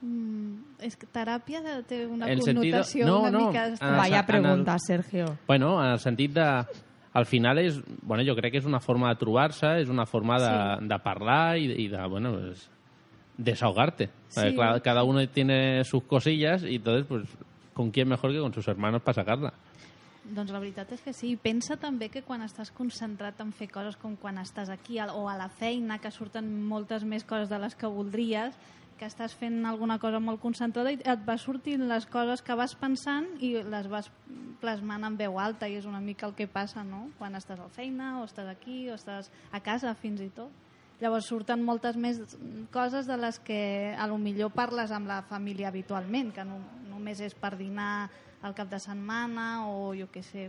Mm, 0.02 0.80
és 0.88 0.96
que 0.96 1.08
teràpia 1.12 1.60
té 1.88 2.06
una 2.08 2.28
En 2.32 2.40
sentido- 2.42 2.62
connotació 2.80 3.06
no, 3.06 3.20
una 3.22 3.32
no, 3.32 3.48
mica... 3.50 3.68
Vaya 3.82 4.20
en 4.20 4.22
el- 4.22 4.26
pregunta, 4.26 4.78
Sergio. 4.80 5.38
Bueno, 5.48 5.84
en 5.84 5.92
el 5.92 6.00
sentit 6.00 6.32
de... 6.34 6.48
Al 7.17 7.25
final 7.25 7.58
és, 7.58 7.80
bueno, 8.06 8.21
jo 8.27 8.36
crec 8.38 8.51
que 8.53 8.60
és 8.62 8.67
una 8.69 8.80
forma 8.80 9.10
de 9.10 9.17
trobar-se, 9.17 9.71
és 9.82 9.89
una 9.89 10.06
forma 10.06 10.38
de, 10.38 10.51
Sí. 10.51 10.88
de 10.91 10.99
parlar 11.01 11.58
i, 11.58 11.71
i 11.84 11.88
de, 11.89 12.03
bueno, 12.08 12.34
pues, 12.36 12.67
desahogarte. 13.38 14.10
Sí. 14.30 14.53
Claro, 14.53 14.82
cada 14.84 15.03
uno 15.03 15.27
tiene 15.30 15.84
sus 15.84 16.03
cosillas 16.03 16.63
y 16.63 16.75
entonces, 16.75 17.06
pues, 17.08 17.23
¿con 17.73 17.89
quién 17.91 18.08
mejor 18.08 18.32
que 18.32 18.39
con 18.39 18.53
sus 18.53 18.67
hermanos 18.67 19.01
para 19.01 19.15
sacarla? 19.15 19.53
Doncs 20.27 20.51
la 20.51 20.60
veritat 20.60 20.91
és 20.91 21.01
que 21.01 21.13
sí. 21.15 21.38
Pensa 21.39 21.77
també 21.80 22.10
que 22.12 22.19
quan 22.21 22.41
estàs 22.43 22.67
concentrat 22.75 23.39
en 23.39 23.53
fer 23.56 23.69
coses 23.71 23.95
com 23.95 24.17
quan 24.19 24.36
estàs 24.41 24.67
aquí 24.69 24.99
o 24.99 25.30
a 25.30 25.38
la 25.39 25.47
feina, 25.47 25.99
que 26.03 26.12
surten 26.12 26.49
moltes 26.67 27.06
més 27.08 27.23
coses 27.23 27.47
de 27.47 27.58
les 27.58 27.75
que 27.80 27.88
voldries, 27.88 28.58
que 28.97 29.07
estàs 29.07 29.33
fent 29.38 29.65
alguna 29.65 29.99
cosa 30.01 30.19
molt 30.23 30.41
concentrada 30.41 30.91
i 30.91 30.99
et 30.99 31.25
va 31.27 31.38
sortint 31.38 31.86
les 31.88 32.05
coses 32.10 32.41
que 32.41 32.55
vas 32.57 32.75
pensant 32.75 33.27
i 33.39 33.53
les 33.63 33.89
vas 33.91 34.10
plasmant 34.62 35.05
en 35.05 35.17
veu 35.17 35.38
alta 35.39 35.69
i 35.69 35.77
és 35.77 35.86
una 35.86 36.01
mica 36.01 36.27
el 36.27 36.36
que 36.36 36.47
passa, 36.49 36.83
no? 36.83 37.07
Quan 37.17 37.38
estàs 37.38 37.60
a 37.60 37.67
la 37.67 37.73
feina 37.73 38.17
o 38.21 38.25
estàs 38.25 38.49
aquí 38.51 38.88
o 38.89 38.97
estàs 38.97 39.31
a 39.51 39.62
casa 39.62 39.93
fins 39.95 40.23
i 40.25 40.29
tot. 40.33 40.51
Llavors 40.97 41.27
surten 41.29 41.62
moltes 41.62 41.97
més 41.97 42.19
coses 42.73 43.05
de 43.05 43.17
les 43.21 43.38
que 43.45 43.93
a 43.93 44.07
lo 44.10 44.17
millor 44.17 44.49
parles 44.55 44.91
amb 44.91 45.10
la 45.10 45.21
família 45.29 45.69
habitualment, 45.69 46.31
que 46.33 46.45
no, 46.47 46.57
només 46.89 47.21
és 47.21 47.38
per 47.38 47.53
dinar 47.60 48.10
al 48.41 48.55
cap 48.57 48.69
de 48.69 48.79
setmana 48.81 49.67
o 49.69 49.93
jo 49.97 50.10
què 50.13 50.23
sé, 50.25 50.47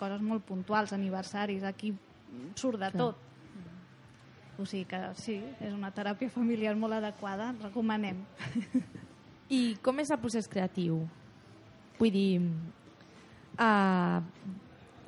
coses 0.00 0.20
molt 0.24 0.44
puntuals, 0.48 0.92
aniversaris, 0.92 1.64
aquí 1.64 1.94
surt 2.56 2.80
de 2.84 2.92
tot. 2.96 3.27
O 4.58 4.66
sigui 4.66 4.88
que 4.90 4.98
sí, 5.14 5.36
és 5.62 5.70
una 5.70 5.92
teràpia 5.94 6.32
familiar 6.34 6.74
molt 6.74 6.96
adequada, 6.96 7.52
recomanem. 7.62 8.24
I 9.58 9.78
com 9.84 10.02
és 10.02 10.10
el 10.10 10.18
procés 10.18 10.48
creatiu? 10.50 11.04
Vull 11.98 12.10
dir, 12.10 12.40
uh, 13.54 14.18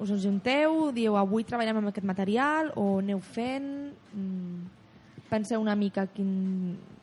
us 0.01 0.13
ajunteu, 0.15 0.93
dieu 0.95 1.19
avui 1.19 1.45
treballem 1.45 1.81
amb 1.83 1.91
aquest 1.91 2.07
material 2.07 2.71
o 2.79 3.01
aneu 3.01 3.19
fent, 3.21 3.91
mm, 4.15 5.27
penseu 5.33 5.61
una 5.61 5.75
mica 5.75 6.07
quin, 6.15 6.31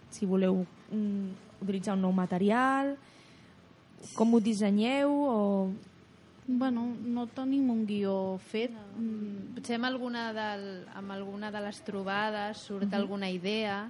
si 0.09 0.25
voleu 0.25 0.63
mm, 0.63 1.61
utilitzar 1.61 1.97
un 1.99 2.07
nou 2.07 2.15
material, 2.15 2.95
com 4.15 4.33
ho 4.33 4.41
dissenyeu 4.43 5.11
o... 5.11 5.37
Bueno, 6.47 6.95
no 7.03 7.27
tenim 7.27 7.69
un 7.69 7.85
guió 7.85 8.37
fet. 8.39 8.71
Mm, 8.97 9.55
Potser 9.57 9.75
amb 9.75 9.85
alguna, 9.89 10.29
del, 10.33 10.85
amb 10.95 11.11
alguna 11.11 11.51
de 11.51 11.59
les 11.65 11.81
trobades 11.83 12.57
surt 12.57 12.85
Mhm. 12.87 12.93
alguna 12.95 13.29
idea 13.29 13.89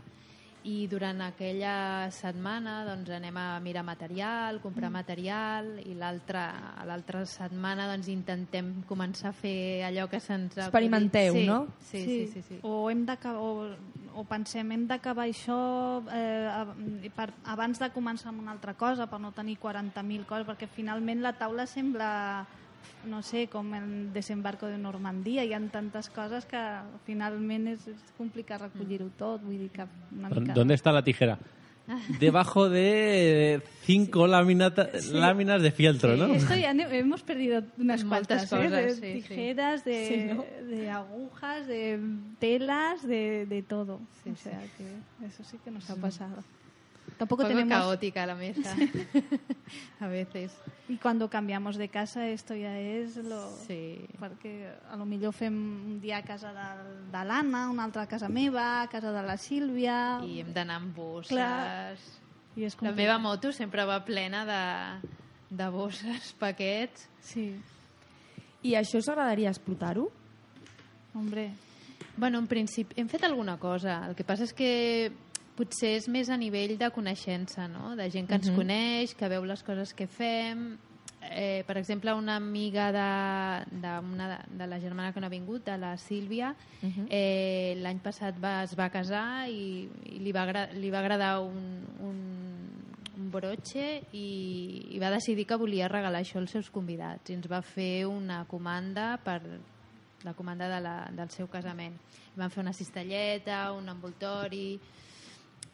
i 0.67 0.87
durant 0.91 1.21
aquella 1.23 2.09
setmana 2.11 2.81
doncs, 2.83 3.09
anem 3.15 3.37
a 3.39 3.59
mirar 3.63 3.85
material, 3.87 4.59
comprar 4.59 4.89
Mm. 4.89 4.93
material 4.97 5.69
i 5.85 5.93
l'altra 5.95 6.73
a 6.75 6.83
l'altra 6.85 7.21
setmana 7.25 7.85
doncs, 7.87 8.09
intentem 8.11 8.83
començar 8.89 9.29
a 9.29 9.33
fer 9.37 9.83
allò 9.87 10.09
que 10.11 10.19
se'ns 10.19 10.57
ha 10.57 10.65
Experimenteu, 10.67 11.33
sí, 11.33 11.45
no? 11.47 11.67
Sí, 11.79 12.03
sí, 12.03 12.27
sí. 12.33 12.41
sí, 12.41 12.59
O, 12.63 12.89
hem 12.91 13.05
d'acabar- 13.05 13.39
o, 13.39 13.75
o 14.19 14.23
pensem, 14.25 14.71
hem 14.71 14.85
d'acabar 14.87 15.25
això 15.29 16.03
eh, 16.11 17.09
per, 17.15 17.29
abans 17.45 17.79
de 17.79 17.89
començar 17.95 18.29
amb 18.33 18.41
una 18.41 18.51
altra 18.51 18.73
cosa, 18.73 19.07
per 19.07 19.19
no 19.21 19.31
tenir 19.31 19.57
40.000 19.59 20.25
coses, 20.25 20.45
perquè 20.47 20.67
finalment 20.67 21.21
la 21.21 21.31
taula 21.33 21.65
sembla 21.65 22.45
no 23.05 23.21
sé, 23.23 23.47
com 23.47 23.73
el 23.75 24.11
desembarco 24.13 24.67
de 24.67 24.77
Normandia, 24.77 25.43
hi 25.45 25.53
ha 25.53 25.59
tantes 25.71 26.09
coses 26.09 26.45
que 26.45 26.59
finalment 27.05 27.67
és, 27.71 27.85
és 27.87 28.09
complicat 28.17 28.61
recollir-ho 28.65 29.07
tot, 29.17 29.41
vull 29.45 29.57
dir 29.59 29.69
que 29.71 29.85
una 30.11 30.29
mica... 30.29 30.53
¿Dónde 30.53 30.73
está 30.73 30.91
la 30.91 31.03
tijera? 31.03 31.37
Debajo 32.19 32.67
de 32.69 33.61
cinco 33.83 34.25
Sí. 34.27 35.13
láminas 35.13 35.61
de 35.61 35.71
fieltro, 35.71 36.17
¿no? 36.17 36.25
Esto 36.33 36.53
ya 36.55 36.73
ne- 36.73 36.89
hemos 36.99 37.23
perdido 37.23 37.63
unas 37.77 38.03
cuantas, 38.03 38.51
¿eh? 38.51 38.55
coses, 38.57 38.99
de 38.99 39.13
sí, 39.13 39.21
sí. 39.21 39.27
tijeras, 39.29 39.85
de, 39.85 40.07
Sí, 40.07 40.33
¿no? 40.35 40.43
de 40.67 40.89
agujas, 40.89 41.65
de 41.65 41.97
telas, 42.39 43.07
de, 43.07 43.45
de 43.45 43.61
todo. 43.63 44.01
o 44.29 44.35
sea 44.35 44.59
que 44.77 45.25
eso 45.25 45.45
sí 45.45 45.57
que 45.63 45.71
nos 45.71 45.89
ha 45.89 45.95
pasado. 45.95 46.43
Tampoco 47.17 47.43
Un 47.43 47.47
poco 47.49 47.57
tenemos... 47.57 47.77
caótica 47.77 48.25
la 48.25 48.35
mesa 48.35 48.75
a 49.99 50.07
veces. 50.07 50.55
Y 50.87 50.97
cuando 50.97 51.29
cambiamos 51.29 51.75
de 51.75 51.89
casa 51.89 52.27
esto 52.27 52.55
ya 52.55 52.77
es 52.77 53.17
lo... 53.17 53.49
Sí. 53.65 54.05
Perquè 54.19 54.69
a 54.89 54.95
lo 54.95 55.05
millor 55.05 55.33
fem 55.33 55.53
un 55.53 55.97
dia 55.99 56.21
a 56.21 56.23
casa 56.23 56.53
de, 56.53 56.67
de 57.11 57.23
l'Anna, 57.25 57.67
un 57.69 57.81
altre 57.81 58.03
a 58.03 58.07
casa 58.07 58.29
meva, 58.29 58.83
a 58.83 58.87
casa 58.87 59.11
de 59.11 59.23
la 59.25 59.37
Sílvia... 59.37 60.21
I 60.23 60.41
hem 60.45 60.53
d'anar 60.53 60.77
amb 60.77 60.93
bosses. 60.95 61.33
Clar. 61.33 61.97
I 62.57 62.65
és 62.69 62.77
La 62.81 62.93
meva 62.93 63.17
moto 63.17 63.51
sempre 63.51 63.85
va 63.85 64.03
plena 64.05 64.45
de, 64.45 65.11
de 65.49 65.69
bosses, 65.73 66.33
paquets. 66.37 67.09
Sí. 67.21 67.49
I 68.61 68.77
això 68.77 69.01
us 69.01 69.09
agradaria 69.09 69.49
explotar-ho? 69.49 70.11
Hombre, 71.17 71.51
Bueno, 72.17 72.39
en 72.39 72.47
principi 72.49 72.97
hem 72.97 73.07
fet 73.09 73.23
alguna 73.23 73.59
cosa. 73.61 73.99
El 74.09 74.15
que 74.17 74.25
passa 74.25 74.47
és 74.47 74.53
que 74.57 74.69
potser 75.57 75.95
és 75.97 76.07
més 76.07 76.29
a 76.29 76.37
nivell 76.37 76.77
de 76.77 76.91
coneixença, 76.93 77.67
no? 77.67 77.95
De 77.97 78.09
gent 78.13 78.27
que 78.29 78.35
ens 78.37 78.49
Mhm. 78.49 78.55
coneix, 78.55 79.15
que 79.17 79.27
veu 79.29 79.43
les 79.45 79.63
coses 79.63 79.93
que 79.93 80.07
fem. 80.07 80.77
Eh, 81.29 81.63
per 81.67 81.77
exemple, 81.79 82.13
una 82.13 82.35
amiga 82.37 82.91
de, 82.93 83.77
de, 83.81 83.93
una 83.99 84.45
de, 84.47 84.67
la 84.67 84.79
germana 84.79 85.11
que 85.11 85.19
no 85.19 85.25
ha 85.25 85.29
vingut, 85.33 85.65
de 85.65 85.77
la 85.77 85.97
Sílvia, 85.97 86.55
Mhm. 86.81 87.07
eh, 87.09 87.75
l'any 87.81 87.99
passat 87.99 88.37
va, 88.41 88.61
es 88.63 88.75
va 88.77 88.89
casar 88.89 89.49
i, 89.49 89.89
i 90.05 90.19
li, 90.19 90.31
va 90.31 90.43
agra 90.43 90.67
li 90.73 90.89
va 90.91 90.99
agradar 90.99 91.39
un, 91.41 91.83
un, 91.99 92.69
un 93.17 93.31
broche 93.31 94.03
i, 94.13 94.87
i 94.93 94.99
va 94.99 95.09
decidir 95.09 95.47
que 95.47 95.55
volia 95.57 95.87
regalar 95.89 96.21
això 96.21 96.37
als 96.37 96.51
seus 96.51 96.69
convidats 96.69 97.29
i 97.29 97.33
ens 97.33 97.49
va 97.49 97.61
fer 97.63 98.05
una 98.05 98.45
comanda 98.45 99.17
per 99.17 99.41
la 100.23 100.33
comanda 100.33 100.69
de 100.69 100.79
la, 100.81 100.95
del 101.11 101.29
seu 101.29 101.47
casament. 101.47 101.97
Van 102.35 102.49
fer 102.51 102.61
una 102.61 102.73
cistelleta, 102.73 103.71
un 103.73 103.89
envoltori... 103.89 104.79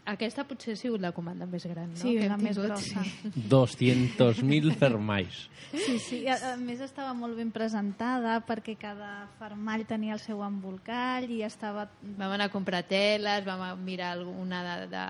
Aquesta 0.04 0.44
potser 0.44 0.74
ha 0.76 0.80
sigut 0.80 1.00
la 1.00 1.14
comanda 1.16 1.46
més 1.48 1.64
gran, 1.64 1.94
no? 1.94 2.00
Sí, 2.00 2.18
que 2.20 2.28
la 2.28 2.36
més 2.36 2.58
grossa. 2.60 3.04
sí. 3.08 3.32
200.000 3.54 4.76
fermais. 4.76 5.46
Sí, 5.72 5.96
sí. 6.04 6.18
A, 6.28 6.36
a 6.52 6.56
més 6.60 6.82
estava 6.84 7.14
molt 7.18 7.38
ben 7.40 7.54
presentada 7.56 8.36
perquè 8.46 8.76
cada 8.80 9.30
fermall 9.40 9.86
tenia 9.90 10.18
el 10.18 10.22
seu 10.22 10.44
embolcall 10.46 11.30
i 11.32 11.40
estava 11.48 11.88
Vam 12.04 12.36
anar 12.36 12.50
a 12.50 12.54
comprar 12.54 12.84
teles, 12.86 13.46
vam 13.48 13.64
a 13.64 13.72
mirar 13.80 14.12
alguna 14.18 14.60
de, 14.68 14.76
de, 14.92 15.06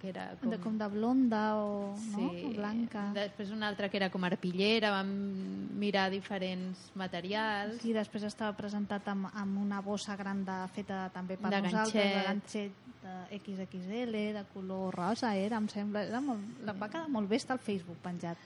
que 0.00 0.12
era 0.12 0.28
com... 0.40 0.52
de, 0.54 0.60
com 0.62 0.78
de 0.78 0.88
blonda 0.92 1.42
o 1.58 1.68
no? 1.98 2.30
Sí. 2.30 2.54
blanca. 2.56 3.08
Després 3.16 3.50
una 3.54 3.68
altra 3.68 3.90
que 3.90 3.98
era 3.98 4.08
com 4.14 4.24
arpillera, 4.24 4.92
vam 4.94 5.10
mirar 5.78 6.08
diferents 6.14 6.88
materials. 6.98 7.82
I 7.84 7.94
després 7.96 8.28
estava 8.30 8.54
presentat 8.58 9.10
amb, 9.10 9.32
amb 9.34 9.60
una 9.66 9.82
bossa 9.84 10.16
gran 10.16 10.44
de, 10.46 10.62
feta 10.76 11.08
també 11.14 11.36
per 11.40 11.52
De 11.52 11.64
nosaltres, 11.66 12.14
de 12.14 12.28
ganxet. 12.30 12.84
De 13.30 13.38
XXL, 13.38 14.12
de 14.36 14.42
color 14.52 14.94
rosa 14.94 15.34
era, 15.36 15.56
em 15.56 15.68
sembla. 15.68 16.02
Era 16.04 16.20
molt, 16.20 16.40
la 16.64 16.72
va 16.72 16.88
quedar 16.88 17.08
molt 17.08 17.28
bé, 17.28 17.36
està 17.36 17.54
al 17.56 17.58
Facebook 17.62 17.96
penjat. 18.04 18.36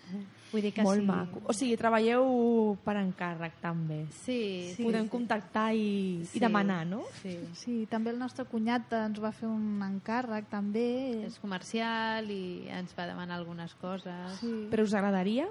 Vull 0.52 0.62
dir 0.62 0.72
que 0.76 0.82
Molt 0.84 1.00
sí. 1.00 1.06
maco. 1.06 1.40
O 1.48 1.52
sigui, 1.56 1.76
treballeu 1.80 2.76
per 2.84 2.96
encàrrec, 3.00 3.54
també. 3.62 4.02
Sí, 4.24 4.72
sí, 4.76 4.84
Podem 4.84 5.04
sí. 5.06 5.10
contactar 5.10 5.74
i, 5.74 6.24
Sí. 6.28 6.36
i 6.38 6.40
demanar, 6.40 6.86
no? 6.86 7.02
Sí. 7.22 7.38
Sí, 7.54 7.86
també 7.90 8.10
el 8.10 8.18
nostre 8.18 8.44
cunyat 8.44 8.92
ens 8.92 9.18
va 9.22 9.32
fer 9.32 9.48
un 9.48 9.80
encàrrec, 9.82 10.46
també. 10.50 11.24
És 11.26 11.38
comercial 11.38 12.30
i 12.30 12.68
ens 12.68 12.94
va 12.98 13.06
demanar 13.06 13.36
algunes 13.38 13.74
coses. 13.80 14.38
Sí. 14.40 14.68
Però 14.70 14.82
us 14.84 14.94
agradaria? 14.94 15.48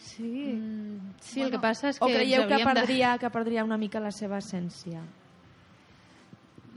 Sí. 0.00 0.54
Mm, 0.56 1.12
sí, 1.20 1.42
el 1.42 1.50
que 1.50 1.58
passa 1.60 1.90
és 1.90 1.98
que 1.98 2.04
O 2.04 2.08
creieu 2.08 2.46
que 2.48 2.54
hauríem 2.54 2.68
de- 2.68 2.74
perdria, 2.74 3.18
que 3.18 3.30
perdria 3.30 3.62
una 3.64 3.76
mica 3.76 4.00
la 4.00 4.10
seva 4.10 4.38
essència? 4.38 5.00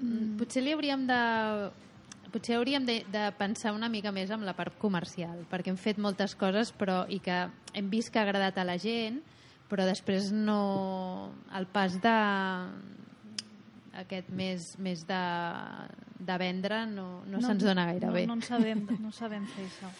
Mm, 0.04 0.36
Potser 0.41 0.64
li 0.66 0.76
hauríem 0.76 1.08
de 1.08 1.22
potser 2.34 2.58
hauríem 2.58 2.86
de, 2.86 3.04
de 3.14 3.28
pensar 3.38 3.76
una 3.76 3.88
mica 3.93 4.12
més 4.12 4.32
amb 4.34 4.45
la 4.47 4.56
part 4.58 4.74
comercial, 4.82 5.43
perquè 5.51 5.70
hem 5.70 5.78
fet 5.78 5.99
moltes 6.01 6.34
coses 6.36 6.74
però, 6.74 7.04
i 7.06 7.22
que 7.22 7.43
hem 7.78 7.91
vist 7.91 8.10
que 8.10 8.20
ha 8.20 8.26
agradat 8.26 8.58
a 8.58 8.66
la 8.66 8.80
gent, 8.82 9.22
però 9.70 9.86
després 9.86 10.32
no... 10.34 11.30
el 11.54 11.70
pas 11.70 11.99
de 12.01 12.16
aquest 14.01 14.30
més, 14.34 14.72
més 14.82 15.06
de, 15.06 15.22
de 16.18 16.38
vendre 16.41 16.82
no, 16.89 17.22
no, 17.30 17.41
se'ns 17.45 17.62
dona 17.62 17.86
gaire 17.91 18.10
no, 18.10 18.14
bé. 18.18 18.26
No, 18.26 18.39
en 18.39 18.45
sabem, 18.45 18.82
no 19.01 19.14
sabem 19.14 19.47
fer 19.54 19.70
això. 19.70 19.93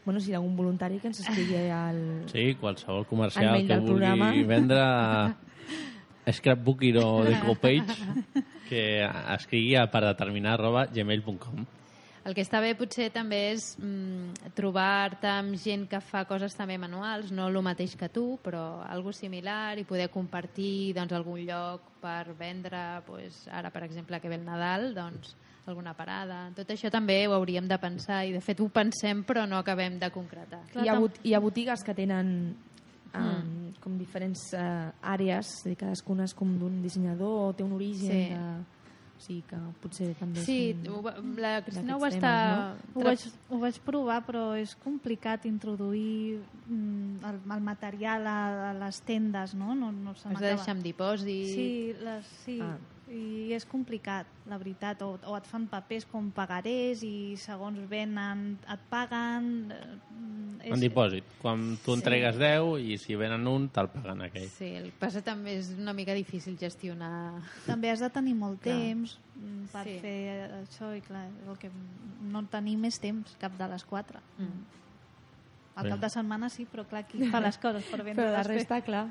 Bueno, 0.00 0.16
si 0.24 0.30
hi 0.30 0.32
ha 0.32 0.38
algun 0.38 0.54
voluntari 0.56 0.96
que 0.98 1.10
ens 1.10 1.18
escrigui 1.20 1.58
al... 1.76 1.98
Sí, 2.30 2.54
qualsevol 2.58 3.04
comercial 3.06 3.60
que 3.68 3.76
vulgui 3.84 3.98
programa. 4.00 4.30
vendre 4.48 4.80
scrapbooking 6.38 6.96
o 7.04 7.10
decopage 7.26 7.98
que 8.70 9.02
escrigui 9.34 9.74
a 9.76 9.88
per 9.90 10.04
determinar 10.06 10.54
arroba 10.56 10.86
gmail.com 10.94 11.66
El 12.20 12.34
que 12.36 12.44
està 12.44 12.60
bé 12.60 12.74
potser 12.76 13.08
també 13.14 13.38
és 13.54 13.70
mm, 13.80 14.52
trobar-te 14.56 15.28
amb 15.30 15.56
gent 15.58 15.86
que 15.88 16.02
fa 16.04 16.26
coses 16.28 16.54
també 16.54 16.76
manuals, 16.78 17.30
no 17.32 17.48
el 17.48 17.56
mateix 17.64 17.96
que 17.96 18.10
tu, 18.12 18.36
però 18.44 18.84
algo 18.84 19.12
similar 19.16 19.78
i 19.80 19.86
poder 19.88 20.10
compartir 20.12 20.92
doncs, 20.96 21.16
algun 21.16 21.40
lloc 21.48 21.86
per 22.02 22.34
vendre, 22.36 23.00
pues, 23.06 23.46
ara 23.48 23.72
per 23.72 23.86
exemple 23.88 24.20
que 24.20 24.28
ve 24.28 24.36
el 24.36 24.44
Nadal, 24.44 24.92
doncs 24.94 25.32
alguna 25.70 25.94
parada. 25.96 26.50
Tot 26.56 26.68
això 26.72 26.90
també 26.92 27.22
ho 27.26 27.34
hauríem 27.36 27.68
de 27.68 27.78
pensar 27.80 28.24
i 28.26 28.34
de 28.34 28.40
fet 28.44 28.60
ho 28.60 28.68
pensem 28.72 29.24
però 29.24 29.46
no 29.48 29.58
acabem 29.60 29.98
de 30.00 30.10
concretar. 30.12 30.62
Hi 30.76 30.88
ha, 30.88 30.98
bot 31.00 31.20
hi 31.24 31.34
ha 31.34 31.40
botigues 31.40 31.84
que 31.86 31.96
tenen 31.96 32.34
Mm. 33.18 33.72
com 33.80 33.96
diferents 33.98 34.52
uh, 34.54 34.90
àrees, 35.02 35.48
és 35.56 35.64
a 35.64 35.68
dir, 35.70 35.76
cadascuna 35.80 36.24
és 36.28 36.34
com 36.36 36.52
d'un 36.58 36.82
dissenyador 36.82 37.48
o 37.48 37.52
té 37.56 37.64
un 37.64 37.72
origen 37.72 38.10
Sí. 38.10 38.28
de... 38.34 38.78
O 39.20 39.22
sigui 39.22 39.42
que 39.44 39.56
potser 39.82 40.06
també 40.16 40.40
Sí, 40.40 40.72
la 41.36 41.60
Cristina 41.60 41.98
ho 41.98 42.06
estar... 42.06 42.76
temes, 42.78 42.94
Ho 42.94 43.02
vaig, 43.04 43.24
ho 43.50 43.58
vaig 43.60 43.80
provar, 43.84 44.22
però 44.24 44.44
és 44.56 44.72
complicat 44.80 45.44
introduir 45.44 46.38
mm, 46.66 47.18
el, 47.28 47.40
el 47.52 47.60
material 47.60 48.24
a, 48.26 48.70
a 48.70 48.72
les 48.78 49.02
tendes, 49.04 49.52
no? 49.54 49.74
no, 49.74 49.90
no 49.92 50.14
se 50.14 50.30
Has 50.30 50.40
de 50.40 50.54
deixar 50.54 50.72
amb 50.72 50.86
dipòsit. 50.86 51.52
Sí, 51.52 51.68
les, 52.00 52.32
sí. 52.46 52.56
Ah. 52.64 52.78
i 53.12 53.52
és 53.52 53.66
complicat, 53.68 54.24
la 54.48 54.56
veritat. 54.56 55.02
O, 55.04 55.18
o 55.20 55.36
et 55.36 55.44
fan 55.52 55.66
papers 55.68 56.06
com 56.08 56.30
pagarés 56.32 57.04
i 57.04 57.36
segons 57.36 57.76
venen 57.92 58.54
et 58.72 58.88
paguen... 58.88 59.68
en 60.64 60.80
dipòsit. 60.80 61.24
Quan 61.40 61.76
tu 61.84 61.94
entregues 61.96 62.36
10 62.38 62.80
i 62.84 62.98
si 62.98 63.16
venen 63.16 63.46
un, 63.48 63.68
te'l 63.72 63.88
paguen 63.92 64.22
aquell. 64.26 64.48
Sí, 64.52 64.72
el 64.80 64.90
que 64.90 64.98
passa 65.00 65.22
també 65.22 65.56
és 65.58 65.70
una 65.78 65.92
mica 65.96 66.14
difícil 66.14 66.58
gestionar... 66.60 67.40
També 67.66 67.90
has 67.90 68.00
de 68.00 68.10
tenir 68.10 68.34
molt 68.34 68.60
Clar. 68.62 68.76
temps 68.76 69.18
per 69.72 69.84
Sí. 69.86 69.96
fer 70.02 70.50
això 70.60 70.90
i 70.96 71.00
clar, 71.00 71.28
el 71.48 71.56
que 71.58 71.70
no 72.30 72.44
tenim 72.52 72.84
és 72.84 73.00
temps, 73.00 73.36
cap 73.40 73.56
de 73.56 73.68
les 73.68 73.84
quatre. 73.84 74.20
Mm. 74.38 74.60
Al 75.76 75.84
Bé. 75.84 75.90
cap 75.94 76.00
de 76.00 76.10
setmana 76.10 76.48
sí, 76.52 76.66
però 76.66 76.84
clar, 76.84 77.06
qui 77.08 77.24
fa 77.30 77.40
les 77.40 77.56
coses 77.58 77.84
per 77.88 78.02
vendre 78.02 78.24
Però 78.24 78.32
la 78.32 78.42
resta, 78.42 78.80
clar. 78.82 79.06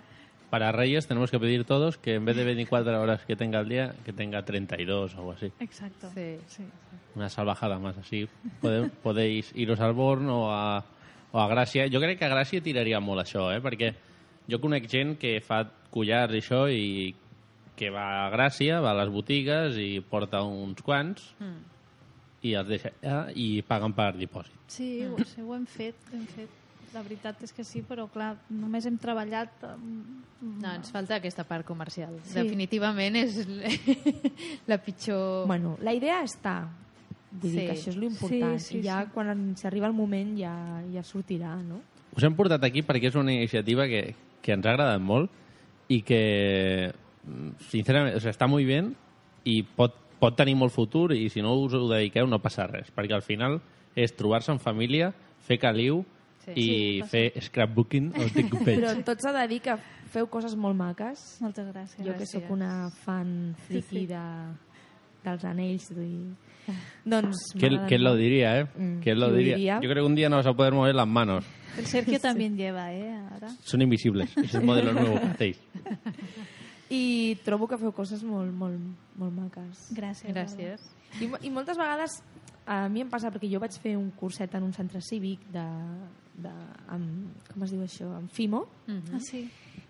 Para 0.50 0.72
Reyes 0.72 1.06
tenemos 1.08 1.30
que 1.30 1.40
pedir 1.40 1.64
todos 1.64 1.98
que 1.98 2.16
en 2.16 2.26
vez 2.26 2.36
de 2.36 2.44
24 2.44 3.00
horas 3.00 3.24
que 3.26 3.36
tenga 3.36 3.60
al 3.60 3.70
día, 3.70 3.94
que 4.04 4.14
tenga 4.14 4.44
32 4.44 5.14
o 5.14 5.18
algo 5.20 5.32
así. 5.34 5.52
Exacto. 5.60 6.10
Sí. 6.14 6.38
sí. 6.48 6.64
Una 7.16 7.30
salvajada 7.30 7.78
más 7.78 7.98
así. 7.98 8.28
Podéis 9.04 9.52
iros 9.56 9.80
al 9.80 9.94
Born 9.94 10.28
o 10.30 10.52
a, 10.52 10.84
o 11.32 11.40
a 11.40 11.48
Gràcia. 11.52 11.88
Jo 11.92 12.00
crec 12.02 12.20
que 12.20 12.26
a 12.26 12.34
Gràcia 12.34 12.62
tiraria 12.64 13.00
molt 13.00 13.22
això, 13.24 13.50
eh? 13.54 13.60
perquè 13.62 13.94
jo 14.50 14.60
conec 14.60 14.88
gent 14.90 15.16
que 15.22 15.40
fa 15.46 15.64
collars 15.94 16.34
i 16.34 16.42
això 16.42 16.64
i 16.72 16.86
que 17.80 17.90
va 17.94 18.26
a 18.26 18.30
Gràcia, 18.34 18.82
va 18.84 18.92
a 18.92 18.98
les 19.04 19.10
botigues 19.14 19.78
i 19.80 20.02
porta 20.02 20.42
uns 20.44 20.82
quants 20.84 21.34
Mm. 21.40 21.60
i 22.44 22.54
els 22.56 22.68
deixa 22.68 22.92
allà 23.04 23.32
i 23.36 23.62
paguen 23.68 23.94
per 23.94 24.14
dipòsit. 24.18 24.56
Sí, 24.68 25.04
ho, 25.06 25.18
sí, 25.26 25.42
ho 25.42 25.54
hem 25.56 25.66
fet, 25.68 25.96
ho 26.12 26.16
hem 26.18 26.26
fet. 26.36 26.50
La 26.94 27.04
veritat 27.06 27.44
és 27.46 27.52
que 27.54 27.64
sí, 27.64 27.84
però 27.86 28.08
clar, 28.10 28.32
només 28.50 28.86
hem 28.90 28.98
treballat... 28.98 29.52
mm, 29.62 30.26
No, 30.42 30.72
ens 30.74 30.90
falta 30.90 31.18
aquesta 31.20 31.44
part 31.44 31.66
comercial. 31.68 32.16
Sí. 32.24 32.38
Definitivament 32.40 33.16
és 33.20 33.36
la 34.72 34.78
pitjor... 34.82 35.46
Bueno, 35.48 35.78
la 35.84 35.94
idea 35.94 36.22
està. 36.24 36.62
Vull 37.32 37.52
dir 37.52 37.60
Sí. 37.60 37.66
que 37.68 37.74
això 37.74 37.90
és 37.90 37.98
l'important. 37.98 38.60
Sí, 38.60 38.66
sí, 38.66 38.78
I 38.80 38.84
ja 38.88 39.04
sí. 39.06 39.12
quan 39.14 39.56
s'arriba 39.56 39.88
el 39.88 39.94
moment 39.94 40.36
ja, 40.38 40.82
ja 40.94 41.04
sortirà, 41.04 41.56
no? 41.62 41.82
Us 42.16 42.24
hem 42.24 42.34
portat 42.36 42.64
aquí 42.64 42.82
perquè 42.82 43.08
és 43.12 43.16
una 43.16 43.32
iniciativa 43.34 43.86
que, 43.88 44.16
que 44.42 44.54
ens 44.54 44.66
ha 44.66 44.72
agradat 44.72 45.00
molt 45.02 45.30
i 45.90 46.02
que, 46.02 46.92
sincerament, 47.70 48.16
o 48.16 48.20
sigui, 48.20 48.32
està 48.34 48.48
molt 48.50 48.66
bé 48.66 48.80
i 49.50 49.62
pot, 49.64 49.94
pot 50.20 50.36
tenir 50.36 50.56
molt 50.60 50.74
futur 50.74 51.12
i 51.16 51.30
si 51.30 51.42
no 51.46 51.54
us 51.62 51.74
ho 51.78 51.84
dediqueu 51.90 52.28
no 52.28 52.40
passa 52.42 52.66
res, 52.68 52.90
perquè 52.96 53.14
al 53.16 53.22
final 53.26 53.60
és 53.96 54.14
trobar-se 54.18 54.52
en 54.52 54.60
família, 54.60 55.14
fer 55.46 55.60
caliu 55.60 56.04
Sí. 56.40 56.54
i 56.56 56.64
Sí, 56.64 57.00
passa. 57.02 57.10
fer 57.12 57.42
scrapbooking 57.44 58.06
o 58.16 58.24
Però 58.26 58.34
decopage. 58.34 59.04
tot 59.06 59.20
s'ha 59.22 59.34
de 59.36 59.48
dir 59.52 59.60
que 59.62 59.76
feu 60.10 60.26
coses 60.32 60.56
molt 60.56 60.74
maques. 60.76 61.38
Moltes 61.44 61.68
gràcies. 61.68 62.00
Jo 62.08 62.14
que 62.18 62.26
sóc 62.26 62.48
una 62.50 62.90
fan 63.04 63.54
friki 63.68 64.06
de, 64.08 64.22
dels 65.26 65.44
anells. 65.46 65.92
I... 65.92 66.32
Doncs 67.06 67.38
¿Quién, 67.54 67.74
m'agraden 67.74 67.88
quién 67.88 68.04
lo 68.04 68.16
diría, 68.16 68.60
eh? 68.60 68.68
Mm, 68.78 69.00
¿Quién 69.02 69.20
lo 69.20 69.32
diría? 69.34 69.56
diria? 69.56 69.80
Yo 69.82 69.90
creo 69.90 70.04
que 70.04 70.08
un 70.10 70.16
día 70.16 70.30
no 70.30 70.36
vas 70.38 70.48
a 70.48 70.54
poder 70.54 70.74
mover 70.74 70.96
las 70.96 71.08
manos. 71.08 71.46
El 71.78 71.86
Sergio 71.86 72.20
también 72.22 72.56
lleva, 72.58 72.92
¿eh? 72.94 73.16
Ahora. 73.32 73.50
Son 73.62 73.82
invisibles. 73.82 74.36
Es 74.38 74.54
el 74.56 74.64
modelo 74.64 74.94
nuevo 74.94 75.20
que 75.20 75.26
hacéis. 75.28 75.60
I 76.92 77.38
trobo 77.46 77.68
que 77.70 77.78
feu 77.78 77.92
coses 77.94 78.24
molt, 78.26 78.50
molt, 78.50 78.80
molt 79.20 79.34
maques. 79.36 79.90
Gràcies. 79.94 80.32
Gràcies. 80.34 80.88
I, 81.22 81.28
I 81.46 81.52
moltes 81.54 81.78
vegades 81.78 82.16
a 82.66 82.88
mi 82.90 83.04
em 83.04 83.10
passa, 83.12 83.30
perquè 83.34 83.50
jo 83.52 83.60
vaig 83.62 83.76
fer 83.82 83.96
un 83.98 84.10
curset 84.18 84.56
en 84.58 84.66
un 84.66 84.74
centre 84.74 85.02
cívic 85.06 85.44
de, 85.54 85.66
de 86.42 86.54
amb, 86.90 87.30
com 87.52 87.66
es 87.68 87.74
diu 87.76 87.84
això, 87.86 88.10
amb 88.18 88.30
FIMO, 88.34 88.64
Mhm. 88.88 89.14
Ah, 89.16 89.20
sí. 89.22 89.44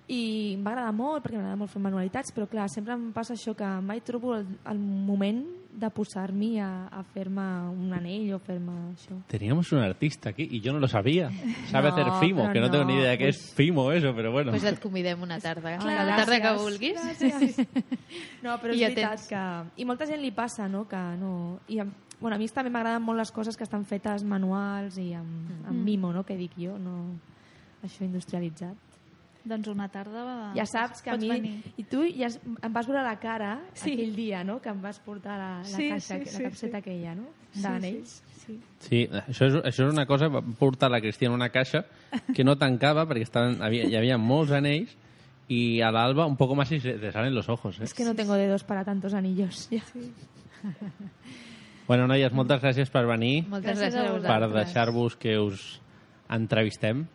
i 0.09 0.19
em 0.57 0.63
va 0.65 0.71
agradar 0.73 0.91
molt 0.95 1.23
perquè 1.23 1.37
m'agrada 1.37 1.55
molt 1.55 1.71
fer 1.71 1.81
manualitats, 1.81 2.33
però 2.35 2.47
clar, 2.49 2.67
sempre 2.69 2.93
em 2.93 3.11
passa 3.13 3.33
això 3.35 3.55
que 3.55 3.67
mai 3.81 4.01
trobo 4.01 4.35
el, 4.35 4.45
el 4.65 4.79
moment 4.79 5.45
de 5.79 5.89
posar-m'hi 5.89 6.59
a, 6.59 6.87
a 6.91 7.03
fer-me 7.13 7.43
un 7.71 7.93
anell 7.95 8.33
o 8.35 8.39
fer-me 8.39 8.73
això. 8.91 9.15
Teníamos 9.31 9.71
un 9.71 9.79
artista 9.79 10.29
aquí 10.29 10.47
y 10.51 10.59
yo 10.59 10.73
no 10.73 10.79
lo 10.79 10.87
sabía. 10.87 11.29
Sabe 11.71 11.89
No, 11.89 11.95
hacer 11.95 12.11
Fimo, 12.19 12.51
que 12.51 12.59
no, 12.59 12.69
tengo 12.69 12.83
no, 12.83 12.91
ni 12.91 12.99
idea 12.99 13.17
qué 13.17 13.25
pues- 13.25 13.37
es 13.37 13.53
Fimo 13.53 13.91
eso, 13.91 14.13
pero 14.15 14.31
bueno. 14.31 14.51
Pues 14.51 14.63
et 14.65 14.79
convidem 14.79 15.21
una 15.21 15.39
tarda. 15.39 15.77
Clar, 15.77 16.05
la 16.05 16.15
tarda 16.17 16.41
que 16.41 16.51
vulguis. 16.61 16.95
Gràcies. 16.99 17.65
No, 18.43 18.57
però 18.59 18.73
és 18.73 18.79
I 18.79 18.83
veritat 18.87 19.15
tens. 19.17 19.27
que... 19.29 19.81
I 19.81 19.85
molta 19.85 20.05
gent 20.07 20.21
li 20.21 20.31
passa, 20.31 20.67
no?, 20.67 20.85
que 20.87 20.99
no... 21.19 21.59
I, 21.67 21.79
em- 21.83 21.91
bueno, 22.19 22.35
a 22.35 22.39
mi 22.39 22.47
també 22.51 22.69
m'agraden 22.71 23.01
molt 23.03 23.19
les 23.19 23.31
coses 23.31 23.55
que 23.55 23.63
estan 23.63 23.85
fetes 23.87 24.23
manuals 24.23 24.97
i 24.99 25.13
amb, 25.13 25.27
Mm. 25.49 25.65
amb 25.71 25.83
mimo, 25.85 26.11
no?, 26.13 26.23
que 26.25 26.35
dic 26.37 26.51
jo, 26.57 26.77
no... 26.77 27.15
Això 27.83 28.03
industrialitzat. 28.03 28.75
Doncs 29.49 29.67
una 29.71 29.87
tarda... 29.89 30.23
Va, 30.23 30.51
Ja 30.55 30.65
saps 30.69 31.01
que 31.01 31.09
a 31.09 31.17
mi... 31.17 31.29
venir. 31.29 31.55
I 31.77 31.83
tu 31.89 32.03
ja 32.13 32.27
es- 32.29 32.39
em 32.45 32.73
vas 32.73 32.85
veure 32.87 33.01
la 33.03 33.17
cara 33.19 33.55
Sí. 33.73 33.93
aquell 33.97 34.15
dia, 34.15 34.43
no?, 34.45 34.59
que 34.61 34.69
em 34.69 34.79
vas 34.81 34.99
portar 35.01 35.37
la, 35.39 35.49
la 35.59 35.63
Sí, 35.65 35.89
caixa, 35.89 36.19
sí, 36.19 36.25
la 36.25 36.31
sí, 36.37 36.43
capseta 36.43 36.77
sí. 36.77 36.81
aquella, 36.83 37.15
no?, 37.15 37.27
Sí, 37.51 37.61
d'anells. 37.65 38.09
Sí, 38.45 38.45
sí. 38.45 38.59
Sí, 38.79 38.99
això 39.27 39.47
és, 39.49 39.55
això 39.63 39.87
és 39.87 39.93
una 39.93 40.05
cosa, 40.05 40.27
va 40.29 40.41
portar 40.41 40.89
la 40.91 41.01
Cristina 41.01 41.31
una 41.33 41.49
caixa 41.49 41.83
que 42.35 42.43
no 42.45 42.55
tancava 42.57 43.05
perquè 43.09 43.25
estaven, 43.25 43.59
havia, 43.61 43.85
hi 43.89 43.95
havia 43.97 44.17
molts 44.21 44.51
anells 44.53 44.95
i 45.49 45.81
a 45.81 45.89
l'alba 45.91 46.27
un 46.29 46.35
poco 46.37 46.53
más 46.55 46.71
y 46.71 46.79
se 46.79 46.93
te 47.01 47.11
salen 47.11 47.33
los 47.33 47.49
ojos. 47.49 47.79
Eh? 47.79 47.83
Es 47.85 47.93
que 47.95 48.03
no 48.05 48.13
tengo 48.15 48.33
dedos 48.35 48.63
para 48.63 48.85
tantos 48.85 49.13
anillos. 49.15 49.67
Ja. 49.71 49.81
Bueno, 51.87 52.05
noies, 52.05 52.31
moltes 52.37 52.61
gràcies 52.61 52.89
per 52.93 53.05
venir, 53.09 53.47
Moltes 53.49 53.79
Gràcies 53.79 53.95
gràcies, 53.95 53.97
a 53.97 54.09
a 54.09 54.13
per 54.13 54.21
vosaltres. 54.21 54.53
deixar-vos 54.65 55.15
que 55.17 55.39
us 55.39 55.81
entrevistem 56.29 57.07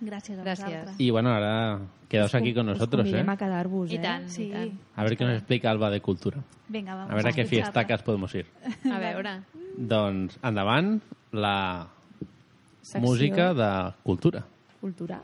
Gràcies 0.00 0.38
a 0.38 0.42
Gràcies. 0.44 0.64
vosaltres. 0.66 0.94
y 1.00 1.10
bueno, 1.10 1.30
ahora 1.32 1.78
quedaos 2.08 2.34
aquí 2.34 2.52
con 2.52 2.66
nosotros, 2.66 3.06
¿eh? 3.12 3.24
a 3.26 3.36
quedar-vos, 3.36 3.90
I 3.90 3.96
eh? 3.96 3.98
tant, 3.98 4.28
Sí. 4.28 4.44
i 4.48 4.50
tant. 4.50 4.72
A 4.94 5.02
ver 5.04 5.16
qué 5.16 5.24
nos 5.24 5.34
explica 5.38 5.70
Alba 5.70 5.90
de 5.90 6.00
Cultura. 6.00 6.38
Vinga, 6.68 6.94
vamos 6.94 7.10
A 7.10 7.14
veure 7.14 7.30
a 7.30 7.32
qué 7.32 7.44
fiestacas 7.46 8.02
podemos 8.02 8.34
ir. 8.34 8.46
A 8.92 8.98
veure. 8.98 9.40
Doncs 9.76 10.38
endavant, 10.42 11.00
la 11.32 11.88
Secció 12.82 13.00
música 13.00 13.54
de 13.54 13.92
cultura. 14.02 14.44
Cultura. 14.80 15.20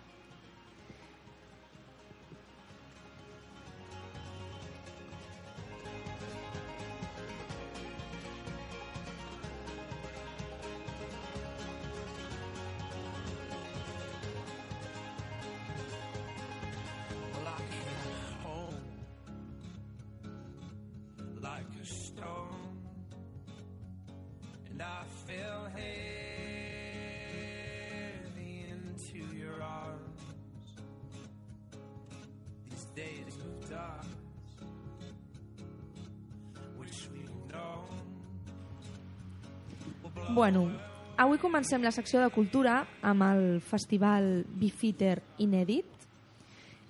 Bueno, 40.43 40.73
avui 41.23 41.39
comencem 41.39 41.85
la 41.87 41.93
secció 41.95 42.19
de 42.19 42.27
cultura 42.35 42.81
amb 43.07 43.23
el 43.23 43.61
festival 43.63 44.41
Bifiter 44.59 45.21
Inèdit. 45.39 45.87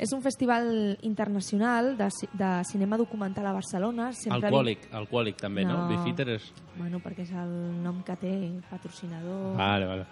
És 0.01 0.15
un 0.17 0.23
festival 0.25 0.71
internacional 1.05 1.91
de, 1.99 2.09
de 2.33 2.49
cinema 2.65 2.97
documental 2.97 3.51
a 3.51 3.53
Barcelona. 3.53 4.09
Sempre 4.17 4.49
Alcohòlic, 4.49 4.89
alcohòlic 5.03 5.37
també, 5.45 5.67
no? 5.69 5.83
No. 5.83 5.91
Beefeater 5.91 6.31
és... 6.39 6.49
Bueno, 6.79 7.03
perquè 7.05 7.27
és 7.29 7.37
el 7.45 7.53
nom 7.85 8.01
que 8.09 8.17
té, 8.25 8.33
patrocinador... 8.71 9.53
Vale, 9.61 9.93
vale. 9.93 10.09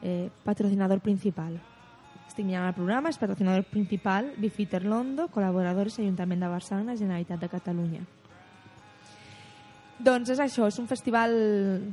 eh, 0.00 0.30
patrocinador 0.48 1.04
principal. 1.04 1.60
Estic 2.24 2.48
mirant 2.48 2.72
el 2.72 2.78
programa, 2.80 3.12
és 3.12 3.20
patrocinador 3.20 3.68
principal 3.68 4.32
Bifiter 4.40 4.86
Londo, 4.88 5.28
col·laboradors 5.28 6.00
Ajuntament 6.00 6.48
de 6.48 6.54
Barcelona, 6.56 6.96
Generalitat 6.96 7.44
de 7.44 7.52
Catalunya. 7.60 8.06
Doncs 9.98 10.30
és 10.34 10.40
això, 10.42 10.66
és 10.66 10.78
un 10.82 10.88
festival 10.90 11.30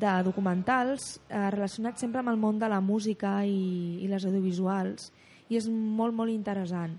de 0.02 0.14
documentals 0.26 1.20
eh, 1.30 1.50
relacionat 1.54 2.00
sempre 2.02 2.20
amb 2.24 2.32
el 2.34 2.38
món 2.42 2.58
de 2.60 2.68
la 2.72 2.80
música 2.82 3.44
i, 3.46 4.00
i 4.02 4.08
les 4.10 4.26
audiovisuals 4.26 5.12
i 5.52 5.58
és 5.60 5.68
molt, 5.70 6.16
molt 6.16 6.32
interessant. 6.34 6.96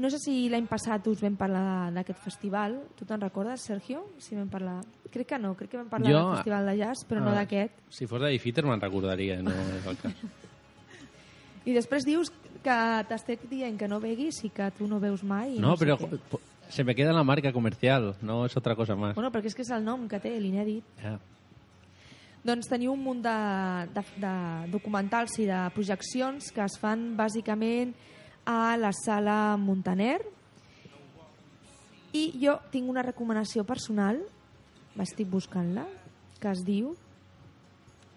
No 0.00 0.08
sé 0.10 0.18
si 0.22 0.34
l'any 0.48 0.66
passat 0.70 1.06
us 1.10 1.20
vam 1.22 1.34
parlar 1.36 1.90
d'aquest 1.92 2.18
festival. 2.24 2.76
Tu 2.96 3.04
te'n 3.04 3.20
recordes, 3.20 3.60
Sergio? 3.66 4.04
Si 4.22 4.34
vam 4.38 4.48
parlar... 4.48 4.78
Crec 5.10 5.26
que 5.34 5.38
no, 5.38 5.54
crec 5.58 5.70
que 5.74 5.80
vam 5.80 5.88
parlar 5.90 6.10
Jo- 6.12 6.20
del 6.24 6.36
festival 6.38 6.66
de 6.70 6.76
jazz, 6.78 7.02
però 7.08 7.20
no 7.22 7.30
Ah, 7.34 7.40
d'aquest. 7.42 7.80
Si 7.90 8.06
fos 8.06 8.20
de 8.22 8.30
Beefeater 8.30 8.64
me'n 8.64 8.80
recordaria, 8.80 9.40
no 9.42 9.50
és 9.78 9.86
el 9.90 9.98
cas. 10.00 10.14
I 11.68 11.74
després 11.76 12.06
dius 12.06 12.30
que 12.64 12.78
t'estic 13.10 13.42
dient 13.50 13.76
que 13.80 13.88
no 13.88 14.00
beguis 14.00 14.38
i 14.46 14.50
que 14.54 14.70
tu 14.78 14.86
no 14.88 14.98
veus 15.02 15.22
mai. 15.22 15.56
i 15.56 15.60
No, 15.60 15.74
sé 15.76 15.84
però 15.84 15.98
què. 16.00 16.18
Se 16.70 16.84
me 16.84 16.94
queda 16.94 17.12
la 17.12 17.24
marca 17.24 17.52
comercial, 17.52 18.14
no 18.22 18.44
és 18.46 18.56
otra 18.56 18.74
cosa 18.76 18.94
más. 18.96 19.14
Bueno, 19.14 19.30
perquè 19.30 19.46
és 19.50 19.54
que 19.54 19.62
és 19.62 19.70
el 19.70 19.84
nom 19.84 20.08
que 20.08 20.18
té, 20.20 20.32
l'inèdit. 20.40 20.84
Ja. 21.02 21.18
Doncs 22.42 22.70
teniu 22.70 22.94
un 22.94 23.02
munt 23.04 23.20
de, 23.20 23.36
de, 23.92 24.02
de 24.22 24.34
documentals 24.72 25.34
i 25.42 25.46
de 25.50 25.58
projeccions 25.74 26.50
que 26.56 26.62
es 26.64 26.78
fan 26.80 27.10
bàsicament 27.18 27.92
a 28.48 28.76
la 28.80 28.92
sala 28.96 29.56
Montaner. 29.60 30.20
I 32.12 32.24
jo 32.42 32.56
tinc 32.72 32.88
una 32.90 33.02
recomanació 33.06 33.62
personal, 33.68 34.18
estic 34.98 35.28
buscant-la, 35.30 35.84
que 36.40 36.50
es 36.50 36.64
diu... 36.66 36.94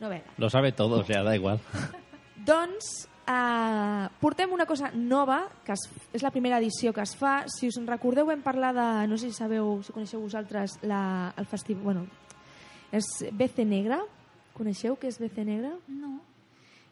Novel·la. 0.00 0.22
Lo 0.38 0.48
sabe 0.48 0.70
todo, 0.70 1.00
o 1.00 1.04
sea, 1.04 1.24
da 1.24 1.34
igual. 1.34 1.58
Doncs 2.46 3.08
eh, 3.26 4.08
portem 4.20 4.52
una 4.52 4.66
cosa 4.66 4.92
nova, 4.94 5.48
que 5.64 5.72
es, 5.72 5.80
és 6.12 6.22
la 6.22 6.30
primera 6.30 6.58
edició 6.58 6.92
que 6.92 7.02
es 7.02 7.16
fa. 7.16 7.42
Si 7.50 7.66
us 7.66 7.76
en 7.76 7.88
recordeu, 7.88 8.24
vam 8.26 8.40
parlar 8.42 8.70
de... 8.72 9.08
No 9.10 9.18
sé 9.18 9.32
si 9.32 9.34
sabeu, 9.34 9.82
si 9.82 9.90
coneixeu 9.92 10.20
vosaltres 10.22 10.78
la, 10.86 11.34
el 11.36 11.46
festival... 11.50 11.82
Bueno, 11.82 12.06
és 12.96 13.08
BC 13.32 13.66
Negra. 13.68 14.00
Coneixeu 14.56 14.96
què 14.96 15.10
és 15.10 15.20
BC 15.20 15.44
Negra? 15.44 15.74
No. 15.88 16.16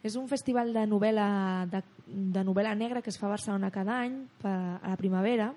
És 0.05 0.15
un 0.19 0.27
festival 0.29 0.71
de 0.73 0.85
novel·la, 0.85 1.65
de, 1.71 1.81
de 2.05 2.43
novel·la 2.45 2.75
negra 2.77 3.01
que 3.01 3.09
es 3.09 3.17
fa 3.17 3.25
a 3.25 3.33
Barcelona 3.33 3.71
cada 3.73 3.97
any 4.05 4.19
per, 4.41 4.53
a 4.53 4.91
la 4.91 4.97
primavera. 4.99 5.49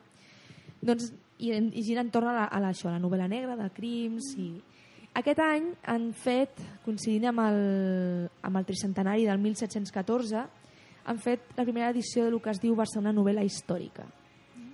Doncs, 0.80 1.10
i, 1.38 1.52
i 1.52 1.84
gira 1.84 2.02
entorn 2.04 2.30
a, 2.30 2.34
la, 2.34 2.46
a 2.48 2.60
la, 2.62 2.72
això, 2.72 2.90
la 2.90 3.02
novel·la 3.02 3.28
negra, 3.30 3.58
de 3.58 3.68
crims 3.76 4.32
i... 4.38 4.50
Aquest 5.18 5.40
any 5.42 5.64
han 5.90 6.10
fet, 6.14 6.60
coincidint 6.84 7.30
amb 7.30 7.42
el, 7.42 7.56
amb 8.44 8.58
el 8.60 8.66
tricentenari 8.68 9.24
del 9.26 9.40
1714, 9.42 10.44
han 11.08 11.18
fet 11.18 11.56
la 11.56 11.64
primera 11.64 11.88
edició 11.90 12.26
de 12.26 12.30
lo 12.30 12.38
que 12.44 12.52
es 12.52 12.60
diu 12.62 12.76
Barcelona 12.78 13.14
novel·la 13.16 13.42
històrica, 13.46 14.04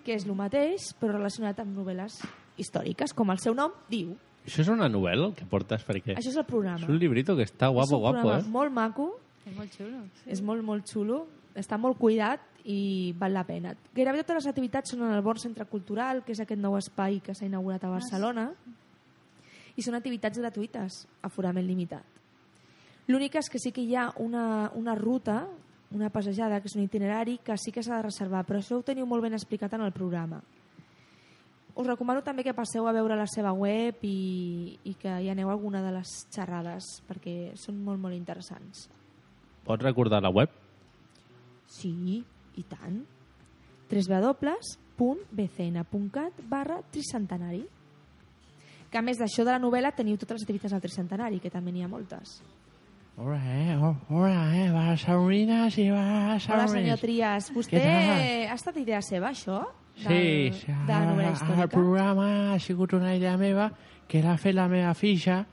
que 0.05 0.19
és 0.19 0.27
el 0.27 0.35
mateix, 0.37 0.91
però 1.01 1.15
relacionat 1.15 1.63
amb 1.63 1.79
novel·les 1.79 2.19
històriques, 2.61 3.15
com 3.17 3.33
el 3.33 3.41
seu 3.41 3.57
nom 3.57 3.73
diu. 3.89 4.13
Això 4.45 4.61
és 4.61 4.69
una 4.69 4.89
novel·la 4.93 5.31
el 5.31 5.35
que 5.35 5.47
portes? 5.49 5.85
Perquè 5.87 6.17
Això 6.19 6.31
és 6.31 6.37
el 6.37 6.45
programa. 6.45 6.83
és 6.83 6.89
un 6.89 6.99
librito 6.99 7.37
que 7.37 7.47
està 7.47 7.71
és 7.71 7.73
guapo, 7.73 7.97
un 7.97 8.03
guapo, 8.03 8.19
programa 8.21 8.45
eh? 8.45 8.51
molt 8.51 8.73
maco, 8.73 9.07
És 9.47 9.57
molt 9.57 9.73
xulo. 9.73 10.03
és 10.27 10.43
molt, 10.43 10.63
molt 10.65 10.87
xulo, 10.91 11.27
està 11.55 11.79
molt 11.79 11.99
cuidat 11.99 12.41
i 12.65 13.15
val 13.19 13.33
la 13.33 13.45
pena. 13.45 13.75
Gairebé 13.95 14.23
totes 14.23 14.43
les 14.43 14.51
activitats 14.53 14.91
són 14.91 15.03
en 15.05 15.13
el 15.13 15.23
Born 15.23 15.39
Centre 15.39 15.65
Cultural, 15.67 16.23
que 16.25 16.33
és 16.33 16.41
aquest 16.41 16.61
nou 16.61 16.77
espai 16.77 17.21
que 17.21 17.35
s'ha 17.35 17.47
inaugurat 17.47 17.85
a 17.85 17.91
Barcelona, 17.93 18.51
i 19.77 19.83
són 19.83 19.97
activitats 19.99 20.39
gratuïtes, 20.39 21.07
aforament 21.23 21.67
limitat. 21.67 22.05
L'únic 23.09 23.35
és 23.37 23.51
que 23.51 23.59
sí 23.61 23.73
que 23.73 23.83
hi 23.83 23.97
ha 23.97 24.11
una, 24.23 24.71
una 24.75 24.95
ruta, 24.95 25.47
una 25.93 26.09
passejada, 26.11 26.61
que 26.61 26.69
és 26.71 26.77
un 26.77 26.83
itinerari, 26.87 27.39
que 27.45 27.57
sí 27.61 27.73
que 27.73 27.83
s'ha 27.83 27.99
de 27.99 28.07
reservar, 28.09 28.45
però 28.47 28.61
això 28.63 28.79
ho 28.79 28.83
teniu 28.83 29.07
molt 29.07 29.23
ben 29.23 29.35
explicat 29.37 29.75
en 29.75 29.83
el 29.83 29.93
programa. 29.93 30.41
Us 31.75 31.87
recomano 31.89 32.23
també 32.23 32.45
que 32.47 32.55
passeu 32.55 32.87
a 32.87 32.93
veure 32.95 33.17
la 33.19 33.27
seva 33.27 33.51
web 33.53 33.97
i, 34.07 34.79
i 34.87 34.93
que 34.95 35.11
hi 35.25 35.29
aneu 35.33 35.49
a 35.51 35.53
alguna 35.57 35.81
de 35.83 35.91
les 35.97 36.07
xerrades, 36.31 36.85
perquè 37.09 37.51
són 37.59 37.81
molt, 37.83 37.99
molt 37.99 38.15
interessants. 38.15 38.87
Pots 39.67 39.83
recordar 39.83 40.21
la 40.23 40.31
web? 40.31 40.51
Sí, 41.67 42.23
i 42.55 42.63
tant. 42.71 43.03
www.bcn.cat 44.97 46.33
barra 46.49 46.79
tricentenari. 46.91 47.65
Que 48.91 48.99
a 48.99 49.03
més 49.03 49.19
d'això 49.19 49.43
de 49.45 49.51
la 49.51 49.59
novel·la 49.59 49.91
teniu 49.97 50.17
totes 50.21 50.37
les 50.39 50.45
activitats 50.47 50.73
del 50.77 50.83
tricentenari, 50.85 51.41
que 51.43 51.51
també 51.51 51.73
n'hi 51.75 51.83
ha 51.83 51.89
moltes. 51.91 52.37
Hola, 53.19 53.39
eh? 53.39 53.75
ho- 53.79 53.97
Hola, 54.11 54.45
eh? 54.59 54.69
Barcelonines 54.75 55.77
i 55.79 55.89
Hola, 55.91 56.35
barcelonins. 56.35 56.73
senyor 56.73 56.99
Trias. 57.03 57.51
Vostè 57.55 57.83
ha 58.49 58.55
estat 58.55 58.77
idea 58.79 59.01
seva, 59.03 59.31
això? 59.31 59.65
Sí, 59.95 60.09
Del, 60.09 60.55
sí, 60.59 60.73
de 60.73 60.93
la 60.93 61.03
novel·la 61.07 61.29
el 61.29 61.37
històrica? 61.37 61.69
programa 61.71 62.29
ha 62.53 62.59
sigut 62.59 62.93
una 62.97 63.15
idea 63.15 63.37
meva 63.39 63.69
que 64.11 64.23
l'ha 64.25 64.35
fet 64.37 64.57
la 64.57 64.67
meva 64.69 64.95
filla. 64.99 65.45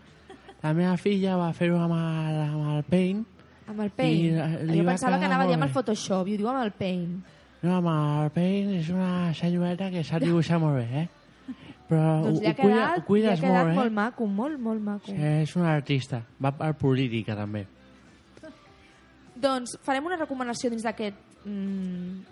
La 0.63 0.73
meva 0.77 0.95
filla 0.97 1.37
va 1.37 1.51
fer-ho 1.57 1.77
amb, 1.81 1.93
el, 1.93 2.41
amb 2.47 2.73
el 2.75 2.83
Paint. 2.89 3.21
Amb 3.69 3.85
el 3.85 3.93
Paint. 3.97 4.39
I, 4.39 4.75
jo 4.79 4.83
va 4.83 4.95
pensava 4.95 5.19
que 5.21 5.29
anava 5.29 5.45
a 5.45 5.49
dir 5.49 5.55
molt 5.55 5.61
amb 5.61 5.69
el. 5.69 5.73
Photoshop, 5.77 6.27
i 6.27 6.35
ho 6.35 6.41
diu 6.41 6.49
amb 6.51 6.63
el 6.65 6.73
Paint. 6.77 7.15
No, 7.61 7.77
amb 7.77 7.89
el 7.93 8.31
Paint 8.35 8.73
és 8.79 8.89
una 8.89 9.31
senyoreta 9.37 9.91
que 9.93 10.03
sap 10.03 10.25
dibuixar 10.25 10.59
molt 10.61 10.81
bé, 10.81 11.05
eh? 11.05 11.07
Però 11.91 12.03
doncs 12.23 12.39
ho, 12.39 12.47
ha 12.47 12.51
ho, 12.51 12.55
quedat, 12.55 12.97
ho 12.97 13.05
cuides 13.05 13.41
quedat 13.41 13.65
molt, 13.67 13.73
eh? 13.73 13.77
molt 13.77 13.93
maco, 13.93 14.25
molt, 14.25 14.59
molt 14.63 14.81
maco. 14.81 15.11
Sí, 15.11 15.17
és 15.43 15.55
un 15.59 15.65
artista. 15.67 16.21
Va 16.41 16.53
per 16.55 16.71
política, 16.79 17.35
també. 17.35 17.65
Doncs 19.41 19.77
farem 19.85 20.05
una 20.07 20.17
recomanació 20.19 20.69
dins 20.71 20.85
d'aquest 20.85 21.17
mm, 21.45 22.30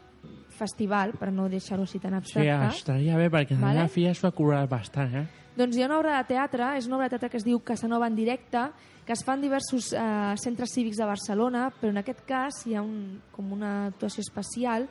festival, 0.60 1.16
per 1.20 1.32
no 1.32 1.47
deixar-ho 1.49 1.84
així 1.88 1.99
tan 2.03 2.12
Sí, 2.20 2.20
abstracte. 2.43 2.76
estaria 2.78 3.18
bé, 3.18 3.30
perquè 3.32 3.57
Vale. 3.60 3.80
la 3.86 3.88
filla 3.88 4.12
es 4.12 4.22
va 4.24 4.32
curar 4.36 4.66
bastant, 4.70 5.16
eh? 5.16 5.26
Doncs 5.57 5.76
hi 5.76 5.82
ha 5.84 5.88
una 5.89 5.97
obra 5.99 6.18
de 6.20 6.28
teatre, 6.30 6.78
és 6.78 6.86
una 6.88 6.95
obra 6.97 7.07
de 7.07 7.16
teatre 7.18 7.30
que 7.34 7.38
es 7.38 7.43
diu 7.43 7.60
Casanova 7.60 8.07
en 8.07 8.16
directe, 8.16 8.62
que 9.05 9.14
es 9.14 9.24
fa 9.26 9.34
en 9.34 9.41
diversos 9.41 9.91
eh, 9.93 10.36
centres 10.38 10.70
cívics 10.76 10.97
de 11.01 11.05
Barcelona, 11.10 11.72
però 11.82 11.89
en 11.91 11.97
aquest 12.03 12.22
cas 12.30 12.62
hi 12.68 12.76
ha 12.76 12.82
un, 12.84 13.20
com 13.34 13.51
una 13.55 13.88
actuació 13.88 14.22
especial. 14.22 14.88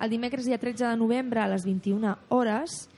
El 0.00 0.10
dimecres 0.10 0.46
dia 0.46 0.58
13 0.58 0.86
de 0.86 0.96
novembre 0.96 1.40
a 1.40 1.48
les 1.48 1.64
21 1.66 2.16
hores. 2.28 2.88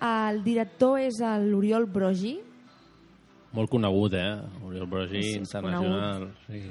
El 0.00 0.42
director 0.44 0.98
és 1.00 1.18
l'Oriol 1.20 1.86
Brogi. 1.86 2.38
Molt 3.52 3.68
conegut, 3.70 4.14
eh? 4.16 4.38
Oriol 4.64 4.86
Brogi, 4.88 5.18
és 5.18 5.36
internacional. 5.36 6.30
Sí. 6.46 6.62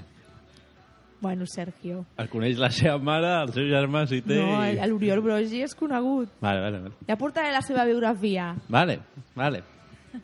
Bueno, 1.21 1.45
Sergio. 1.45 2.03
El 2.17 2.29
coneix 2.31 2.57
la 2.57 2.71
seva 2.73 2.97
mare, 2.97 3.29
els 3.43 3.53
seus 3.53 3.67
germans 3.69 4.11
i 4.17 4.23
té... 4.25 4.39
No, 4.41 4.55
i- 4.65 4.79
l'Oriol 4.89 5.21
Brogi 5.21 5.61
és 5.61 5.75
conegut. 5.77 6.31
Vale, 6.41 6.63
vale, 6.63 6.79
vale. 6.87 6.95
Ja 7.07 7.17
portaré 7.21 7.51
la 7.53 7.61
seva 7.61 7.85
biografia. 7.85 8.47
Vale, 8.73 8.97
vale. 9.37 9.61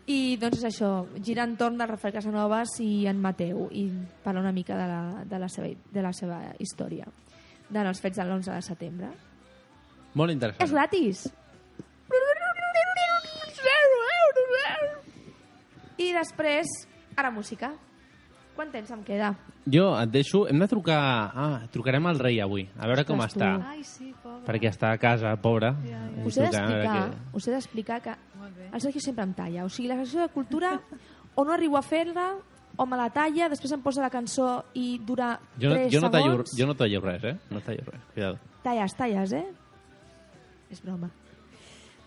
I 0.10 0.36
doncs 0.41 0.58
és 0.58 0.66
això, 0.68 0.89
gira 1.24 1.45
entorn 1.48 1.78
de 1.80 1.86
Rafael 1.88 2.16
Casanovas 2.18 2.74
i 2.84 3.06
en 3.08 3.22
Mateu 3.24 3.70
i 3.72 3.86
parla 4.26 4.41
una 4.41 4.52
mica 4.52 4.76
de 4.76 4.88
la, 4.89 5.02
de 5.30 5.39
la, 5.39 5.48
seva, 5.54 5.70
de 5.93 6.02
la 6.04 6.12
seva 6.18 6.41
història 6.60 7.06
de 7.70 7.80
els 7.86 8.02
fets 8.02 8.18
de 8.18 8.26
l'11 8.26 8.52
de 8.58 8.62
setembre. 8.66 9.08
Molt 10.18 10.32
interessant. 10.34 10.66
És 10.66 10.74
gratis! 10.74 11.28
I 15.98 16.12
després, 16.14 16.68
ara 17.18 17.32
música. 17.34 17.72
Quant 18.58 18.70
temps 18.74 18.91
em 18.93 19.02
queda? 19.06 19.32
Jo 19.70 19.88
et 19.99 20.11
deixo... 20.13 20.45
Hem 20.47 20.59
de 20.63 20.68
trucar... 20.72 20.99
Ah, 21.36 21.61
trucarem 21.74 22.05
al 22.07 22.20
rei 22.20 22.39
avui, 22.39 22.68
a 22.78 22.88
veure 22.88 23.03
com 23.05 23.20
Ostres, 23.20 23.36
està. 23.36 23.49
tu. 23.57 23.68
Ai, 23.68 23.84
sí, 23.84 24.13
pobre. 24.24 24.43
Perquè 24.47 24.70
està 24.72 24.91
a 24.95 24.97
casa, 25.01 25.34
pobra. 25.43 25.74
I 25.84 26.24
Us 26.26 26.38
he 26.38 26.45
d'explicar 26.47 27.01
us 27.34 27.47
he 27.47 27.51
d'explicar 27.51 27.97
que 28.05 28.13
el 28.72 28.82
Sergio 28.82 29.01
sempre 29.01 29.26
em 29.28 29.34
talla. 29.36 29.65
O 29.65 29.70
sigui, 29.70 29.89
la 29.91 29.97
secció 29.99 30.22
de 30.24 30.30
cultura 30.32 30.78
o 31.36 31.43
no 31.45 31.53
arribo 31.53 31.78
a 31.78 31.84
fer-la 31.84 32.30
o 32.78 32.86
me 32.86 32.97
la 32.99 33.09
talla, 33.09 33.49
després 33.49 33.72
em 33.74 33.82
posa 33.82 34.03
la 34.03 34.09
cançó 34.13 34.63
i 34.78 34.99
dura 35.03 35.34
Jo, 35.59 35.70
no- 35.70 35.76
3 35.82 35.91
jo, 35.93 36.01
no 36.01 36.11
tallo, 36.13 36.43
jo 36.45 36.68
no 36.70 36.76
tallo 36.78 37.01
res, 37.01 37.24
eh? 37.26 37.36
No 37.49 37.59
tallo 37.65 37.84
res, 37.91 38.01
cuidado. 38.13 38.38
Talles, 38.63 38.93
talles, 38.95 39.34
eh? 39.34 39.45
És 40.70 40.82
broma. 40.84 41.09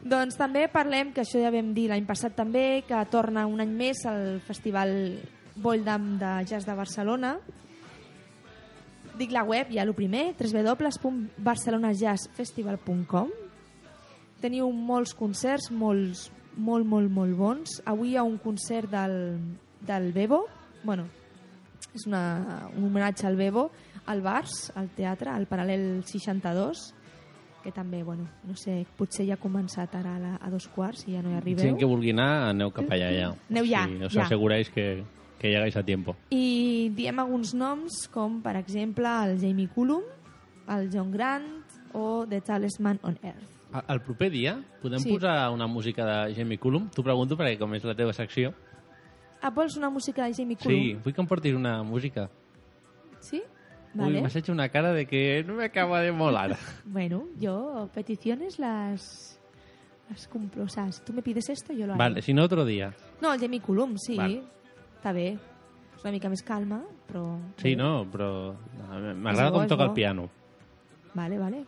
Doncs 0.01 0.37
també 0.39 0.63
parlem, 0.73 1.11
que 1.13 1.21
això 1.27 1.41
ja 1.43 1.51
vam 1.53 1.75
dir 1.77 1.89
l'any 1.91 2.07
passat 2.09 2.33
també, 2.39 2.85
que 2.89 3.01
torna 3.13 3.45
un 3.51 3.61
any 3.61 3.73
més 3.77 4.01
al 4.09 4.39
Festival 4.47 4.95
Voldam 5.57 6.19
de 6.19 6.45
Jazz 6.47 6.67
de 6.67 6.75
Barcelona. 6.75 7.39
Dic 9.19 9.33
la 9.33 9.43
web, 9.45 9.67
ja 9.75 9.83
el 9.83 9.95
primer, 9.95 10.35
www.barcelonajazzfestival.com 10.39 13.29
Teniu 14.41 14.71
molts 14.73 15.13
concerts, 15.13 15.69
molts, 15.71 16.31
molt, 16.57 16.87
molt, 16.89 17.11
molt 17.13 17.37
bons. 17.37 17.83
Avui 17.85 18.15
hi 18.15 18.17
ha 18.17 18.23
un 18.25 18.39
concert 18.41 18.89
del, 18.89 19.37
del 19.85 20.13
Bebo, 20.17 20.47
bueno, 20.83 21.05
és 21.93 22.07
una, 22.09 22.71
un 22.73 22.87
homenatge 22.89 23.27
al 23.29 23.37
Bebo, 23.37 23.67
al 24.09 24.23
Bars, 24.25 24.71
al 24.81 24.89
teatre, 24.97 25.29
al 25.35 25.45
Paral·lel 25.51 26.01
62, 26.09 26.87
que 27.61 27.69
també, 27.77 28.01
bueno, 28.03 28.25
no 28.49 28.57
sé, 28.57 28.87
potser 28.97 29.27
ja 29.29 29.37
ha 29.37 29.43
començat 29.43 29.93
ara 29.99 30.15
a, 30.17 30.21
la, 30.23 30.33
a 30.41 30.49
dos 30.49 30.65
quarts 30.73 31.05
i 31.05 31.13
ja 31.19 31.21
no 31.21 31.35
hi 31.35 31.37
arribeu. 31.37 31.61
Gent 31.67 31.77
que 31.83 31.91
vulgui 31.91 32.15
anar, 32.17 32.49
aneu 32.55 32.73
cap 32.73 32.89
allà, 32.89 33.13
ja. 33.13 33.29
Aneu 33.53 33.69
ja, 33.69 33.85
Sí, 33.85 34.01
us 34.09 34.17
ja. 34.17 34.25
asseguráis 34.25 34.73
que, 34.73 35.05
que 35.41 35.49
llegáis 35.49 35.75
a 35.77 35.83
tiempo. 35.83 36.15
I 36.31 36.91
diem 36.95 37.19
alguns 37.19 37.55
noms 37.55 38.07
com, 38.13 38.43
per 38.45 38.55
exemple, 38.61 39.09
el 39.25 39.39
Jamie 39.41 39.69
Cullum, 39.73 40.03
el 40.69 40.91
John 40.93 41.11
Grant 41.11 41.65
o 41.95 42.27
The 42.29 42.43
Tallest 42.43 42.79
Man 42.79 43.01
on 43.03 43.19
Earth. 43.23 43.49
A- 43.73 43.85
El 43.89 44.01
proper 44.03 44.31
dia 44.31 44.59
podem 44.83 44.99
Sí. 45.01 45.11
posar 45.13 45.49
una 45.51 45.67
música 45.67 46.05
de 46.27 46.35
Jamie 46.35 46.59
Cullum? 46.59 46.91
T'ho 46.91 47.03
pregunto 47.03 47.37
perquè 47.39 47.57
com 47.59 47.73
és 47.75 47.85
la 47.85 47.95
teva 47.95 48.13
secció. 48.13 48.53
Ah, 49.41 49.49
vols 49.51 49.77
una 49.79 49.89
música 49.89 50.27
de 50.27 50.35
Jamie 50.35 50.57
Cullum? 50.57 50.79
Sí, 50.79 50.95
vull 51.03 51.15
que 51.15 51.21
em 51.23 51.27
portis 51.27 51.55
una 51.55 51.83
música. 51.83 52.29
¿Sí? 53.21 53.43
Uy, 53.95 54.01
Vale. 54.01 54.21
me 54.21 54.27
has 54.27 54.37
hecho 54.37 54.53
una 54.53 54.69
cara 54.69 54.93
de 54.93 55.07
que 55.07 55.43
no 55.45 55.55
me 55.55 55.65
acaba 55.65 56.01
de 56.03 56.13
molar. 56.13 56.57
Bueno, 56.85 57.25
yo 57.39 57.89
peticiones 57.95 58.59
las... 58.59 59.41
las 60.11 60.29
cumplo. 60.29 60.65
O 60.65 60.69
sea, 60.69 60.91
si 60.93 61.03
tú 61.03 61.13
me 61.13 61.23
pides 61.23 61.49
esto, 61.49 61.73
yo 61.73 61.87
lo 61.87 61.95
haré. 61.95 61.99
vale, 61.99 62.23
si 62.23 62.33
no, 62.35 62.45
otro 62.45 62.65
día. 62.65 62.95
No, 63.23 63.33
el 63.33 63.41
Jamie 63.41 63.61
Cullum, 63.61 63.97
sí. 63.97 64.17
Vale. 64.17 64.43
Està 65.01 65.15
bé. 65.17 65.31
És 65.97 66.03
una 66.05 66.11
mica 66.13 66.29
més 66.29 66.43
calma, 66.45 66.83
però... 67.09 67.23
Sí, 67.57 67.71
no, 67.73 68.03
però 68.13 68.27
m'agrada 69.17 69.49
com 69.55 69.65
toca 69.69 69.87
el 69.89 69.95
piano. 69.97 70.27
Vale, 71.15 71.39
vale. 71.41 71.63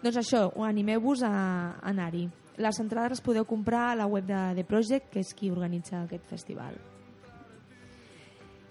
Doncs 0.00 0.16
això, 0.22 0.40
animeu-vos 0.64 1.26
a 1.28 1.32
a 1.34 1.90
anar-hi. 1.92 2.22
Les 2.56 2.80
entrades 2.80 3.18
les 3.18 3.24
podeu 3.24 3.44
comprar 3.44 3.90
a 3.90 3.98
la 4.00 4.08
web 4.08 4.24
de 4.24 4.40
The 4.56 4.64
Project, 4.64 5.12
que 5.12 5.20
és 5.20 5.34
qui 5.36 5.52
organitza 5.52 6.00
aquest 6.00 6.24
festival. 6.32 6.80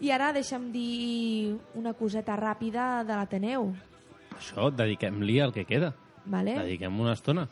I 0.01 0.09
ara 0.09 0.33
deixa'm 0.33 0.71
dir 0.73 1.53
una 1.77 1.93
coseta 1.93 2.33
ràpida 2.33 3.05
de 3.05 3.13
l'Ateneu. 3.13 3.69
Això, 4.41 4.71
dediquem-li 4.73 5.37
el 5.37 5.53
que 5.53 5.69
queda. 5.69 5.93
Vale? 6.25 6.57
Dediquem 6.63 6.97
una 6.97 7.13
estona. 7.13 7.45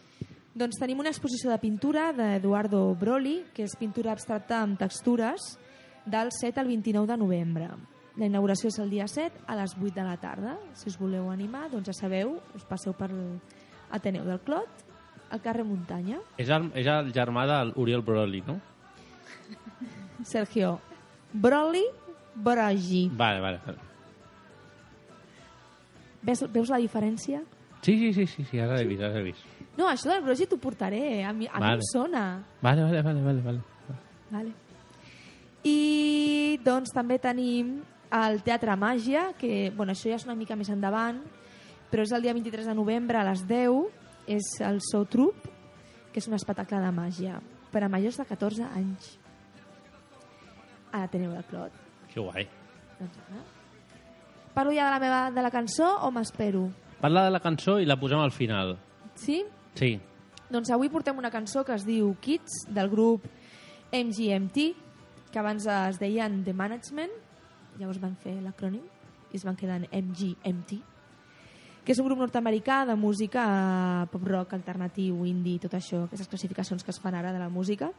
Doncs 0.57 0.81
tenim 0.81 1.05
una 1.05 1.13
exposició 1.13 1.53
de 1.53 1.61
pintura 1.61 2.09
d'Eduardo 2.17 2.87
Broli, 2.97 3.43
que 3.53 3.69
és 3.69 3.77
pintura 3.77 4.17
abstracta 4.17 4.63
amb 4.65 4.81
textures, 4.81 5.53
del 6.09 6.31
7 6.31 6.59
al 6.59 6.67
29 6.67 7.07
de 7.07 7.17
novembre. 7.17 7.69
La 8.19 8.27
inauguració 8.27 8.67
és 8.67 8.79
el 8.83 8.89
dia 8.91 9.05
7 9.07 9.45
a 9.47 9.55
les 9.55 9.75
8 9.77 9.93
de 9.95 10.03
la 10.03 10.17
tarda. 10.19 10.57
Si 10.75 10.89
us 10.89 10.97
voleu 10.99 11.29
animar, 11.31 11.69
doncs 11.71 11.87
ja 11.87 11.95
sabeu, 11.95 12.35
us 12.57 12.65
passeu 12.67 12.93
per 12.97 13.07
l'Ateneu 13.13 14.25
del 14.27 14.41
Clot, 14.43 14.83
al 15.29 15.41
carrer 15.41 15.63
Muntanya. 15.63 16.19
És 16.41 16.49
el, 16.49 16.71
és 16.75 16.89
el 16.89 17.13
germà 17.15 17.45
de 17.47 17.59
l'Oriol 17.71 18.03
Broli, 18.03 18.41
no? 18.47 18.57
Sergio, 20.25 20.79
Broli, 21.31 21.85
Brogi. 22.35 23.09
Vale, 23.13 23.39
vale. 23.39 23.61
vale. 23.65 23.77
Ves, 26.21 26.43
veus 26.51 26.69
la 26.69 26.79
diferència? 26.81 27.39
Sí, 27.81 27.95
sí, 27.95 28.11
sí, 28.13 28.25
sí, 28.27 28.43
sí 28.43 28.59
ara 28.59 28.75
l'he 28.75 28.87
vist, 28.89 29.03
ara 29.05 29.21
l'he 29.21 29.29
vist. 29.29 29.45
No, 29.77 29.87
això 29.87 30.09
del 30.11 30.25
Brogi 30.25 30.49
t'ho 30.51 30.57
portaré. 30.59 31.23
A 31.23 31.31
mi, 31.31 31.47
a 31.47 31.55
mi 31.55 31.63
Vale. 31.63 31.77
em 31.79 31.85
sona. 31.93 32.23
Vale, 32.61 32.83
vale, 32.83 33.01
vale, 33.01 33.21
vale. 33.23 33.41
vale. 33.45 33.61
Vale. 34.29 34.51
I 35.69 36.57
doncs 36.65 36.93
també 36.95 37.19
tenim 37.21 37.79
el 38.15 38.41
Teatre 38.45 38.75
Màgia, 38.79 39.29
que 39.37 39.69
bueno, 39.75 39.93
això 39.93 40.09
ja 40.09 40.17
és 40.17 40.25
una 40.25 40.37
mica 40.37 40.57
més 40.57 40.71
endavant, 40.73 41.21
però 41.91 42.05
és 42.05 42.13
el 42.15 42.25
dia 42.25 42.33
23 42.33 42.69
de 42.69 42.75
novembre 42.77 43.19
a 43.19 43.25
les 43.27 43.45
10, 43.49 43.89
és 44.29 44.49
el 44.65 44.81
So 44.85 45.03
Troop, 45.09 45.47
que 46.13 46.21
és 46.21 46.27
un 46.29 46.37
espectacle 46.37 46.81
de 46.81 46.91
màgia 46.93 47.39
per 47.73 47.83
a 47.85 47.89
majors 47.89 48.17
de 48.17 48.25
14 48.25 48.65
anys. 48.65 49.15
A 50.91 51.03
l'Ateneu 51.03 51.33
del 51.35 51.45
Clot. 51.49 51.79
Que 52.09 52.21
guai. 52.21 52.47
Doncs, 52.99 53.17
ara. 53.29 53.41
Parlo 54.55 54.73
ja 54.73 54.87
de 54.87 54.93
la 54.95 55.01
meva 55.01 55.19
de 55.31 55.41
la 55.45 55.51
cançó 55.53 55.87
o 56.05 56.09
m'espero? 56.11 56.67
Parla 56.99 57.27
de 57.27 57.33
la 57.33 57.39
cançó 57.39 57.77
i 57.79 57.85
la 57.87 57.99
posem 58.01 58.19
al 58.19 58.33
final. 58.33 58.75
Sí? 59.15 59.43
Sí. 59.77 59.93
Doncs 60.49 60.71
avui 60.73 60.89
portem 60.89 61.17
una 61.21 61.29
cançó 61.31 61.63
que 61.63 61.77
es 61.77 61.85
diu 61.85 62.15
Kids, 62.19 62.65
del 62.73 62.89
grup 62.89 63.27
MGMT, 63.93 64.88
que 65.31 65.39
abans 65.39 65.65
es 65.69 65.99
deien 66.01 66.43
The 66.43 66.53
Management, 66.53 67.13
llavors 67.79 68.01
van 68.01 68.15
fer 68.19 68.35
l'acrònim 68.43 68.83
i 69.29 69.37
es 69.37 69.45
van 69.45 69.57
quedar 69.57 69.77
en 69.79 69.87
MGMT, 69.89 70.79
que 71.85 71.93
és 71.93 72.01
un 72.01 72.07
grup 72.09 72.19
nord-americà 72.21 72.83
de 72.89 72.95
música 72.99 73.45
eh, 73.45 74.05
pop-rock, 74.11 74.53
alternatiu, 74.57 75.23
indie, 75.29 75.61
tot 75.61 75.77
això, 75.77 76.03
aquestes 76.05 76.29
classificacions 76.29 76.85
que 76.85 76.93
es 76.93 77.01
fan 77.01 77.17
ara 77.17 77.33
de 77.33 77.41
la 77.41 77.49
música. 77.49 77.91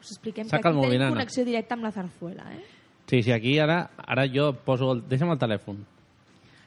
us 0.00 0.10
expliquem 0.16 0.48
Saca 0.48 0.70
que 0.72 0.78
aquí 0.78 0.88
tenim 0.96 1.08
connexió 1.14 1.44
directa 1.44 1.74
amb 1.76 1.84
la 1.88 1.92
zarzuela 1.92 2.48
eh? 2.52 2.62
Sí, 3.12 3.20
sí, 3.22 3.32
aquí 3.34 3.58
ara, 3.60 3.90
ara 4.00 4.24
jo 4.32 4.54
poso... 4.64 4.94
El... 4.96 5.02
Deixa'm 5.10 5.28
el 5.34 5.38
telèfon. 5.40 5.82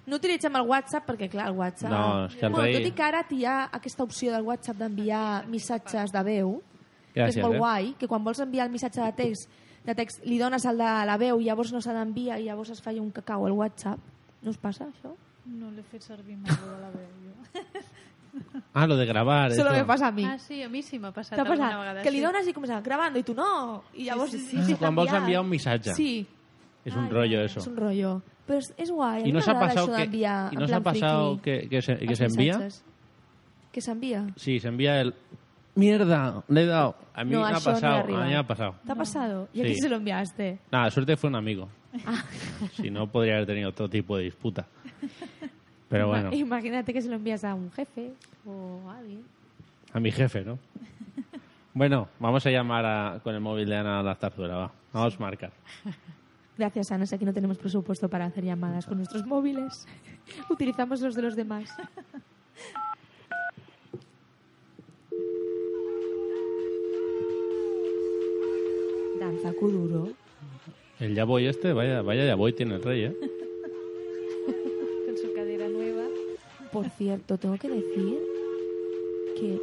no 0.06 0.20
utilitzem 0.20 0.54
el 0.60 0.68
WhatsApp 0.70 1.08
perquè 1.10 1.26
clar, 1.34 1.48
el 1.50 1.56
WhatsApp 1.58 1.90
No, 1.90 2.26
és 2.30 2.36
que 2.38 2.46
el 2.46 2.52
bueno, 2.54 2.66
rei- 2.68 2.76
tot 2.78 2.86
i 2.86 2.92
que 2.94 3.02
ara 3.08 3.24
hi 3.34 3.46
ha 3.50 3.56
aquesta 3.74 4.04
opció 4.06 4.32
del 4.36 4.44
WhatsApp 4.46 4.78
d'enviar 4.78 5.48
missatges 5.50 6.12
de 6.14 6.22
veu 6.28 6.52
que 7.16 7.24
és 7.26 7.34
Gràcies, 7.34 7.42
molt 7.42 7.56
eh? 7.56 7.62
guai, 7.64 7.88
que 7.98 8.08
quan 8.12 8.22
vols 8.24 8.44
enviar 8.44 8.68
el 8.68 8.72
missatge 8.76 9.02
de 9.02 9.12
text, 9.18 9.50
de 9.88 9.96
text 9.98 10.22
li 10.30 10.38
dones 10.38 10.66
el 10.70 10.78
de 10.78 10.92
la 11.10 11.18
veu 11.18 11.40
i 11.42 11.46
llavors 11.50 11.72
no 11.74 11.82
s'ha 11.82 11.96
d'enviar 11.98 12.38
i 12.38 12.46
llavors 12.46 12.70
es 12.76 12.82
fa 12.86 12.92
un 12.94 13.10
cacau 13.10 13.48
al 13.48 13.54
WhatsApp. 13.58 13.98
No 14.44 14.52
us 14.54 14.58
passa, 14.62 14.86
això? 14.92 15.16
No 15.50 15.72
l'he 15.74 15.82
fet 15.90 16.04
servir 16.06 16.36
mai 16.38 16.54
lo 16.54 16.70
de 16.76 16.82
la 16.84 16.92
veu, 16.94 17.10
jo. 17.26 17.82
Ah, 18.74 18.86
lo 18.86 18.98
de 18.98 19.06
gravar. 19.06 19.54
Solo 19.54 19.70
eso. 19.72 19.80
me 19.80 19.86
pasa 19.86 20.08
a 20.08 20.12
mi. 20.12 20.26
Ah, 20.26 20.38
sí, 20.38 20.62
a 20.62 20.68
mi 20.70 20.82
sí 20.84 21.00
m'ha 21.00 21.12
passat 21.16 21.38
T'ha 21.38 21.44
alguna 21.48 21.70
passat? 21.70 21.80
vegada. 21.80 22.02
Que 22.04 22.12
li 22.12 22.20
sí. 22.20 22.24
dones 22.26 22.48
i 22.48 22.54
comença 22.54 22.82
gravant 22.84 23.16
i 23.16 23.24
tu 23.24 23.34
no. 23.34 23.84
I 23.96 24.04
llavors 24.10 24.32
sí, 24.36 24.40
sí, 24.40 24.58
sí. 24.60 24.64
sí, 24.74 24.76
Quan 24.76 24.94
vols 24.94 25.14
enviar 25.16 25.40
un 25.42 25.50
missatge. 25.50 25.94
Sí, 25.96 26.28
És 26.86 26.96
un 26.96 27.10
rollo, 27.10 27.42
eso. 27.42 27.60
és 27.60 27.68
un 27.68 27.76
rollo. 27.76 28.22
Però 28.48 28.58
és, 28.60 28.74
és 28.78 28.92
guai. 28.92 29.24
I 29.28 29.32
no 29.34 29.42
s'ha 29.42 29.56
passat 29.60 29.90
que, 29.96 30.06
i 30.22 30.56
no 30.56 30.68
s'ha 30.68 30.80
passat 30.86 31.42
que, 31.42 31.68
que, 31.68 31.82
se, 31.82 31.98
que 31.98 32.06
els 32.14 32.18
se 32.20 32.26
envía? 32.26 32.54
missatges. 32.58 32.84
Que 33.72 33.82
s'envía? 33.82 34.28
Sí, 34.38 34.60
se 34.60 34.68
envía 34.70 35.02
el... 35.02 35.14
Mierda, 35.76 36.44
le 36.48 36.62
he 36.64 36.66
dado. 36.66 36.96
A 37.14 37.24
mí 37.26 37.32
No, 37.34 37.42
me 37.42 37.48
ha 37.48 37.52
no 37.52 37.60
pasado, 37.60 37.96
a 37.98 38.04
mí 38.06 38.14
me 38.30 38.36
ha 38.38 38.44
pasado. 38.48 38.76
¿Te 38.86 38.92
ha 38.92 38.96
pasado? 38.96 39.50
¿Y 39.54 39.60
a 39.60 39.64
Sí. 39.64 39.70
quién 39.72 39.82
se 39.82 39.90
lo 39.90 39.96
enviaste? 39.98 40.60
Nada, 40.72 40.90
suerte 40.92 41.18
fue 41.18 41.30
un 41.30 41.36
amigo. 41.36 41.68
Ah. 42.06 42.24
Si 42.74 42.90
no, 42.90 43.08
podría 43.12 43.34
haber 43.36 43.48
tenido 43.48 43.70
otro 43.70 43.90
tipo 43.90 44.16
de 44.16 44.24
disputa. 44.24 44.66
Pero 45.90 46.08
bueno, 46.08 46.30
Imagínate 46.34 46.94
que 46.94 47.02
se 47.02 47.10
lo 47.10 47.16
envías 47.16 47.44
a 47.44 47.54
un 47.56 47.72
jefe 47.72 48.12
o 48.46 48.90
a 48.90 48.98
alguien. 49.00 49.24
a 49.94 50.00
mi 50.00 50.12
jefe, 50.12 50.44
¿no? 50.46 50.58
Bueno, 51.74 52.08
vamos 52.20 52.46
a 52.46 52.50
llamar 52.52 52.86
a- 52.86 53.20
con 53.22 53.36
el 53.36 53.42
móvil 53.42 53.68
de 53.68 53.76
Ana 53.76 54.00
a 54.00 54.04
la 54.04 54.16
zarzuela, 54.16 54.56
va. 54.56 54.72
Vamos 54.94 55.16
a 55.18 55.20
marcar. 55.20 55.52
Gracias, 56.58 56.92
Ana. 56.92 57.06
Sé 57.06 57.20
que 57.20 57.26
no 57.26 57.34
tenemos 57.34 57.58
presupuesto 57.58 58.10
para 58.10 58.26
hacer 58.26 58.46
llamadas 58.46 58.86
con 58.86 58.98
nuestros 58.98 59.26
móviles. 59.26 59.86
Utilizamos 60.50 61.02
los 61.02 61.16
de 61.16 61.22
los 61.22 61.36
demás. 61.36 61.70
Danza 69.20 69.52
Kuduro. 69.54 70.10
El 71.00 71.14
ya 71.14 71.26
voy 71.26 71.48
este, 71.48 71.74
vaya, 71.74 72.02
vaya 72.02 72.26
ya 72.26 72.36
voy 72.36 72.54
tiene 72.54 72.76
el 72.76 72.84
rey, 72.84 73.04
¿eh? 73.04 73.14
Con 75.06 75.18
su 75.18 75.34
cadera 75.34 75.68
nueva. 75.68 76.06
Por 76.72 76.90
cierto, 76.92 77.38
tengo 77.38 77.58
que 77.58 77.68
decir 77.70 78.18
que 79.38 79.60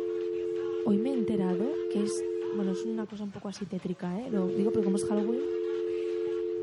hoy 0.84 0.98
me 0.98 1.10
he 1.10 1.14
enterado 1.14 1.64
que 1.90 2.02
es, 2.04 2.22
bueno, 2.54 2.72
es 2.72 2.84
una 2.84 3.06
cosa 3.06 3.24
un 3.24 3.30
poco 3.30 3.48
así 3.48 3.64
tétrica, 3.64 4.20
¿eh? 4.20 4.28
Lo 4.30 4.46
digo 4.48 4.72
porque 4.72 4.84
como 4.84 4.98
es 4.98 5.06
Halloween, 5.06 5.40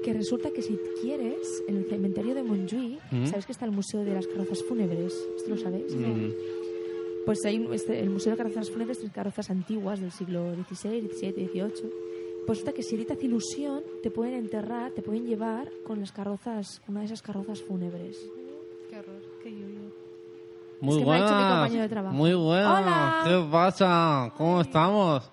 que 0.04 0.14
resulta 0.14 0.52
que 0.52 0.62
si 0.62 0.78
quieres, 1.02 1.64
en 1.68 1.78
el 1.78 1.86
cementerio 1.90 2.34
de 2.36 2.44
Montjuïc, 2.44 3.00
Mm. 3.12 3.26
¿sabéis 3.28 3.46
que 3.46 3.52
está 3.52 3.66
el 3.66 3.72
Museo 3.72 4.04
de 4.04 4.14
las 4.14 4.28
Carrozas 4.28 4.64
Fúnebres? 4.64 5.14
¿Esto 5.38 5.50
lo 5.50 5.58
sabéis? 5.58 5.94
Mm, 5.96 6.32
Pues 7.26 7.46
hay 7.46 7.68
este- 7.74 8.00
el 8.00 8.10
Museo 8.10 8.32
de 8.32 8.38
Carrozas 8.38 8.72
Fúnebres 8.72 8.98
tiene 8.98 9.14
carrozas 9.14 9.50
antiguas 9.52 10.00
del 10.00 10.12
siglo 10.12 10.56
XVI, 10.56 11.02
XVII, 11.02 11.46
XVIII. 11.48 11.92
Pues 12.48 12.58
resulta 12.58 12.74
que 12.74 12.82
si 12.82 12.96
a 12.96 12.98
ti 13.00 13.06
te 13.06 13.14
hace 13.14 13.26
ilusión, 13.28 13.84
te 14.02 14.10
pueden 14.10 14.34
enterrar, 14.34 14.92
te 14.94 15.04
pueden 15.04 15.28
llevar 15.28 15.70
con 15.86 16.00
las 16.00 16.12
carrozas, 16.12 16.82
una 16.88 17.02
de 17.02 17.06
esas 17.08 17.22
carrozas 17.22 17.62
fúnebres. 17.62 18.18
Qué 18.90 18.98
horror, 18.98 19.22
qué 19.44 19.52
yuyu. 19.52 19.92
Muy 20.82 21.00
que 21.00 21.06
me 21.06 21.12
ha 21.12 21.16
dicho 21.16 21.26
mi 21.28 21.34
buenas. 21.34 21.52
compañero 21.60 21.82
de 21.84 21.90
trabajo. 21.90 22.16
Muy 22.16 22.34
buenas. 22.34 22.82
Hola. 22.82 23.22
¿Qué 23.26 23.52
pasa? 23.52 24.34
¿Cómo 24.36 24.62
estamos? 24.62 25.32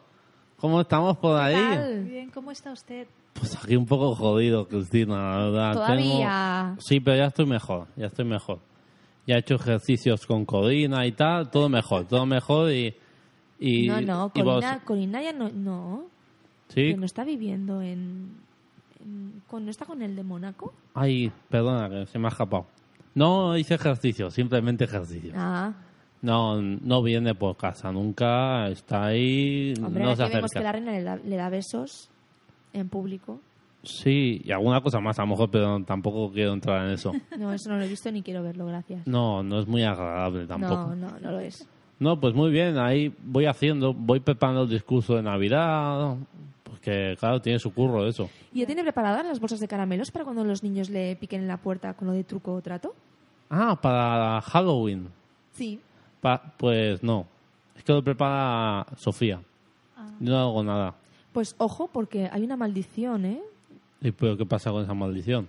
¿Cómo 0.58 0.80
estamos 0.82 1.16
por 1.18 1.40
ahí? 1.40 1.54
tal? 1.54 2.04
Bien, 2.04 2.30
¿cómo 2.30 2.50
está 2.50 2.72
usted? 2.72 3.06
Pues 3.39 3.57
aquí 3.57 3.76
un 3.76 3.87
poco 3.87 4.14
jodido, 4.14 4.66
Cristina, 4.68 5.14
la 5.16 5.45
verdad. 5.45 5.72
Todavía. 5.74 6.64
Tengo- 6.70 6.80
Sí, 6.80 7.01
pero 7.01 7.16
ya 7.16 7.26
estoy 7.26 7.47
mejor, 7.47 7.87
ya 7.97 8.07
estoy 8.07 8.24
mejor. 8.24 8.59
Ya 9.26 9.37
he 9.37 9.39
hecho 9.41 9.57
ejercicios 9.57 10.26
con 10.26 10.45
codina 10.45 11.05
y 11.07 11.12
tal, 11.12 11.51
todo 11.51 11.68
mejor, 11.68 12.07
todo 12.07 12.24
mejor 12.26 12.70
y... 12.72 12.95
y 13.59 13.89
no, 13.89 14.01
no, 14.01 14.32
y 14.34 14.43
vos- 14.43 14.55
Colina, 14.64 14.80
Colina 14.84 15.22
ya 15.22 15.32
no, 15.32 15.49
no. 15.51 16.05
Sí, 16.68 16.91
Que 16.93 16.97
no 16.97 17.05
está 17.07 17.24
viviendo 17.24 17.82
en, 17.82 18.37
¿No 19.53 19.70
está 19.70 19.84
con 19.84 20.03
el 20.03 20.14
de 20.16 20.22
Mónaco? 20.24 20.72
ay, 20.95 21.30
perdona, 21.49 21.89
que 21.89 22.07
se 22.07 22.18
me 22.18 22.26
ha 22.26 22.30
escapado. 22.30 22.66
No 23.14 23.57
hice 23.57 23.74
ejercicio, 23.74 24.30
simplemente 24.30 24.84
ejercicio. 24.84 25.32
Ah, 25.37 25.72
No, 26.22 26.61
no 26.61 27.03
viene 27.03 27.34
por 27.34 27.57
casa 27.57 27.91
nunca, 27.93 28.68
está 28.68 29.07
ahí, 29.07 29.74
hombre, 29.82 30.03
no 30.05 30.16
se 30.16 30.22
aquí 30.24 30.32
vemos 30.34 30.51
acerca. 30.51 30.61
que 30.61 30.64
la 30.64 30.72
reina 30.72 30.93
le 30.93 31.03
da, 31.03 31.16
le 31.16 31.37
da 31.37 31.49
besos 31.49 32.11
en 32.79 32.89
público. 32.89 33.41
Sí, 33.83 34.43
y 34.45 34.51
alguna 34.51 34.81
cosa 34.81 34.99
más 35.01 35.18
a 35.18 35.22
lo 35.22 35.29
mejor, 35.29 35.51
pero 35.51 35.81
tampoco 35.85 36.33
quiero 36.33 36.53
entrar 36.53 36.87
en 36.87 36.93
eso. 36.93 37.12
No, 37.39 37.53
eso 37.53 37.68
no 37.70 37.77
lo 37.77 37.85
he 37.85 37.89
visto 37.89 38.11
ni 38.11 38.22
quiero 38.22 38.43
verlo, 38.43 38.66
gracias. 38.66 39.07
No, 39.07 39.43
no 39.43 39.61
es 39.61 39.66
muy 39.66 39.83
agradable 39.85 40.47
tampoco. 40.47 40.95
No, 40.95 40.97
no, 40.97 41.18
no 41.20 41.31
lo 41.33 41.41
es. 41.41 41.68
No, 41.99 42.18
pues 42.20 42.35
muy 42.35 42.51
bien, 42.51 42.79
ahí 42.79 43.14
voy 43.24 43.47
haciendo, 43.47 43.95
voy 43.95 44.20
preparando 44.20 44.62
el 44.64 44.68
discurso 44.68 45.14
de 45.16 45.22
Navidad, 45.22 46.16
porque 46.64 47.16
claro, 47.18 47.41
tiene 47.41 47.59
su 47.59 47.72
curro 47.72 48.07
eso. 48.07 48.29
¿Y 48.53 48.61
ya 48.61 48.66
tiene 48.66 48.83
preparadas 48.83 49.24
las 49.24 49.41
bolsas 49.41 49.61
de 49.61 49.68
caramelos 49.68 50.11
para 50.11 50.24
cuando 50.24 50.45
los 50.45 50.62
niños 50.62 50.91
le 50.91 51.16
piquen 51.16 51.43
en 51.43 51.49
la 51.49 51.57
puerta 51.57 51.95
con 51.95 52.09
lo 52.09 52.12
de 52.14 52.24
truco 52.24 52.55
o 52.55 52.61
trato? 52.61 52.95
Ah, 53.49 53.79
para 53.81 54.41
Halloween. 54.43 55.09
Sí. 55.53 55.81
Pa- 56.20 56.53
pues 56.59 57.03
no, 57.03 57.27
es 57.77 57.85
que 57.85 57.93
lo 57.93 58.03
prepara 58.03 58.87
Sofía. 58.97 59.41
Yo 60.20 60.33
no 60.33 60.39
hago 60.39 60.62
nada. 60.64 60.95
Pues 61.37 61.55
ojo, 61.59 61.87
porque 61.93 62.30
hay 62.32 62.43
una 62.45 62.57
maldición, 62.57 63.26
¿eh? 63.26 63.43
¿Y 64.01 64.11
pero 64.11 64.39
qué 64.39 64.47
pasa 64.47 64.70
con 64.70 64.82
esa 64.82 64.95
maldición? 64.95 65.47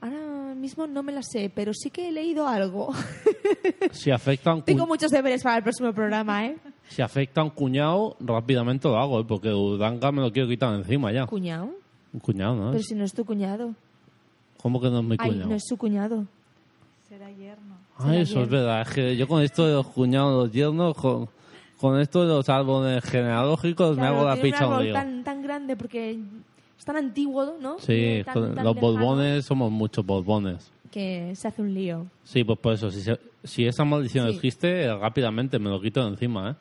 Ahora 0.00 0.54
mismo 0.54 0.86
no 0.86 1.02
me 1.02 1.10
la 1.10 1.20
sé, 1.24 1.50
pero 1.52 1.72
sí 1.74 1.90
que 1.90 2.10
he 2.10 2.12
leído 2.12 2.46
algo. 2.46 2.92
Si 3.90 4.12
afecta 4.12 4.50
a 4.50 4.54
un, 4.54 4.60
cu- 4.60 4.66
Tengo 4.66 4.86
muchos 4.86 5.10
deberes 5.10 5.42
para 5.42 5.56
el 5.56 5.62
próximo 5.64 5.92
programa, 5.92 6.46
¿eh? 6.46 6.56
si 6.88 7.02
afecta 7.02 7.40
a 7.40 7.44
un 7.44 7.50
cuñado, 7.50 8.16
rápidamente 8.20 8.86
lo 8.86 8.96
hago, 8.98 9.20
¿eh? 9.20 9.24
porque 9.26 9.52
Urdanca 9.52 10.12
me 10.12 10.20
lo 10.22 10.30
quiero 10.30 10.48
quitar 10.48 10.72
encima 10.74 11.10
ya. 11.12 11.26
¿Cuñado? 11.26 11.70
Un 12.12 12.20
cuñado, 12.20 12.54
¿no? 12.54 12.70
Pero 12.70 12.82
si 12.84 12.94
no 12.94 13.04
es 13.04 13.12
tu 13.12 13.24
cuñado. 13.24 13.74
¿Cómo 14.62 14.80
que 14.80 14.88
no 14.90 15.00
es 15.00 15.04
mi 15.04 15.16
Ay, 15.18 15.30
cuñado? 15.30 15.48
no 15.50 15.54
es 15.56 15.64
su 15.66 15.76
cuñado. 15.76 16.24
Será 17.08 17.28
yerno. 17.32 17.74
Ay, 17.98 18.20
eso 18.20 18.42
es 18.42 18.48
verdad. 18.48 18.82
Es 18.82 18.88
que 18.94 19.16
yo 19.16 19.26
con 19.26 19.42
esto 19.42 19.66
de 19.66 19.74
los 19.74 19.88
cuñados, 19.88 20.44
los 20.46 20.52
yernos, 20.54 20.94
con, 20.96 21.28
con 21.80 22.00
esto 22.00 22.22
de 22.22 22.28
los 22.28 22.48
árboles 22.48 23.04
genealógicos, 23.04 23.96
me 23.96 24.06
hago 24.06 24.24
la 24.24 24.36
picha 24.36 24.66
un 24.66 24.82
lío. 24.84 24.92
tan, 24.92 25.22
tan 25.24 25.42
grande 25.42 25.76
porque 25.76 26.18
es 26.78 26.84
tan 26.84 26.96
antiguo, 26.96 27.56
¿no? 27.60 27.78
Sí, 27.78 28.18
Y 28.20 28.24
tan- 28.24 28.34
con 28.34 28.54
tan 28.54 28.64
los 28.64 28.74
borbones 28.76 29.44
somos 29.44 29.70
muchos 29.70 30.04
borbones. 30.04 30.70
Que 30.90 31.34
se 31.34 31.48
hace 31.48 31.60
un 31.62 31.74
lío. 31.74 32.06
Sí, 32.24 32.44
pues 32.44 32.58
por 32.58 32.72
eso, 32.74 32.90
si, 32.90 33.02
se- 33.02 33.20
si 33.44 33.66
esa 33.66 33.84
maldición 33.84 34.28
Sí. 34.30 34.36
existe, 34.36 34.94
rápidamente 34.96 35.58
me 35.58 35.68
lo 35.68 35.80
quito 35.80 36.02
de 36.02 36.08
encima, 36.10 36.50
¿eh? 36.50 36.54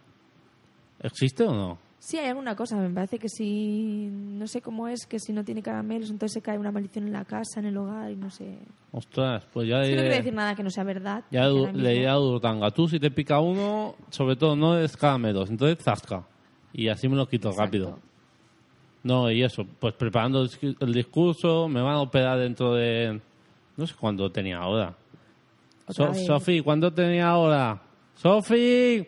¿Existe 1.04 1.44
o 1.44 1.54
no? 1.54 1.78
Sí, 2.08 2.18
hay 2.20 2.28
alguna 2.30 2.56
cosa. 2.56 2.76
Me 2.78 2.90
parece 2.92 3.18
que 3.18 3.28
si... 3.30 4.08
No 4.12 4.46
sé 4.46 4.62
cómo 4.62 4.88
es, 4.88 5.08
que 5.08 5.18
si 5.20 5.34
no 5.34 5.44
tiene 5.44 5.64
caramelos, 5.64 6.12
entonces 6.12 6.34
se 6.34 6.42
cae 6.44 6.60
una 6.60 6.72
maldición 6.72 7.08
en 7.08 7.14
la 7.14 7.26
casa, 7.26 7.60
en 7.60 7.66
el 7.66 7.78
hogar 7.78 8.12
y 8.12 8.16
no 8.16 8.30
sé... 8.30 8.60
Ostras, 8.92 9.44
pues 9.52 9.68
ya 9.68 9.82
Es 9.82 9.90
que 9.90 9.96
no 9.96 10.02
quiero 10.04 10.16
decir 10.18 10.34
nada 10.34 10.54
que 10.56 10.62
no 10.62 10.70
sea 10.70 10.84
verdad. 10.84 11.24
ya 11.32 11.42
porque 11.46 11.50
du- 11.50 11.58
ahora 11.62 11.72
mismo- 11.72 11.84
le 11.84 11.94
diré 11.94 12.08
a 12.08 12.20
Urtanga, 12.20 12.70
tú 12.70 12.88
si 12.88 13.00
te 13.00 13.10
pica 13.10 13.40
uno, 13.40 13.96
sobre 14.12 14.36
todo 14.36 14.56
no 14.56 14.78
es 14.78 14.96
caramelos, 14.96 15.50
entonces 15.50 15.84
zasca. 15.84 16.24
Y 16.74 16.90
así 16.90 17.08
me 17.10 17.16
lo 17.16 17.28
quito 17.28 17.52
rápido. 17.52 17.98
No, 19.02 19.32
y 19.32 19.42
eso, 19.42 19.66
pues 19.80 19.96
preparando 19.96 20.42
el 20.44 20.50
discu- 20.50 20.78
el 20.80 20.94
discurso, 20.94 21.68
me 21.68 21.82
van 21.82 21.96
a 21.96 22.02
operar 22.02 22.38
dentro 22.38 22.76
de... 22.76 23.20
No 23.78 23.88
sé 23.88 23.96
cuándo 23.96 24.32
tenía 24.32 24.60
ahora. 24.60 24.96
So-. 25.90 26.14
Sofi, 26.14 26.62
¿cuánto 26.62 26.94
tenía 26.94 27.30
ahora? 27.30 27.82
Sofi. 28.16 29.08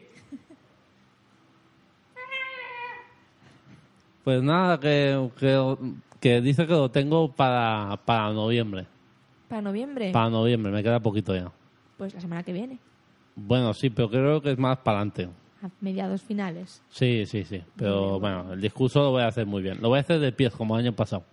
Pues 4.28 4.44
nada, 4.44 4.78
que, 4.78 5.30
que, 5.40 5.78
que 6.20 6.42
dice 6.42 6.68
que 6.68 6.74
lo 6.74 6.92
tengo 6.92 7.32
para, 7.32 7.98
para 8.04 8.34
noviembre. 8.34 8.86
Para 9.48 9.62
noviembre. 9.62 10.12
Para 10.12 10.30
noviembre, 10.30 10.70
me 10.70 10.84
queda 10.84 11.00
poquito 11.00 11.34
ya. 11.34 11.50
Pues 11.98 12.14
la 12.14 12.20
semana 12.20 12.44
que 12.44 12.52
viene. 12.52 12.78
Bueno, 13.38 13.74
sí, 13.74 13.90
pero 13.90 14.10
creo 14.10 14.42
que 14.42 14.52
es 14.52 14.58
más 14.58 14.80
para 14.80 14.98
adelante. 14.98 15.30
A 15.64 15.70
mediados 15.80 16.22
finales. 16.24 16.82
Sí, 16.90 17.26
sí, 17.26 17.46
sí. 17.46 17.64
Pero 17.78 18.20
bueno, 18.20 18.52
el 18.52 18.60
discurso 18.60 19.00
lo 19.02 19.12
voy 19.12 19.22
a 19.22 19.28
hacer 19.28 19.46
muy 19.46 19.62
bien. 19.62 19.78
Lo 19.82 19.88
voy 19.88 20.00
a 20.00 20.02
hacer 20.02 20.20
de 20.20 20.34
pies, 20.34 20.54
como 20.54 20.76
el 20.78 20.84
año 20.86 20.94
pasado. 20.94 21.24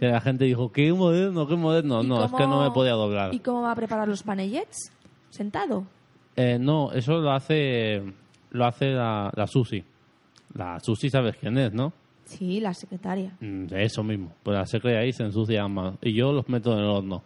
Que 0.00 0.08
la 0.08 0.20
gente 0.20 0.46
dijo, 0.46 0.72
qué 0.72 0.92
moderno, 0.92 1.46
qué 1.46 1.54
moderno. 1.54 2.02
¿Y 2.02 2.08
No, 2.08 2.24
es 2.24 2.32
cómo- 2.32 2.38
que 2.38 2.46
no 2.48 2.60
me 2.64 2.72
podía 2.72 2.94
doblar. 2.94 3.32
¿Y 3.34 3.38
cómo 3.38 3.62
va 3.62 3.70
a 3.70 3.76
preparar 3.76 4.08
los 4.08 4.24
panellets? 4.24 4.90
¿Sentado? 5.30 5.84
Eh, 6.34 6.58
no, 6.58 6.90
eso 6.90 7.20
lo 7.20 7.30
hace 7.30 8.02
lo 8.50 8.64
hace 8.66 8.90
la, 8.90 9.30
la 9.32 9.46
Susi. 9.46 9.84
La 10.54 10.80
Susi, 10.80 11.08
¿sabes 11.08 11.36
quién 11.36 11.56
es, 11.58 11.72
no? 11.72 11.92
Sí, 12.26 12.60
la 12.60 12.74
secretaria. 12.74 13.32
Mm, 13.40 13.66
eso 13.74 14.02
mismo. 14.02 14.32
Pues 14.42 14.56
la 14.58 14.66
secre 14.66 14.98
ahí 14.98 15.12
se 15.12 15.22
ensucia 15.22 15.66
más. 15.68 15.94
Y 16.02 16.12
yo 16.12 16.32
los 16.32 16.48
meto 16.48 16.72
en 16.72 16.80
el 16.80 16.84
horno. 16.84 17.22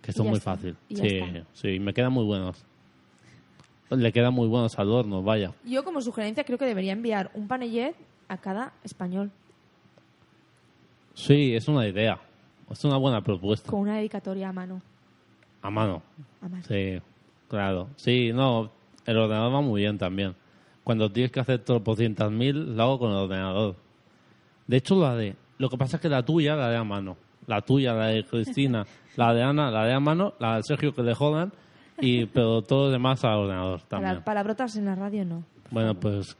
Que 0.00 0.12
ya 0.12 0.22
muy 0.22 0.38
está. 0.38 0.54
fácil. 0.56 0.76
Sí, 0.88 1.18
está. 1.18 1.44
sí, 1.52 1.78
me 1.78 1.92
quedan 1.92 2.12
muy 2.12 2.24
buenos. 2.24 2.64
Le 3.90 4.10
quedan 4.12 4.32
muy 4.32 4.48
buenos 4.48 4.78
al 4.78 4.90
horno, 4.90 5.22
vaya. 5.22 5.52
Yo 5.64 5.84
como 5.84 6.00
sugerencia 6.00 6.44
creo 6.44 6.56
que 6.56 6.64
debería 6.64 6.92
enviar 6.92 7.30
un 7.34 7.46
panellet 7.46 7.94
a 8.28 8.38
cada 8.38 8.72
español 8.84 9.30
Sí, 11.14 11.54
es 11.54 11.68
una 11.68 11.86
idea. 11.86 12.18
Es 12.70 12.84
una 12.84 12.96
buena 12.96 13.20
propuesta. 13.22 13.70
con 13.70 13.80
una 13.80 13.96
dedicatoria 13.96 14.48
a 14.48 14.52
mano. 14.52 14.80
A 15.60 15.70
mano. 15.70 16.02
A 16.40 16.48
mano. 16.48 16.64
Sí, 16.66 16.98
claro. 17.48 17.88
Sí, 17.96 18.32
no, 18.32 18.70
el 19.04 19.18
ordenador 19.18 19.54
va 19.54 19.60
muy 19.60 19.82
bien 19.82 19.98
también. 19.98 20.34
Cuando 20.82 21.12
tienes 21.12 21.30
que 21.30 21.40
hacer 21.40 21.58
todo 21.60 21.84
por 21.84 21.96
cientos 21.96 22.32
mil, 22.32 22.74
lo 22.76 22.82
hago 22.82 22.98
con 22.98 23.10
el 23.10 23.16
ordenador. 23.18 23.76
De 24.72 24.78
hecho, 24.78 24.94
la 24.98 25.14
de... 25.14 25.36
Lo 25.58 25.68
que 25.68 25.76
pasa 25.76 25.98
es 25.98 26.00
que 26.00 26.08
la 26.08 26.24
tuya 26.24 26.56
la 26.56 26.70
de 26.70 26.78
a 26.78 26.82
mano. 26.82 27.18
La 27.46 27.60
tuya, 27.60 27.92
la 27.92 28.06
de 28.06 28.24
Cristina, 28.24 28.86
la 29.16 29.34
de 29.34 29.42
Ana, 29.42 29.70
la 29.70 29.84
de 29.84 29.92
a 29.92 30.00
mano, 30.00 30.32
la 30.38 30.56
de 30.56 30.62
Sergio 30.62 30.94
que 30.94 31.02
le 31.02 31.14
jodan, 31.14 31.52
y, 32.00 32.24
pero 32.24 32.62
todo 32.62 32.86
lo 32.86 32.90
demás 32.90 33.22
al 33.22 33.40
ordenador 33.40 33.82
también. 33.82 34.14
Para 34.14 34.24
palabrotas 34.24 34.74
en 34.76 34.86
la 34.86 34.94
radio 34.94 35.26
no. 35.26 35.44
Bueno, 35.70 35.92
pues, 35.94 36.34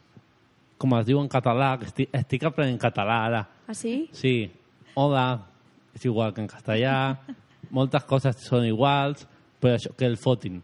como 0.79 0.97
os 0.97 1.05
digo 1.05 1.21
en 1.21 1.29
catalán, 1.29 1.79
que 1.81 1.85
estic, 1.85 2.09
estic 2.11 2.45
aprenent 2.45 2.81
català 2.81 3.19
ara. 3.27 3.43
¿Ah, 3.69 3.75
sí? 3.75 4.09
Sí, 4.13 4.51
hola, 4.95 5.45
és 5.93 6.07
igual 6.09 6.33
que 6.33 6.41
en 6.41 6.49
castellà, 6.49 7.19
moltes 7.71 8.07
coses 8.09 8.41
són 8.49 8.65
iguals, 8.65 9.27
però 9.61 9.77
això, 9.77 9.93
que 9.93 10.09
el 10.09 10.17
fotin. 10.17 10.63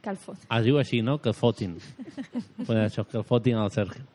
Calfot. 0.00 0.46
Es 0.46 0.62
diu 0.62 0.78
així, 0.78 1.02
no? 1.02 1.18
Que 1.18 1.34
el 1.34 1.34
fotin. 1.34 1.74
pues 2.68 2.78
això, 2.86 3.02
que 3.02 3.18
el 3.18 3.26
fotin 3.26 3.58
al 3.58 3.74
Sergio. 3.74 4.06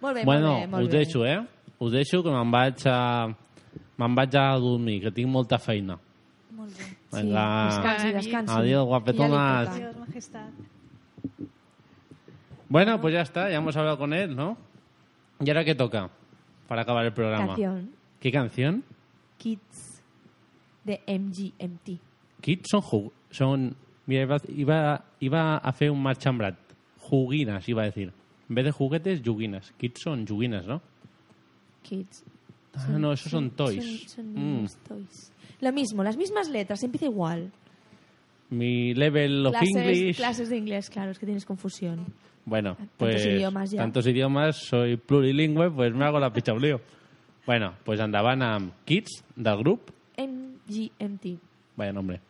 Molt 0.00 0.16
bé, 0.16 0.24
bueno, 0.24 0.52
molt 0.52 0.60
bé, 0.60 0.68
molt 0.76 0.84
us 0.84 0.92
bé. 0.92 0.98
deixo, 0.98 1.24
eh? 1.24 1.40
Us 1.80 1.92
deixo 1.92 2.22
que 2.22 2.30
me'n 2.30 2.50
vaig 2.52 2.82
a... 2.86 3.26
Me'n 4.00 4.14
vaig 4.16 4.34
a 4.36 4.44
dormir, 4.60 4.98
que 5.02 5.10
tinc 5.16 5.28
molta 5.32 5.58
feina. 5.58 5.96
Molt 6.56 6.76
bé. 6.76 6.88
Vinga. 7.12 7.44
Sí, 7.70 7.76
descansi, 7.76 8.12
descansi. 8.16 8.54
Adiós, 8.54 8.84
guapetonas. 8.86 9.74
Dios, 9.76 9.96
majestad. 9.96 10.48
Bueno, 12.68 13.00
pues 13.00 13.14
ya 13.14 13.22
está, 13.22 13.50
ya 13.50 13.56
hemos 13.56 13.76
hablado 13.76 13.98
con 13.98 14.12
él, 14.12 14.36
¿no? 14.36 14.56
¿Y 15.40 15.50
ahora 15.50 15.64
qué 15.64 15.74
toca 15.74 16.10
para 16.68 16.82
acabar 16.82 17.04
el 17.04 17.12
programa? 17.12 17.48
Canción. 17.48 17.90
¿Qué 18.20 18.30
canción? 18.30 18.84
Kids 19.38 20.02
de 20.84 21.00
MGMT. 21.06 21.98
Kids 22.40 22.68
son... 22.70 22.80
ju- 22.82 23.12
son 23.30 23.74
mira, 24.06 24.22
iba, 24.22 24.36
iba, 24.48 25.04
iba 25.20 25.54
a 25.54 25.56
hacer 25.58 25.90
un 25.90 26.02
marchambrat. 26.02 26.56
Juguinas, 26.98 27.68
iba 27.68 27.82
a 27.82 27.86
decir. 27.86 28.12
En 28.48 28.54
vez 28.54 28.64
de 28.66 28.70
juguetes, 28.72 29.22
yuguinas. 29.22 29.72
Kids 29.78 30.00
son 30.02 30.26
yuguinas, 30.26 30.66
¿no? 30.66 30.80
Kids. 31.82 32.24
Ah, 32.74 32.86
no, 32.88 33.12
esos 33.12 33.30
son 33.30 33.50
toys. 33.50 34.08
Son, 34.08 34.34
son 34.34 34.62
Mm. 34.62 34.66
toys. 34.88 35.32
Lo 35.60 35.72
mismo, 35.72 36.02
las 36.04 36.16
mismas 36.16 36.48
letras, 36.48 36.82
empieza 36.82 37.06
igual. 37.06 37.50
Mi 38.48 38.94
level 38.94 39.46
of 39.46 39.52
clases, 39.52 39.76
English... 39.76 40.16
clases 40.16 40.48
de 40.48 40.56
inglés, 40.56 40.90
claro, 40.90 41.10
es 41.10 41.18
que 41.18 41.26
tienes 41.26 41.44
confusión. 41.44 42.06
Bueno, 42.44 42.76
pues... 42.96 43.24
idiomas 43.24 43.70
ya. 43.70 43.78
Tantos 43.78 44.06
idiomas, 44.06 44.56
soy 44.56 44.96
plurilingüe, 44.96 45.70
pues 45.70 45.94
me 45.94 46.04
hago 46.04 46.18
la 46.18 46.32
picha 46.32 46.52
un 46.52 46.62
lío. 46.62 46.80
Bueno, 47.46 47.74
pues 47.84 48.00
andaban 48.00 48.42
a 48.42 48.58
Kids, 48.84 49.24
del 49.36 49.56
grup. 49.58 49.90
MGMT. 50.16 51.38
Vaya 51.76 51.92
nombre. 51.92 52.20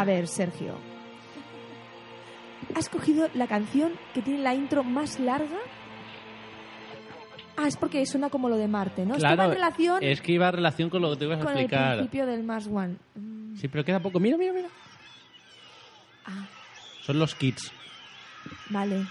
A 0.00 0.04
ver, 0.04 0.28
Sergio. 0.28 0.74
¿Has 2.74 2.88
cogido 2.88 3.28
la 3.34 3.46
canción 3.46 3.92
que 4.14 4.22
tiene 4.22 4.40
la 4.40 4.54
intro 4.54 4.84
más 4.84 5.18
larga? 5.20 5.56
Ah, 7.56 7.66
es 7.68 7.76
porque 7.76 8.04
suena 8.04 8.28
como 8.28 8.48
lo 8.50 8.56
de 8.56 8.68
Marte, 8.68 9.06
¿no? 9.06 9.14
es 9.14 9.24
que 9.24 9.34
va 9.36 9.44
en 9.46 9.50
relación 9.52 9.98
es 10.02 10.20
que 10.20 10.32
iba 10.32 10.48
en 10.48 10.52
relación 10.54 10.90
con 10.90 11.00
lo 11.00 11.10
que 11.12 11.16
te 11.16 11.24
ibas 11.24 11.40
a 11.40 11.44
con 11.44 11.52
el 11.54 11.60
explicar. 11.60 11.96
principio 11.96 12.26
del 12.26 12.42
Mars 12.42 12.66
One. 12.66 12.96
Mm, 13.14 13.56
Sí, 13.56 13.68
pero 13.68 13.82
queda 13.84 14.00
poco. 14.00 14.20
Mira, 14.20 14.36
mira, 14.36 14.52
mira. 14.52 14.68
Ah. 16.26 16.44
Son 17.02 17.18
los 17.18 17.34
kids. 17.34 17.72
Vale. 18.68 19.06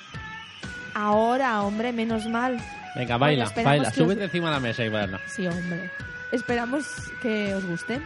Ahora, 0.93 1.63
hombre, 1.63 1.91
menos 1.91 2.27
mal. 2.27 2.57
Venga, 2.95 3.17
baila, 3.17 3.51
baila. 3.63 3.89
os- 3.89 3.95
Súbete 3.95 4.25
encima 4.25 4.47
de 4.49 4.53
la 4.53 4.59
mesa 4.59 4.85
y 4.85 4.89
baila. 4.89 5.19
Sí, 5.25 5.47
hombre. 5.47 5.89
Esperamos 6.31 6.85
que 7.23 7.55
os 7.55 7.65
guste. 7.65 7.99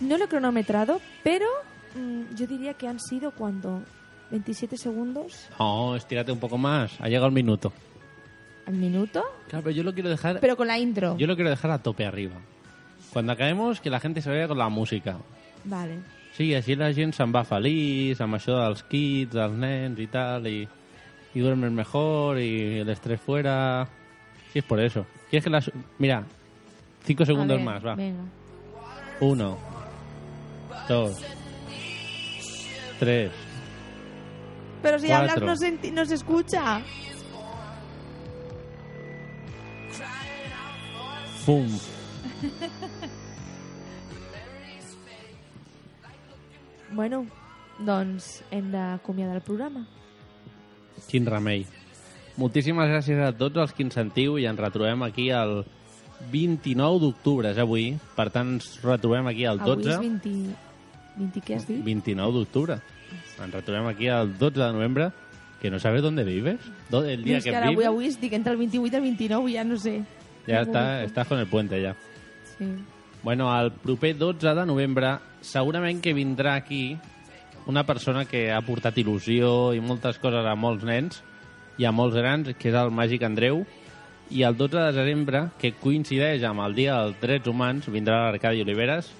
No 0.00 0.16
lo 0.18 0.24
he 0.24 0.28
cronometrado, 0.28 1.00
pero 1.22 1.46
mm, 1.94 2.34
yo 2.34 2.46
diría 2.46 2.74
que 2.74 2.88
han 2.88 2.98
sido 3.00 3.30
cuando 3.32 3.82
27 4.30 4.76
segundos 4.76 5.48
No, 5.58 5.96
estírate 5.96 6.32
un 6.32 6.38
poco 6.38 6.56
más. 6.58 6.92
Ha 7.00 7.08
llegado 7.08 7.26
el 7.26 7.32
minuto. 7.32 7.72
al 8.66 8.74
minuto, 8.74 9.22
Claro, 9.48 9.64
pero 9.64 9.76
yo 9.76 9.82
lo 9.82 9.92
quiero 9.92 10.08
dejar... 10.08 10.38
pero 10.40 10.56
con 10.56 10.66
la 10.68 10.78
intro. 10.78 11.16
Yo 11.18 11.26
lo 11.26 11.34
quiero 11.34 11.50
dejar 11.50 11.70
a 11.72 11.78
tope 11.82 12.06
arriba. 12.06 12.36
Cuando 13.12 13.32
acabemos, 13.32 13.80
que 13.80 13.90
la 13.90 13.98
gente 13.98 14.22
se 14.22 14.30
vaya 14.30 14.46
con 14.46 14.58
la 14.58 14.68
música. 14.68 15.16
Vale. 15.64 15.98
Sí, 16.36 16.54
així 16.54 16.76
la 16.78 16.92
gent 16.94 17.10
se'n 17.12 17.32
va 17.34 17.42
feliç 17.44 18.20
amb 18.22 18.36
això 18.38 18.54
dels 18.62 18.84
kits, 18.86 19.34
dels 19.34 19.56
nens 19.58 19.98
i 19.98 20.06
tal, 20.06 20.46
y, 20.46 20.62
y 21.34 21.40
duermen 21.40 21.74
mejor, 21.74 22.38
y 22.38 22.78
el 22.78 22.88
estrés 22.88 23.20
fuera... 23.20 23.88
Sí, 24.52 24.60
es 24.60 24.64
por 24.64 24.78
eso. 24.80 25.04
¿Quieres 25.28 25.42
que 25.44 25.50
las... 25.50 25.70
Mira, 25.98 26.22
cinco 27.04 27.26
segundos 27.26 27.56
ver, 27.58 27.66
más, 27.66 27.84
va. 27.84 27.94
Venga. 27.96 28.22
Uno, 29.20 29.58
dos, 30.90 31.22
tres, 32.98 33.30
Pero 34.82 34.98
si 34.98 35.08
Cuatro. 35.08 35.32
hablas 35.32 35.42
no 35.42 35.56
se, 35.56 35.92
no 35.92 36.04
se 36.06 36.14
escucha. 36.14 36.82
pum. 41.46 41.66
Bueno, 46.92 47.24
doncs 47.86 48.42
hem 48.50 48.72
d'acomiadar 48.72 49.36
el 49.38 49.44
programa. 49.46 49.84
Quin 51.06 51.28
remei. 51.30 51.62
Moltíssimes 52.34 52.90
gràcies 52.90 53.20
a 53.22 53.30
tots 53.30 53.60
els 53.62 53.74
que 53.76 53.84
ens 53.86 53.94
sentiu 53.94 54.40
i 54.42 54.46
ens 54.50 54.58
retrobem 54.58 55.04
aquí 55.06 55.28
el 55.30 55.60
29 56.32 56.98
d'octubre, 57.04 57.52
és 57.54 57.60
avui. 57.62 57.92
Per 58.16 58.26
tant, 58.34 58.56
ens 58.56 58.72
retrobem 58.82 59.30
aquí 59.30 59.46
el 59.46 59.62
12. 59.62 59.94
Avui 59.94 60.10
és 60.10 60.18
20... 60.24 60.69
20 61.16 61.42
què 61.44 61.56
has 61.56 61.66
dit? 61.68 61.82
29 61.84 62.38
d'octubre. 62.38 62.78
Ens 63.40 63.54
retrobem 63.54 63.86
aquí 63.90 64.06
el 64.12 64.36
12 64.38 64.60
de 64.60 64.72
novembre, 64.72 65.10
que 65.60 65.70
no 65.70 65.78
sabes 65.78 66.02
dónde 66.02 66.24
vives. 66.24 66.60
El 66.92 67.24
día 67.24 67.40
que 67.40 67.50
que 67.50 67.56
ara 67.56 67.66
avui, 67.66 67.76
vives. 67.76 67.88
avui 67.88 68.06
estic 68.06 68.32
entre 68.32 68.52
el 68.52 68.58
28 68.58 68.92
i 68.92 68.96
el 68.96 69.02
29, 69.02 69.52
ja 69.52 69.64
no 69.64 69.76
sé. 69.76 70.02
Ja 70.46 70.62
No 70.62 70.70
està, 70.70 70.84
estàs 71.04 71.28
con 71.28 71.38
el 71.38 71.46
puente, 71.46 71.80
ja. 71.82 71.94
Sí. 72.56 72.66
Bueno, 73.22 73.50
el 73.60 73.72
proper 73.72 74.16
12 74.16 74.54
de 74.54 74.66
novembre 74.66 75.18
segurament 75.42 76.00
que 76.00 76.14
vindrà 76.14 76.54
aquí 76.54 76.96
una 77.66 77.84
persona 77.84 78.24
que 78.24 78.50
ha 78.52 78.60
portat 78.64 78.96
il·lusió 78.96 79.74
i 79.76 79.80
moltes 79.84 80.18
coses 80.18 80.46
a 80.46 80.54
molts 80.56 80.84
nens 80.84 81.22
i 81.78 81.84
a 81.84 81.92
molts 81.92 82.16
grans, 82.16 82.48
que 82.58 82.68
és 82.70 82.74
el 82.74 82.90
Màgic 82.90 83.22
Andreu. 83.24 83.66
I 84.30 84.44
el 84.46 84.56
12 84.56 84.76
de 84.78 84.92
desembre, 84.94 85.48
que 85.58 85.72
coincideix 85.74 86.42
amb 86.46 86.62
el 86.62 86.74
Dia 86.74 86.96
dels 87.02 87.16
Drets 87.20 87.48
Humans, 87.50 87.88
vindrà 87.90 88.22
l'Arcadi 88.30 88.62
Oliveres. 88.62 89.10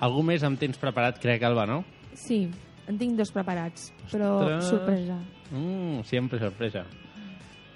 Algú 0.00 0.22
més 0.22 0.42
em 0.46 0.56
tens 0.56 0.78
preparat, 0.78 1.18
crec, 1.20 1.42
Alba, 1.42 1.66
no? 1.66 1.82
Sí, 2.14 2.48
en 2.86 2.98
tinc 2.98 3.16
dos 3.18 3.32
preparats, 3.34 3.92
però 4.12 4.36
Ostres. 4.38 4.64
sorpresa. 4.70 5.18
Mm, 5.50 6.02
siempre 6.04 6.38
sorpresa. 6.38 6.84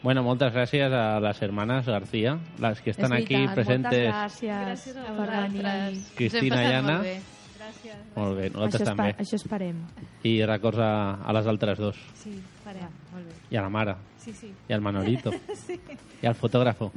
Bueno, 0.02 0.22
moltes 0.26 0.52
gràcies 0.52 0.90
a 0.92 1.20
les 1.22 1.40
hermanes 1.42 1.86
García, 1.86 2.36
les 2.58 2.80
que 2.82 2.90
estan 2.90 3.12
És 3.14 3.22
aquí 3.24 3.36
presentes. 3.54 4.08
Moltes 4.10 4.42
gràcies, 4.42 4.66
Gràcies 4.66 4.96
a 4.96 5.12
vosaltres. 5.12 6.12
Cristina 6.16 6.62
i 6.62 6.72
Anna. 6.74 6.92
molt 6.96 7.04
bé. 7.04 7.20
Gràcies. 7.62 7.96
Molt 8.16 8.36
bé, 8.36 8.50
nosaltres 8.50 8.80
Això, 8.82 8.86
també. 8.90 9.14
això 9.22 9.34
esperem. 9.38 9.76
I 10.24 10.44
records 10.44 10.78
a, 10.78 10.90
a 11.22 11.32
les 11.32 11.46
altres 11.46 11.78
dos. 11.78 11.96
Sí, 12.18 12.34
farem. 12.64 12.90
Molt 13.12 13.26
bé. 13.26 13.32
Y 13.50 13.56
a 13.56 13.62
la 13.62 13.68
Mara. 13.68 13.96
Sí, 14.18 14.32
sí. 14.32 14.52
Y 14.68 14.72
al 14.72 14.80
Manolito. 14.80 15.30
sí. 15.66 15.80
Y 16.20 16.26
al 16.26 16.34
fotógrafo. 16.34 16.92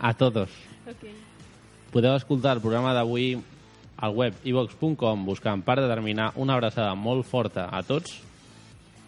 A 0.00 0.12
todos. 0.14 0.50
Ok. 0.88 1.06
Podeu 1.92 2.16
escoltar 2.16 2.56
el 2.56 2.60
programa 2.60 2.92
d'avui 2.92 3.36
al 3.96 4.14
web 4.16 4.34
ivox.com 4.44 5.24
buscant 5.26 5.62
per 5.64 5.78
determinar 5.80 6.32
una 6.36 6.56
abraçada 6.56 6.94
molt 6.94 7.26
forta 7.26 7.68
a 7.72 7.82
tots. 7.86 8.18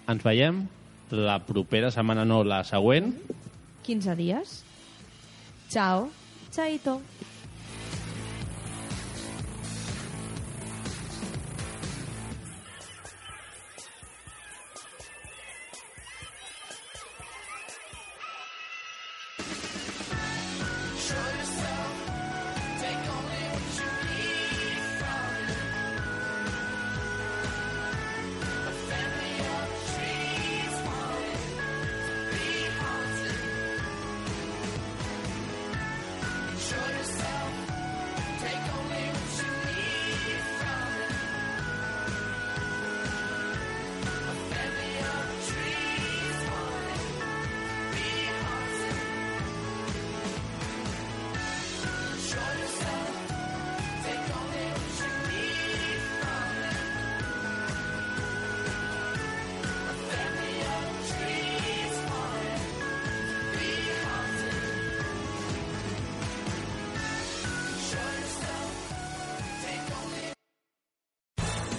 Ens 0.08 0.24
veiem 0.24 0.64
la 1.12 1.38
propera 1.44 1.90
setmana, 1.92 2.24
no, 2.24 2.42
la 2.44 2.62
següent. 2.64 3.12
15 3.84 4.16
dies. 4.16 4.62
Chao. 5.68 6.08
Chaito. 6.52 7.00